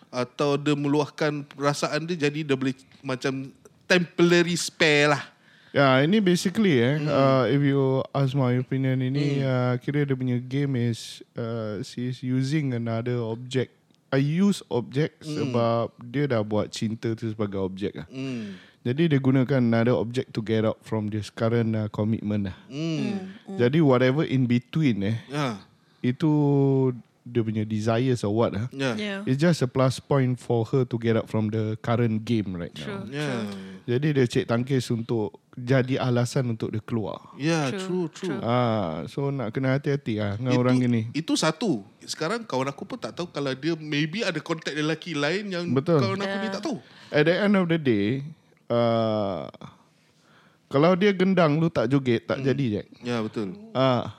atau 0.08 0.56
dia 0.56 0.72
meluahkan 0.72 1.44
perasaan 1.44 2.08
dia 2.08 2.28
jadi 2.28 2.40
dia 2.40 2.56
boleh 2.56 2.72
macam 3.04 3.52
temporary 3.84 4.56
spare 4.56 5.12
lah. 5.12 5.24
Ya, 5.76 6.00
ini 6.00 6.16
basically 6.24 6.80
eh, 6.80 6.96
Hmm. 6.96 7.12
uh, 7.12 7.44
if 7.44 7.60
you 7.60 8.00
ask 8.16 8.32
my 8.32 8.56
opinion 8.56 9.04
ini, 9.04 9.44
uh, 9.44 9.76
kira 9.76 10.08
dia 10.08 10.16
punya 10.16 10.40
game 10.40 10.80
is, 10.80 11.20
uh, 11.36 11.84
she's 11.84 12.24
using 12.24 12.72
another 12.72 13.20
object. 13.20 13.76
I 14.08 14.24
use 14.24 14.64
object 14.72 15.20
sebab 15.20 15.92
dia 16.00 16.24
dah 16.24 16.40
buat 16.40 16.72
cinta 16.72 17.12
tu 17.12 17.28
sebagai 17.28 17.60
objek 17.60 18.00
lah. 18.00 18.08
Hmm. 18.08 18.56
Jadi 18.88 19.12
dia 19.12 19.20
gunakan 19.20 19.60
another 19.60 20.00
object 20.00 20.32
to 20.32 20.40
get 20.40 20.64
out 20.64 20.80
from 20.80 21.12
this 21.12 21.28
current 21.28 21.76
uh, 21.76 21.92
commitment 21.92 22.48
lah. 22.48 22.56
Hmm. 22.72 23.36
Jadi 23.60 23.84
whatever 23.84 24.24
in 24.24 24.48
between 24.48 25.04
eh, 25.04 25.20
Ya. 25.28 25.60
itu 26.00 26.32
dia 27.28 27.44
punya 27.44 27.60
desires 27.68 28.24
or 28.24 28.32
what 28.32 28.56
lah. 28.56 28.72
Ya. 28.72 28.96
Yeah. 28.96 29.20
It's 29.28 29.36
just 29.36 29.60
a 29.60 29.68
plus 29.68 30.00
point 30.00 30.40
for 30.40 30.64
her 30.72 30.88
to 30.88 30.96
get 30.96 31.20
out 31.20 31.28
from 31.28 31.52
the 31.52 31.76
current 31.84 32.24
game 32.24 32.56
right 32.56 32.72
True. 32.72 33.04
now. 33.04 33.12
Ya. 33.12 33.44
Jadi 33.84 34.16
dia 34.16 34.24
cek 34.24 34.48
tangkis 34.48 34.88
untuk 34.88 35.36
jadi 35.52 36.00
alasan 36.00 36.56
untuk 36.56 36.72
dia 36.72 36.80
keluar. 36.80 37.20
Ya, 37.36 37.68
True, 37.68 38.08
true, 38.08 38.32
true. 38.32 38.40
Ah, 38.40 39.04
so 39.04 39.28
nak 39.28 39.52
kena 39.52 39.76
hati-hati 39.76 40.16
lah 40.16 40.40
dengan 40.40 40.56
orang 40.56 40.80
gini. 40.80 41.12
Itu 41.12 41.36
satu. 41.36 41.84
Sekarang 42.00 42.48
kawan 42.48 42.72
aku 42.72 42.88
pun 42.88 42.96
tak 42.96 43.12
tahu 43.12 43.28
kalau 43.28 43.52
dia 43.52 43.76
maybe 43.76 44.24
ada 44.24 44.40
kontak 44.40 44.72
lelaki 44.72 45.12
lain 45.12 45.52
yang 45.52 45.64
Betul. 45.76 46.00
kawan 46.00 46.24
aku 46.24 46.36
ni 46.40 46.46
Yeah. 46.48 46.54
tak 46.56 46.62
tahu. 46.64 46.76
At 47.12 47.28
the 47.28 47.34
end 47.36 47.52
of 47.56 47.68
the 47.68 47.76
day, 47.76 48.24
uh, 48.68 49.48
kalau 50.68 50.92
dia 50.94 51.12
gendang 51.12 51.56
lu 51.56 51.68
tak 51.68 51.88
joget 51.88 52.28
tak 52.28 52.40
jadi 52.40 52.64
Jack. 52.80 52.86
Ya, 53.00 53.24
betul. 53.24 53.56
Ah, 53.72 54.12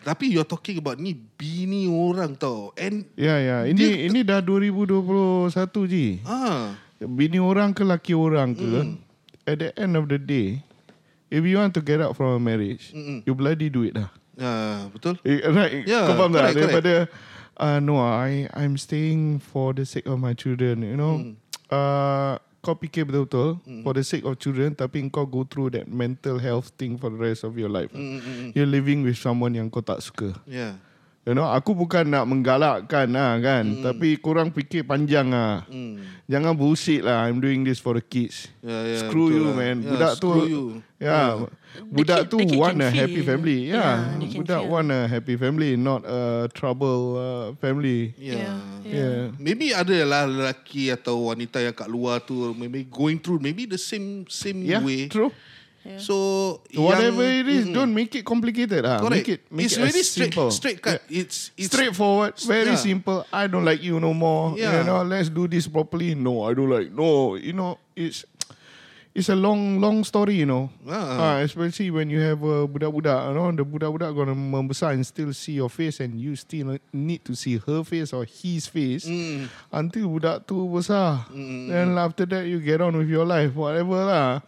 Tapi 0.00 0.32
you're 0.32 0.48
talking 0.48 0.80
about 0.80 0.96
ni 0.96 1.12
bini 1.12 1.84
orang 1.84 2.32
tau. 2.32 2.72
And 2.78 3.04
ya 3.14 3.36
ya, 3.36 3.56
ini 3.68 4.08
ini 4.08 4.24
dah 4.24 4.40
2021 4.40 5.50
ji. 5.86 6.24
ah, 6.24 6.72
Bini 7.00 7.36
orang 7.36 7.72
ke 7.72 7.84
laki 7.84 8.12
orang 8.12 8.52
ke, 8.52 8.64
at 9.44 9.56
the 9.60 9.72
end 9.76 9.96
of 9.96 10.08
the 10.08 10.16
day, 10.16 10.60
if 11.28 11.44
you 11.44 11.56
want 11.56 11.72
to 11.72 11.80
get 11.80 12.00
out 12.00 12.12
from 12.12 12.32
a 12.32 12.40
marriage, 12.40 12.92
Mm-mm. 12.92 13.24
you 13.24 13.32
bloody 13.32 13.68
do 13.68 13.84
it 13.84 13.96
dah. 13.96 14.08
ya, 14.36 14.88
betul. 14.88 15.16
Eh, 15.20 15.44
right, 15.48 15.84
Yeah, 15.84 16.08
kau 16.08 16.16
faham 16.16 16.32
tak? 16.32 16.52
correct, 16.52 16.56
Daripada, 16.60 16.92
uh, 17.56 17.78
no, 17.80 18.00
I 18.00 18.48
I'm 18.56 18.76
staying 18.80 19.40
for 19.40 19.72
the 19.72 19.84
sake 19.84 20.08
of 20.08 20.16
my 20.16 20.32
children, 20.32 20.80
you 20.80 20.96
know. 20.96 21.20
Mm. 21.20 21.36
Uh, 21.68 22.40
kau 22.60 22.76
fikir 22.76 23.08
betul-betul 23.08 23.56
for 23.80 23.92
the 23.96 24.04
sake 24.04 24.24
of 24.28 24.36
children 24.36 24.76
tapi 24.76 25.00
kau 25.08 25.24
go 25.24 25.48
through 25.48 25.72
that 25.72 25.88
mental 25.88 26.36
health 26.36 26.72
thing 26.76 27.00
for 27.00 27.08
the 27.08 27.16
rest 27.16 27.40
of 27.40 27.56
your 27.56 27.72
life. 27.72 27.88
Mm, 27.96 28.20
mm, 28.20 28.20
mm. 28.20 28.48
You're 28.52 28.68
living 28.68 29.00
with 29.00 29.16
someone 29.16 29.56
yang 29.56 29.72
kau 29.72 29.80
tak 29.80 30.04
suka. 30.04 30.36
Ya. 30.44 30.76
You 31.30 31.38
know, 31.38 31.46
aku 31.46 31.78
bukan 31.78 32.10
nak 32.10 32.26
menggalakkan 32.26 33.06
lah 33.06 33.38
kan, 33.38 33.62
tapi 33.86 34.18
korang 34.18 34.50
fikir 34.50 34.82
panjang 34.82 35.30
lah. 35.30 35.62
Mm. 35.70 36.02
Jangan 36.26 36.58
bullshit 36.58 37.06
lah. 37.06 37.30
I'm 37.30 37.38
doing 37.38 37.62
this 37.62 37.78
for 37.78 37.94
the 37.94 38.02
kids. 38.02 38.50
Ya, 38.58 38.74
ya, 38.82 38.98
Screw 39.06 39.30
you, 39.30 39.46
lah. 39.46 39.54
man. 39.54 39.76
Ya, 39.78 39.94
Budak 39.94 40.12
tu, 40.18 40.30
you. 40.42 40.62
ya, 40.98 41.38
budak 41.86 42.26
kid- 42.26 42.50
tu 42.50 42.58
want 42.58 42.82
a 42.82 42.90
happy 42.90 43.22
feel. 43.22 43.30
family. 43.30 43.70
Yeah, 43.70 43.78
Yeah, 44.18 44.26
can 44.26 44.42
budak 44.42 44.58
feel. 44.58 44.70
want 44.74 44.88
a 44.90 45.00
happy 45.06 45.34
family, 45.38 45.70
not 45.78 46.02
a 46.02 46.50
trouble 46.50 46.98
uh, 47.14 47.46
family. 47.62 48.10
Ya. 48.18 48.34
Yeah. 48.34 48.58
Yeah. 48.82 49.18
Maybe 49.38 49.70
ada 49.70 50.02
lah 50.02 50.26
lelaki 50.26 50.90
atau 50.90 51.30
wanita 51.30 51.62
yang 51.62 51.78
kat 51.78 51.86
luar 51.86 52.18
tu 52.18 52.50
maybe 52.52 52.82
going 52.82 53.22
through 53.22 53.38
maybe 53.38 53.70
the 53.70 53.78
same 53.78 54.26
same 54.26 54.66
Yeah, 54.66 54.82
way. 54.82 55.06
true. 55.06 55.30
So 55.96 56.60
Whatever 56.76 57.24
yang, 57.24 57.40
it 57.40 57.48
is, 57.48 57.64
Mm-mm. 57.66 57.74
don't 57.74 57.94
make 57.94 58.14
it 58.14 58.24
complicated. 58.24 58.84
Ah, 58.84 59.00
Correct. 59.00 59.10
Make 59.16 59.28
it, 59.28 59.40
make 59.50 59.64
it's 59.66 59.76
it 59.76 59.80
really 59.80 60.02
straight, 60.04 60.34
simple. 60.34 60.50
straight 60.52 60.80
cut. 60.82 61.00
Yeah. 61.08 61.20
It's 61.24 61.50
it's 61.56 61.72
Straightforward, 61.72 62.36
very 62.44 62.76
Yeah. 62.76 62.76
simple. 62.76 63.24
I 63.32 63.46
don't 63.48 63.64
like 63.64 63.82
you 63.82 63.98
no 63.98 64.12
more. 64.12 64.52
Yeah. 64.58 64.80
You 64.80 64.84
know, 64.84 65.02
let's 65.02 65.30
do 65.32 65.48
this 65.48 65.66
properly. 65.66 66.14
No, 66.14 66.44
I 66.44 66.52
don't 66.52 66.68
like. 66.68 66.92
No, 66.92 67.34
you 67.36 67.52
know, 67.56 67.78
it's 67.96 68.24
it's 69.12 69.28
a 69.28 69.34
long 69.34 69.80
long 69.82 70.04
story, 70.04 70.38
you 70.38 70.46
know. 70.46 70.70
Ah. 70.86 71.18
Ah, 71.18 71.36
especially 71.42 71.90
when 71.90 72.08
you 72.08 72.20
have 72.22 72.38
a 72.42 72.64
budak-budak, 72.64 73.18
you 73.28 73.34
know, 73.34 73.50
the 73.50 73.66
budak-budak 73.66 74.14
gonna 74.14 74.34
membesar 74.34 74.94
and 74.94 75.02
still 75.02 75.34
see 75.34 75.58
your 75.58 75.68
face, 75.68 75.98
and 75.98 76.14
you 76.14 76.36
still 76.38 76.78
need 76.94 77.24
to 77.26 77.34
see 77.34 77.58
her 77.58 77.82
face 77.82 78.14
or 78.14 78.22
his 78.22 78.70
face 78.70 79.04
Mm. 79.10 79.50
until 79.74 80.06
budak 80.14 80.46
tu 80.46 80.62
besar. 80.70 81.26
Then 81.34 81.98
after 81.98 82.22
that, 82.30 82.46
you 82.46 82.62
get 82.62 82.78
on 82.80 82.94
with 82.94 83.10
your 83.10 83.26
life, 83.26 83.50
whatever 83.54 83.98
lah. 84.06 84.46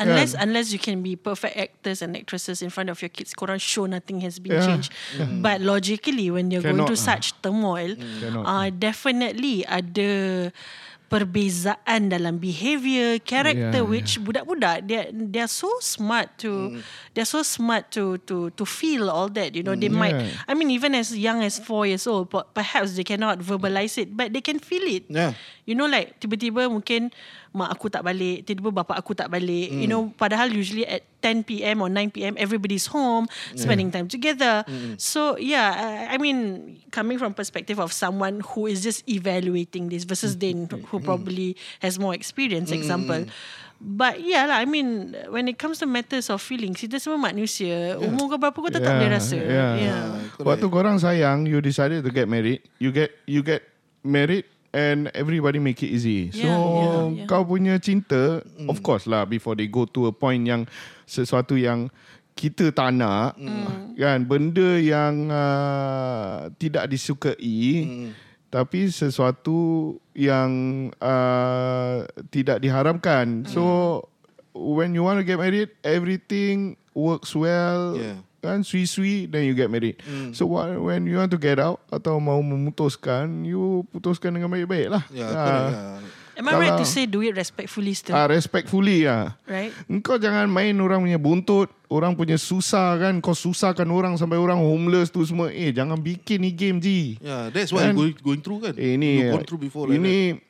Unless 0.00 0.32
unless 0.34 0.72
you 0.72 0.80
can 0.80 1.04
be 1.04 1.14
perfect 1.14 1.56
actors 1.56 2.00
and 2.00 2.16
actresses 2.16 2.64
in 2.64 2.72
front 2.72 2.88
of 2.88 2.98
your 3.04 3.12
kids, 3.12 3.36
korang 3.36 3.60
show 3.60 3.84
nothing 3.84 4.24
has 4.24 4.40
been 4.40 4.56
Yeah. 4.56 4.64
changed. 4.64 4.90
But 5.44 5.60
logically, 5.60 6.32
when 6.32 6.48
you're 6.50 6.64
going 6.64 6.80
Cannot 6.80 6.92
to 6.92 6.96
ah. 6.96 7.04
lah. 7.04 7.10
such 7.20 7.26
turmoil, 7.44 7.92
Cannot. 8.00 8.44
uh, 8.48 8.68
definitely 8.72 9.62
ada 9.68 10.48
perbezaan 11.08 12.10
dalam 12.10 12.40
behavior, 12.42 13.20
character, 13.22 13.82
Yeah, 13.84 13.86
which 13.86 14.18
budak-budak 14.18 14.88
they 14.88 15.08
they 15.12 15.40
are 15.40 15.50
so 15.50 15.70
smart 15.78 16.34
to 16.42 16.80
they're 17.14 17.28
so 17.28 17.44
smart 17.46 17.92
to 17.94 18.18
to 18.26 18.50
to 18.58 18.64
feel 18.66 19.06
all 19.12 19.28
that. 19.32 19.54
You 19.54 19.62
know, 19.62 19.76
they 19.78 19.92
might. 19.92 20.16
Yeah. 20.16 20.50
I 20.50 20.52
mean, 20.58 20.72
even 20.74 20.96
as 20.96 21.14
young 21.14 21.44
as 21.44 21.60
four 21.60 21.86
years 21.86 22.08
old, 22.08 22.32
per- 22.34 22.48
perhaps 22.50 22.96
they 22.98 23.04
cannot 23.06 23.38
verbalize 23.40 23.94
it, 23.96 24.16
but 24.16 24.32
they 24.34 24.42
can 24.42 24.58
feel 24.58 24.82
it. 24.84 25.06
Yeah. 25.06 25.36
You 25.64 25.72
know 25.78 25.86
like 25.88 26.20
tiba-tiba 26.20 26.68
mungkin 26.68 27.08
mak 27.54 27.70
aku 27.70 27.86
tak 27.86 28.02
balik, 28.02 28.42
tiba-tiba 28.42 28.82
bapak 28.82 28.98
aku 28.98 29.14
tak 29.14 29.30
balik. 29.30 29.70
You 29.70 29.86
know 29.86 30.10
padahal 30.18 30.50
usually 30.50 30.82
at 30.82 31.06
10 31.22 31.46
p.m. 31.46 31.80
or 31.80 31.88
9 31.88 32.10
p.m. 32.10 32.34
everybody's 32.34 32.90
home 32.90 33.30
spending 33.54 33.94
time 33.94 34.10
together. 34.10 34.66
So 34.98 35.38
yeah, 35.38 35.70
I, 36.10 36.14
I 36.14 36.16
mean 36.18 36.82
coming 36.90 37.16
from 37.16 37.32
perspective 37.32 37.78
of 37.78 37.94
someone 37.94 38.42
who 38.42 38.66
is 38.66 38.82
just 38.82 39.06
evaluating 39.06 39.88
this 39.88 40.02
versus 40.02 40.34
Dane 40.34 40.66
who 40.90 40.98
probably 40.98 41.54
has 41.78 41.96
more 41.96 42.12
experience 42.12 42.74
example. 42.74 43.30
But 43.78 44.18
yeah 44.18 44.50
lah, 44.50 44.58
I 44.58 44.66
mean 44.66 45.14
when 45.30 45.46
it 45.46 45.54
comes 45.54 45.78
to 45.78 45.86
matters 45.86 46.26
of 46.34 46.42
feelings, 46.42 46.82
kita 46.82 46.98
semua 46.98 47.30
manusia. 47.30 47.94
Umur 48.02 48.34
kau 48.34 48.38
berapa 48.40 48.58
kau 48.58 48.72
tetap 48.72 48.98
boleh 48.98 49.14
rasa. 49.14 49.38
Yeah. 49.38 49.72
yeah. 49.78 50.02
Waktu 50.42 50.66
korang 50.66 50.98
sayang, 50.98 51.46
you 51.46 51.62
decided 51.62 52.02
to 52.02 52.10
get 52.10 52.26
married. 52.26 52.66
You 52.82 52.90
get 52.90 53.14
you 53.30 53.46
get 53.46 53.62
married 54.02 54.46
and 54.74 55.06
everybody 55.14 55.62
make 55.62 55.78
it 55.80 55.94
easy. 55.94 56.34
So 56.34 56.42
Yeah, 56.42 56.58
yeah, 56.58 57.02
yeah. 57.22 57.26
kau 57.30 57.46
punya 57.46 57.78
cinta, 57.78 58.42
of 58.66 58.82
course 58.82 59.06
lah 59.06 59.22
before 59.22 59.54
they 59.54 59.70
go 59.70 59.86
to 59.86 60.10
a 60.10 60.12
point 60.12 60.42
yang 60.42 60.66
sesuatu 61.06 61.54
yang 61.54 61.94
kita 62.34 62.74
tak 62.74 62.90
nak, 62.90 63.38
kan 63.94 64.26
benda 64.26 64.74
yang 64.82 65.30
uh, 65.30 66.50
tidak 66.58 66.90
disukai. 66.90 68.10
Tapi 68.50 68.86
sesuatu 68.90 69.94
yang 70.14 70.50
uh, 70.98 72.06
tidak 72.30 72.58
diharamkan. 72.58 73.46
So 73.46 74.02
when 74.54 74.94
you 74.94 75.02
want 75.06 75.22
to 75.22 75.26
get 75.26 75.38
married, 75.38 75.74
everything 75.82 76.74
works 76.94 77.34
well 77.34 77.94
Yeah. 77.98 78.22
Kan 78.44 78.60
sui-sui 78.60 79.24
then 79.24 79.48
you 79.48 79.56
get 79.56 79.72
married. 79.72 79.96
So 80.36 80.44
what, 80.44 80.68
when 80.76 81.08
you 81.08 81.16
want 81.16 81.32
to 81.32 81.40
get 81.40 81.56
out 81.56 81.80
atau 81.88 82.20
mau 82.20 82.38
memutuskan, 82.38 83.42
you 83.42 83.88
putuskan 83.88 84.36
dengan 84.36 84.52
baik-baik 84.52 84.88
lah. 84.92 85.02
Yeah, 85.08 85.26
Ah, 85.26 85.32
correct. 85.32 85.72
Yeah. 85.72 86.22
Am 86.34 86.50
I 86.50 86.54
right 86.58 86.74
to 86.74 86.82
Kalau- 86.82 86.90
say 86.90 87.06
do 87.06 87.22
it 87.22 87.38
respectfully 87.38 87.94
still? 87.94 88.18
Ah, 88.18 88.26
respectfully 88.26 89.06
lah. 89.06 89.38
right? 89.46 89.70
Engkau 89.86 90.18
jangan 90.18 90.50
main 90.50 90.74
orang 90.76 91.06
punya 91.06 91.14
buntut, 91.14 91.70
orang 91.86 92.18
punya 92.18 92.34
susah 92.34 92.98
kan. 92.98 93.22
Kau 93.22 93.38
susahkan 93.38 93.86
orang 93.86 94.18
sampai 94.18 94.34
orang 94.34 94.58
homeless 94.58 95.14
tu 95.14 95.22
semua. 95.22 95.54
Eh, 95.54 95.70
jangan 95.70 95.94
bikin 95.94 96.42
ni 96.42 96.50
game 96.50 96.82
Ji. 96.82 97.22
Yeah, 97.22 97.54
that's 97.54 97.70
what 97.70 97.86
Kan? 97.86 97.94
I'm 97.94 97.98
going, 98.02 98.18
going 98.18 98.42
through 98.42 98.66
kan. 98.66 98.74
Eh, 98.74 98.98
ini 98.98 99.30
You 99.30 99.38
gone 99.38 99.46
through 99.46 99.62
before 99.62 99.86
like 99.86 100.02
ini 100.02 100.42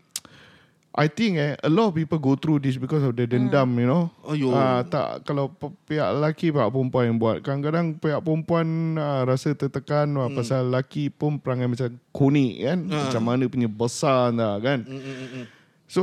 I 0.94 1.10
think 1.10 1.42
eh 1.42 1.58
a 1.58 1.66
lot 1.66 1.90
of 1.90 1.98
people 1.98 2.22
go 2.22 2.38
through 2.38 2.62
this 2.62 2.78
because 2.78 3.02
of 3.02 3.18
the 3.18 3.26
dendam, 3.26 3.74
you 3.82 3.90
know. 3.90 4.14
Aiyo. 4.30 4.54
Ah, 4.54 4.86
tak 4.86 5.26
kalau 5.26 5.50
pihak 5.90 6.06
lelaki 6.06 6.54
pihak 6.54 6.70
perempuan 6.70 7.10
yang 7.10 7.18
buat. 7.18 7.42
Kadang-kadang 7.42 7.98
pihak 7.98 8.22
perempuan 8.22 8.94
ah, 8.94 9.26
rasa 9.26 9.58
tertekan 9.58 10.14
hmm. 10.14 10.38
pasal 10.38 10.70
lelaki 10.70 11.10
pun 11.10 11.42
perangai 11.42 11.66
macam 11.66 11.98
konik 12.14 12.62
kan. 12.62 12.78
Ah. 12.94 13.10
Macam 13.10 13.22
mana 13.26 13.42
punya 13.50 13.66
besar 13.66 14.30
dah 14.38 14.62
kan. 14.62 14.86
Mm, 14.86 15.02
mm, 15.02 15.16
mm, 15.18 15.28
mm. 15.34 15.44
So 15.90 16.02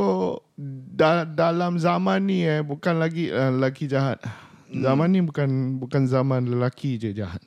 da- 0.96 1.24
dalam 1.24 1.80
zaman 1.80 2.28
ni 2.28 2.44
eh 2.44 2.60
bukan 2.60 3.00
lagi 3.00 3.32
uh, 3.32 3.48
lelaki 3.48 3.88
jahat. 3.88 4.20
Zaman 4.72 5.12
ni 5.12 5.20
bukan 5.20 5.80
bukan 5.84 6.08
zaman 6.08 6.48
lelaki 6.48 6.96
je 6.96 7.12
jahat. 7.12 7.44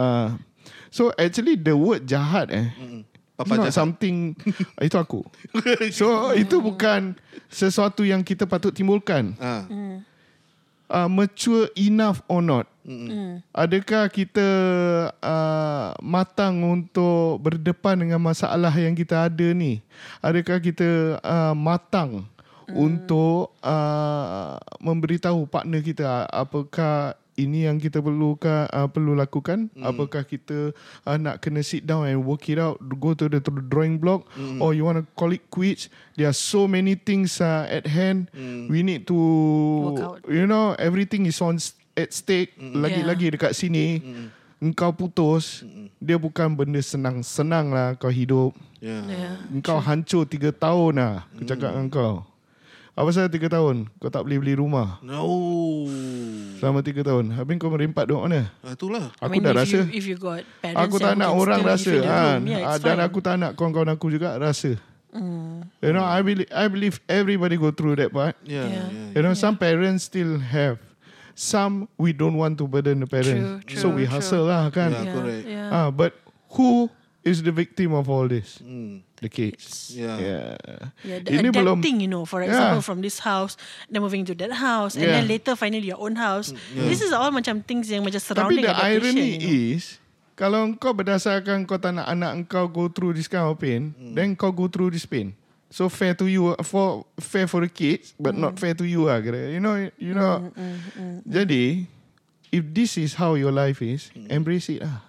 Uh, 0.00 0.40
so 0.88 1.12
actually 1.20 1.52
the 1.52 1.76
word 1.76 2.08
jahat 2.08 2.48
eh 2.48 2.72
Papa 3.32 3.48
It's 3.48 3.58
not 3.58 3.66
jahat. 3.72 3.78
something 3.80 4.16
itu 4.86 4.96
aku. 4.96 5.24
So 5.96 6.36
itu 6.36 6.60
bukan 6.60 7.16
sesuatu 7.48 8.04
yang 8.04 8.20
kita 8.20 8.44
patut 8.44 8.72
timbulkan. 8.76 9.34
Ah. 9.40 9.64
Uh, 10.92 11.08
mature 11.08 11.72
enough 11.72 12.20
or 12.28 12.44
not. 12.44 12.68
Hmm. 12.84 13.40
Adakah 13.56 14.12
kita 14.12 14.48
uh, 15.24 15.96
matang 16.04 16.60
untuk 16.60 17.40
berdepan 17.40 17.96
dengan 17.96 18.20
masalah 18.20 18.74
yang 18.76 18.92
kita 18.92 19.32
ada 19.32 19.48
ni? 19.56 19.80
Adakah 20.20 20.60
kita 20.60 21.16
uh, 21.24 21.56
matang 21.56 22.28
untuk 22.68 23.56
uh, 23.64 24.56
memberitahu 24.80 25.48
partner 25.48 25.80
kita 25.80 26.28
apakah 26.28 27.16
ini 27.34 27.64
yang 27.64 27.76
kita 27.76 27.98
perlukan 27.98 28.68
uh, 28.68 28.84
perlu 28.86 29.12
lakukan? 29.12 29.72
Apakah 29.78 30.22
kita 30.22 30.76
uh, 31.02 31.16
nak 31.16 31.40
kena 31.40 31.60
sit 31.60 31.82
down 31.82 32.04
and 32.04 32.20
work 32.20 32.44
it 32.46 32.56
out 32.56 32.76
go 32.96 33.12
to 33.12 33.26
the 33.26 33.38
to 33.38 33.48
the 33.48 33.62
drawing 33.62 33.96
block? 33.96 34.28
Or 34.58 34.72
you 34.72 34.82
want 34.82 35.00
to 35.00 35.04
call 35.12 35.30
it 35.30 35.48
quits? 35.48 35.88
There 36.12 36.26
are 36.26 36.36
so 36.36 36.64
many 36.64 36.92
things 36.94 37.38
uh, 37.38 37.64
at 37.66 37.86
hand. 37.86 38.28
We 38.68 38.80
need 38.80 39.08
to 39.08 39.16
Work 39.16 40.00
out. 40.00 40.16
you 40.28 40.44
know 40.44 40.76
everything 40.76 41.24
is 41.24 41.40
on 41.40 41.56
s- 41.56 41.72
at 41.92 42.12
stake. 42.12 42.52
Lagi-lagi 42.56 43.32
dekat 43.32 43.52
sini 43.52 44.00
engkau 44.58 44.92
putus 44.92 45.66
dia 45.98 46.14
bukan 46.16 46.52
benda 46.52 46.78
senang-senang 46.78 47.72
lah 47.72 47.96
kau 47.96 48.08
hidup. 48.08 48.52
Yeah. 48.78 49.06
Yeah. 49.06 49.34
engkau 49.48 49.78
hancur 49.78 50.26
3 50.26 50.50
tahun 50.52 50.92
lah 50.98 51.14
aku 51.30 51.46
cakap 51.46 51.70
dengan 51.70 51.86
kau 51.86 52.26
apa 52.92 53.08
pasal 53.08 53.24
3 53.24 53.40
tahun 53.48 53.76
kau 53.96 54.12
tak 54.12 54.20
boleh 54.20 54.36
beli 54.36 54.54
rumah 54.54 55.00
No. 55.00 55.24
selama 56.60 56.84
3 56.84 57.00
tahun 57.00 57.24
habis 57.32 57.56
kau 57.56 57.72
merempat 57.72 58.04
duduk 58.04 58.28
mana 58.28 58.52
Ah, 58.60 58.76
itulah. 58.76 59.08
aku 59.16 59.24
I 59.24 59.28
mean, 59.32 59.42
dah 59.42 59.52
if 59.52 59.58
rasa 59.64 59.78
You, 59.80 59.84
if 59.90 60.04
you 60.04 60.16
got 60.16 60.44
parents 60.60 60.76
aku 60.78 60.96
tak 61.00 61.14
nak 61.16 61.30
orang 61.32 61.60
rasa 61.64 61.92
kan 61.98 62.38
yeah, 62.44 62.68
Ah, 62.68 62.76
dan 62.76 63.00
fine. 63.00 63.06
aku 63.08 63.18
tak 63.18 63.34
nak 63.36 63.50
kawan-kawan 63.56 63.90
aku 63.92 64.12
juga 64.12 64.36
rasa 64.36 64.76
Hmm. 65.12 65.68
you 65.84 65.92
know 65.92 66.00
I 66.00 66.24
believe 66.24 66.48
I 66.48 66.68
believe 66.72 66.96
everybody 67.04 67.60
go 67.60 67.68
through 67.68 68.00
that 68.00 68.12
part 68.12 68.32
Yeah. 68.44 68.64
Yeah. 68.64 68.86
yeah. 68.88 69.08
You 69.12 69.20
know, 69.20 69.36
some 69.36 69.60
parents 69.60 70.08
still 70.08 70.40
have. 70.40 70.80
Some 71.36 71.84
we 72.00 72.16
don't 72.16 72.32
want 72.32 72.56
to 72.56 72.64
burden 72.64 73.04
the 73.04 73.08
parents. 73.08 73.60
True, 73.68 73.76
so 73.76 73.88
true, 73.92 74.00
we 74.00 74.04
true. 74.04 74.12
hustle 74.16 74.48
lah 74.48 74.72
kan. 74.72 74.88
Yeah. 74.88 75.04
Yeah, 75.04 75.12
correct. 75.12 75.44
Yeah. 75.44 75.68
Ah, 75.68 75.88
but 75.92 76.16
who 76.56 76.88
is 77.22 77.42
the 77.42 77.50
victim 77.50 77.94
of 77.94 78.10
all 78.10 78.26
this? 78.26 78.58
Mm. 78.58 79.02
The 79.16 79.30
kids. 79.30 79.94
Yeah. 79.94 80.18
Yeah. 80.18 80.46
Yeah, 81.06 81.18
the 81.22 81.30
Ini 81.38 81.48
belum- 81.54 81.78
adapting, 81.78 82.02
you 82.02 82.10
know, 82.10 82.26
for 82.26 82.42
Yeah. 82.42 82.50
example, 82.50 82.82
from 82.82 82.98
this 83.00 83.22
house, 83.22 83.54
then 83.86 84.02
moving 84.02 84.26
to 84.26 84.34
that 84.42 84.58
house, 84.58 84.98
and 84.98 85.06
Yeah. 85.06 85.22
then 85.22 85.30
later 85.30 85.54
finally 85.54 85.86
your 85.86 86.02
own 86.02 86.18
house. 86.18 86.50
This 86.74 86.98
is 86.98 87.14
all 87.14 87.30
macam 87.30 87.62
things 87.62 87.86
yang 87.86 88.02
macam 88.02 88.18
Tapi 88.18 88.26
surrounding 88.26 88.66
the 88.66 88.74
adaptation. 88.74 89.14
irony 89.14 89.28
you 89.30 89.38
know. 89.38 89.74
is, 89.78 89.82
kalau 90.34 90.60
kau 90.74 90.90
berdasarkan 90.90 91.62
kau 91.62 91.78
tak 91.78 91.94
nak 91.94 92.10
anak 92.10 92.50
kau 92.50 92.66
go 92.66 92.90
through 92.90 93.14
this 93.14 93.30
kind 93.30 93.46
of 93.46 93.54
pain, 93.54 93.94
Hmm. 93.94 94.18
then 94.18 94.34
kau 94.34 94.50
go 94.50 94.66
through 94.66 94.90
this 94.90 95.06
pain. 95.06 95.38
So 95.72 95.86
fair 95.88 96.12
to 96.18 96.26
you, 96.28 96.52
for 96.66 97.06
fair 97.16 97.46
for 97.48 97.62
the 97.64 97.70
kids, 97.70 98.12
but 98.18 98.34
Hmm. 98.34 98.44
not 98.44 98.58
fair 98.58 98.74
to 98.74 98.84
you 98.84 99.06
lah. 99.06 99.22
kira. 99.22 99.48
You 99.48 99.62
know, 99.62 99.78
you 99.96 100.12
know. 100.12 100.50
Jadi, 101.24 101.86
if 102.50 102.62
this 102.74 102.98
is 102.98 103.16
how 103.16 103.38
your 103.38 103.54
life 103.54 103.80
is, 103.80 104.10
embrace 104.28 104.68
it 104.68 104.82
lah. 104.84 105.00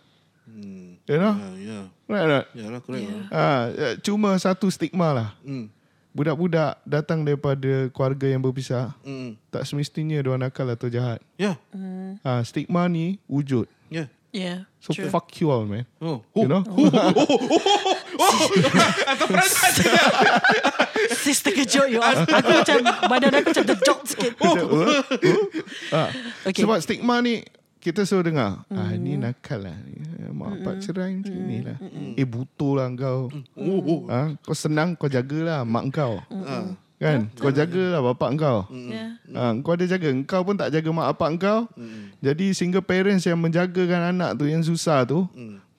Mm. 0.48 1.02
You 1.04 1.18
know, 1.20 1.36
Yeah, 1.36 1.56
yeah. 1.60 1.86
Right 2.14 2.24
or 2.24 2.32
not? 2.32 2.46
Yeah 2.54 2.80
correct. 2.80 3.04
Yeah. 3.04 3.18
lah. 3.28 3.28
Ah, 3.34 3.64
eh, 3.68 3.94
cuma 4.00 4.38
satu 4.38 4.70
stigma 4.70 5.10
lah. 5.12 5.30
Mm. 5.42 5.68
Budak-budak 6.14 6.78
datang 6.86 7.26
daripada 7.26 7.90
keluarga 7.90 8.30
yang 8.30 8.38
berpisah, 8.38 8.94
Mm. 9.02 9.34
tak 9.50 9.66
semestinya 9.66 10.22
dia 10.22 10.38
nakal 10.38 10.70
atau 10.70 10.86
jahat. 10.86 11.18
Yeah. 11.36 11.58
Ah, 12.22 12.46
stigma 12.46 12.86
ni 12.86 13.18
wujud. 13.26 13.66
Yeah. 13.90 14.08
Yeah, 14.34 14.66
So 14.82 14.98
true. 14.98 15.14
fuck 15.14 15.30
you 15.38 15.54
all, 15.54 15.62
man. 15.62 15.86
Oh. 16.02 16.26
You 16.34 16.50
know? 16.50 16.66
Sis 21.14 21.40
terkejut 21.44 21.88
you 21.90 22.02
all. 22.02 22.18
Aku 22.18 22.50
macam 22.52 22.78
badan 23.08 23.30
aku 23.38 23.48
macam 23.54 23.66
terjog 23.70 24.00
sikit. 24.06 24.34
ah. 25.94 26.10
Okay. 26.44 26.66
Sebab 26.66 26.78
stigma 26.82 27.22
ni 27.22 27.46
kita 27.84 28.08
selalu 28.08 28.32
dengar, 28.32 28.64
ah 28.72 28.96
ni 28.96 29.20
nakal 29.20 29.68
lah. 29.68 29.76
Mak 30.32 30.64
bapak 30.64 30.76
cerai 30.80 31.20
macam 31.20 31.36
ni 31.36 31.60
lah. 31.60 31.76
Eh 32.16 32.24
butuh 32.24 32.80
lah 32.80 32.88
kau. 32.96 33.28
Ah, 34.08 34.32
kau 34.40 34.56
senang 34.56 34.96
kau 34.96 35.12
jagalah 35.12 35.68
mak 35.68 35.92
kau. 35.92 36.24
Ah. 36.32 36.80
Kan? 37.04 37.28
Kau 37.36 37.52
jagalah 37.52 38.00
bapak 38.00 38.40
kau. 38.40 38.64
Yeah. 38.72 39.20
Ha, 39.36 39.60
kau 39.60 39.76
ada 39.76 39.84
jaga 39.84 40.08
Kau 40.24 40.48
pun 40.48 40.56
tak 40.56 40.72
jaga 40.72 40.88
mak 40.96 41.12
bapak 41.12 41.36
kau 41.36 41.60
Jadi 42.24 42.56
single 42.56 42.86
parents 42.86 43.28
yang 43.28 43.44
menjagakan 43.44 44.16
anak 44.16 44.40
tu 44.40 44.48
Yang 44.48 44.72
susah 44.72 45.04
tu 45.04 45.28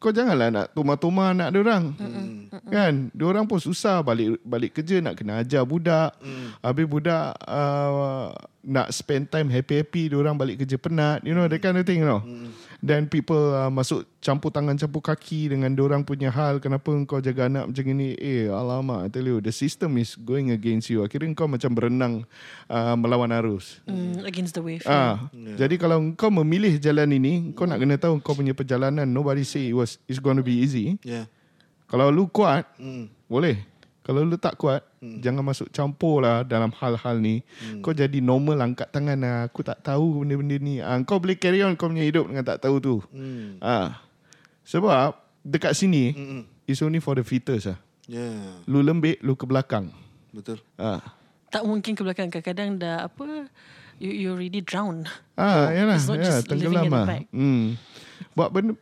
Kau 0.04 0.12
janganlah 0.12 0.52
nak 0.52 0.66
Tuma-tuma 0.76 1.32
anak 1.32 1.48
dia 1.48 1.64
orang 1.64 1.84
Kan? 2.68 3.08
Diorang 3.16 3.48
pun 3.48 3.56
susah 3.56 4.04
balik 4.04 4.36
balik 4.44 4.76
kerja 4.76 5.00
nak 5.00 5.16
kena 5.16 5.40
ajar 5.40 5.64
budak. 5.64 6.14
Mm. 6.20 6.48
Habis 6.60 6.86
budak 6.86 7.32
uh, 7.44 8.30
nak 8.64 8.88
spend 8.94 9.28
time 9.28 9.50
happy-happy, 9.52 10.12
diorang 10.12 10.38
balik 10.38 10.64
kerja 10.64 10.78
penat. 10.80 11.20
You 11.26 11.36
know, 11.36 11.48
that 11.50 11.60
kind 11.60 11.76
of 11.76 11.84
thing, 11.84 12.02
you 12.02 12.08
know. 12.08 12.22
Mm. 12.24 12.50
Then 12.84 13.08
people 13.08 13.56
uh, 13.56 13.72
masuk 13.72 14.04
campur 14.20 14.52
tangan 14.52 14.76
campur 14.76 15.00
kaki 15.00 15.48
dengan 15.48 15.72
diorang 15.72 16.04
punya 16.04 16.28
hal. 16.28 16.60
Kenapa 16.60 16.92
kau 17.08 17.16
jaga 17.16 17.48
anak 17.48 17.72
macam 17.72 17.84
ni? 17.96 18.12
Eh, 18.20 18.52
alamak, 18.52 19.00
I 19.00 19.08
tell 19.08 19.24
you, 19.24 19.40
the 19.40 19.56
system 19.56 19.96
is 19.96 20.12
going 20.20 20.52
against 20.52 20.92
you. 20.92 21.00
Akhirnya 21.00 21.32
kau 21.32 21.48
macam 21.48 21.72
berenang 21.72 22.28
uh, 22.68 22.92
melawan 22.92 23.32
arus. 23.40 23.80
Mm, 23.88 24.28
against 24.28 24.52
the 24.52 24.60
wave. 24.60 24.84
Ah, 24.84 25.32
jadi 25.32 25.80
kalau 25.80 26.12
kau 26.12 26.28
memilih 26.28 26.76
jalan 26.76 27.08
ini, 27.16 27.56
kau 27.56 27.64
nak 27.64 27.80
kena 27.80 27.96
tahu 27.96 28.20
kau 28.20 28.36
punya 28.36 28.52
perjalanan 28.52 29.08
nobody 29.08 29.48
say 29.48 29.72
it 29.72 29.76
was 29.76 29.96
it's 30.04 30.20
going 30.20 30.36
to 30.36 30.44
be 30.44 30.60
easy. 30.60 31.00
Yeah. 31.00 31.24
Kalau 31.88 32.12
lu 32.12 32.28
kuat, 32.28 32.68
Mm. 32.76 33.08
boleh. 33.32 33.64
Kalau 34.04 34.20
lu 34.20 34.36
tak 34.36 34.60
kuat, 34.60 34.84
jangan 35.00 35.40
masuk 35.40 35.72
campur 35.72 36.20
lah 36.20 36.44
dalam 36.44 36.68
hal-hal 36.76 37.16
ni. 37.24 37.40
Kau 37.80 37.96
jadi 37.96 38.20
normal 38.20 38.60
angkat 38.60 38.92
tangan 38.92 39.16
lah. 39.16 39.48
Aku 39.48 39.64
tak 39.64 39.80
tahu 39.80 40.20
benda-benda 40.20 40.60
ni. 40.60 40.84
Ah, 40.84 41.00
kau 41.08 41.16
boleh 41.16 41.40
carry 41.40 41.64
on 41.64 41.72
kau 41.72 41.88
punya 41.88 42.04
hidup 42.04 42.28
dengan 42.28 42.44
tak 42.44 42.60
tahu 42.60 42.76
tu. 42.84 42.96
Mm. 43.16 43.64
Ah. 43.64 44.04
Sebab 44.68 45.16
dekat 45.40 45.72
sini, 45.72 46.12
Mm-mm. 46.12 46.44
it's 46.68 46.84
only 46.84 47.00
for 47.00 47.16
the 47.16 47.24
fittest 47.24 47.72
lah. 47.72 47.78
Yeah. 48.04 48.60
Lu 48.68 48.84
lembik, 48.84 49.24
lu 49.24 49.40
ke 49.40 49.48
belakang. 49.48 49.88
Betul. 50.36 50.60
Ah. 50.76 51.00
Tak 51.48 51.64
mungkin 51.64 51.96
ke 51.96 52.04
belakang. 52.04 52.28
Kadang-kadang 52.28 52.76
dah 52.76 53.08
apa, 53.08 53.48
you, 53.96 54.12
you 54.12 54.28
already 54.36 54.60
drown. 54.60 55.08
Ah, 55.32 55.72
yalah, 55.72 55.96
It's 55.96 56.12
not 56.12 56.20
ya, 56.20 56.28
just 56.28 56.52
living 56.52 56.76
tenggelam 56.76 56.84
at 56.84 56.84
the 56.84 56.92
lah. 56.92 57.06
back. 57.08 57.24
Hmm. 57.32 57.64
Buat 58.36 58.48
benda 58.52 58.72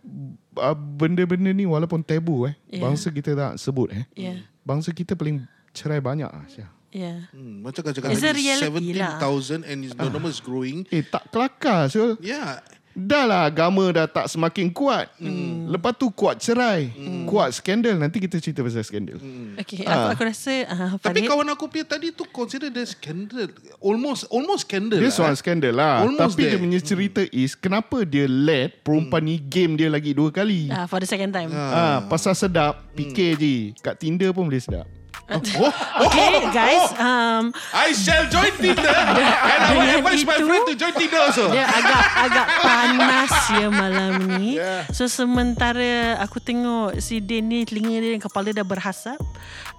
benda-benda 0.99 1.51
ni 1.55 1.63
walaupun 1.63 2.03
tabu 2.03 2.51
eh. 2.51 2.59
Yeah. 2.69 2.83
Bangsa 2.83 3.15
kita 3.15 3.39
tak 3.39 3.53
sebut 3.63 3.95
eh. 3.95 4.05
Yeah. 4.19 4.43
Bangsa 4.63 4.95
kita 4.95 5.19
paling 5.19 5.43
cerai 5.75 5.99
banyak 5.99 6.31
ah. 6.31 6.45
Syah. 6.47 6.71
Yeah. 6.93 7.25
Hmm. 7.33 7.65
Macam 7.65 7.89
kau 7.89 7.93
cakap 7.97 8.13
tadi, 8.13 8.45
reality 8.45 8.93
lah. 9.01 9.17
17,000 9.17 9.65
and 9.65 9.79
the 9.89 10.09
number 10.13 10.29
is 10.29 10.45
growing. 10.45 10.85
Eh 10.93 11.01
tak 11.01 11.33
kelakar 11.33 11.89
so 11.89 12.21
Yeah. 12.21 12.61
Dah 12.93 13.25
lah 13.25 13.49
agama 13.49 13.89
dah 13.89 14.05
tak 14.05 14.29
semakin 14.29 14.69
kuat. 14.69 15.09
Hmm. 15.17 15.65
Lepas 15.73 15.97
tu 15.97 16.13
kuat 16.13 16.37
cerai. 16.37 16.93
Hmm. 16.93 17.25
Kuat 17.25 17.57
skandal. 17.57 17.97
Nanti 17.97 18.21
kita 18.21 18.37
cerita 18.37 18.61
pasal 18.61 18.85
skandal. 18.85 19.17
Hmm. 19.17 19.57
Okay, 19.57 19.89
aku, 19.89 20.07
aku 20.13 20.23
rasa 20.29 20.53
uh, 20.69 21.01
Tapi 21.01 21.25
Farid, 21.25 21.29
kawan 21.29 21.49
aku 21.49 21.65
punya 21.73 21.89
tadi 21.89 22.13
tu 22.13 22.29
consider 22.29 22.69
the 22.69 22.85
scandal. 22.85 23.49
Almost 23.81 24.29
almost 24.29 24.69
scandal 24.69 25.01
Dia 25.01 25.09
lah. 25.09 25.17
soal 25.17 25.35
skandal 25.35 25.73
lah. 25.73 26.05
Almost 26.05 26.37
Tapi 26.37 26.41
dia 26.45 26.51
there. 26.53 26.61
punya 26.61 26.81
cerita 26.85 27.23
is 27.33 27.57
kenapa 27.57 28.05
dia 28.05 28.29
let 28.29 28.85
perempuan 28.85 29.25
ni 29.25 29.41
game 29.41 29.75
dia 29.75 29.89
lagi 29.89 30.13
dua 30.13 30.29
kali. 30.29 30.69
uh, 30.69 30.85
for 30.85 31.01
the 31.01 31.09
second 31.09 31.33
time. 31.33 31.49
Ah, 31.51 32.05
pasal 32.07 32.37
sedap, 32.37 32.77
fikir 32.93 33.41
je. 33.41 33.57
Kat 33.81 33.97
Tinder 33.97 34.37
pun 34.37 34.47
boleh 34.47 34.61
sedap. 34.61 34.85
Okay, 36.03 36.33
guys. 36.53 36.93
Um, 36.99 37.55
I 37.73 37.95
shall 37.95 38.29
join 38.29 38.53
Tinder 38.59 38.85
and 39.53 39.61
I 39.65 39.71
will 39.73 39.91
advise 40.03 40.25
my 40.27 40.39
friend 40.39 40.65
to 40.69 40.75
join 40.77 40.95
Tinder 40.99 41.21
also. 41.23 41.49
dia 41.53 41.65
agak 41.65 42.05
agak 42.29 42.47
panas 42.63 43.33
ya 43.55 43.69
malam 43.73 44.13
ni. 44.37 44.59
Yeah. 44.59 44.85
So 44.93 45.09
sementara 45.09 46.19
aku 46.21 46.43
tengok 46.43 47.01
si 47.01 47.23
Din 47.23 47.49
ni 47.49 47.65
telinga 47.65 48.03
dia 48.03 48.11
dan 48.19 48.23
kepala 48.23 48.53
dah 48.53 48.67
berhasap. 48.67 49.21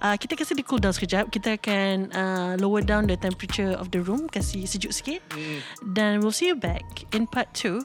Uh, 0.04 0.16
kita 0.20 0.36
kasi 0.36 0.56
dia 0.58 0.66
cool 0.66 0.82
down 0.82 0.96
sekejap. 0.96 1.30
Kita 1.30 1.56
akan 1.60 2.12
uh, 2.12 2.54
lower 2.60 2.82
down 2.84 3.08
the 3.08 3.16
temperature 3.16 3.72
of 3.78 3.88
the 3.94 4.04
room, 4.04 4.28
kasi 4.28 4.68
sejuk 4.68 4.92
sikit. 4.92 5.22
Dan 5.96 6.20
we'll 6.20 6.36
see 6.36 6.52
you 6.52 6.58
back 6.58 6.84
in 7.16 7.24
part 7.30 7.52
2 7.56 7.84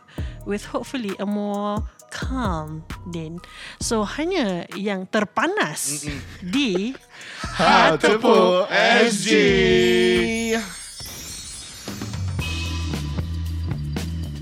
with 0.48 0.66
hopefully 0.66 1.14
a 1.22 1.26
more 1.26 1.84
calm 2.10 2.84
Din. 3.08 3.40
So 3.80 4.04
hanya 4.04 4.68
yang 4.76 5.08
terpanas 5.08 6.04
di 6.42 6.92
Ha, 7.58 7.94
tepuk 7.98 8.66
SG. 9.06 9.30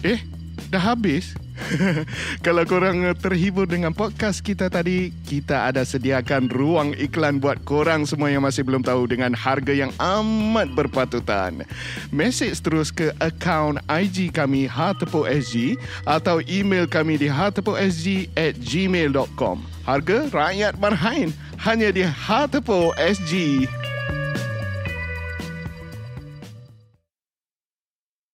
Eh, 0.05 0.21
dah 0.71 0.83
habis? 0.95 1.37
Kalau 2.46 2.62
korang 2.68 3.02
eh, 3.07 3.16
terhibur 3.16 3.66
dengan 3.66 3.92
podcast 3.92 4.44
kita 4.44 4.68
tadi, 4.68 5.11
kita 5.24 5.70
ada 5.72 5.82
sediakan 5.82 6.52
ruang 6.52 6.92
iklan 6.96 7.40
buat 7.40 7.62
korang 7.64 8.04
semua 8.04 8.30
yang 8.30 8.44
masih 8.44 8.62
belum 8.62 8.84
tahu 8.84 9.09
dengan 9.09 9.32
harga 9.32 9.72
yang 9.72 9.92
amat 9.98 10.68
berpatutan. 10.76 11.64
Message 12.12 12.61
terus 12.61 12.92
ke 12.92 13.11
akaun 13.18 13.80
IG 13.88 14.30
kami 14.30 14.68
HTPOSG 14.68 15.80
atau 16.04 16.44
email 16.46 16.84
kami 16.86 17.18
di 17.18 17.28
htposg 17.30 18.28
at 18.36 18.54
gmail.com. 18.61 19.64
Harga 19.86 20.28
rakyat 20.30 20.74
marhain 20.76 21.30
hanya 21.62 21.88
di 21.90 22.04
HTPOSG. 22.04 23.64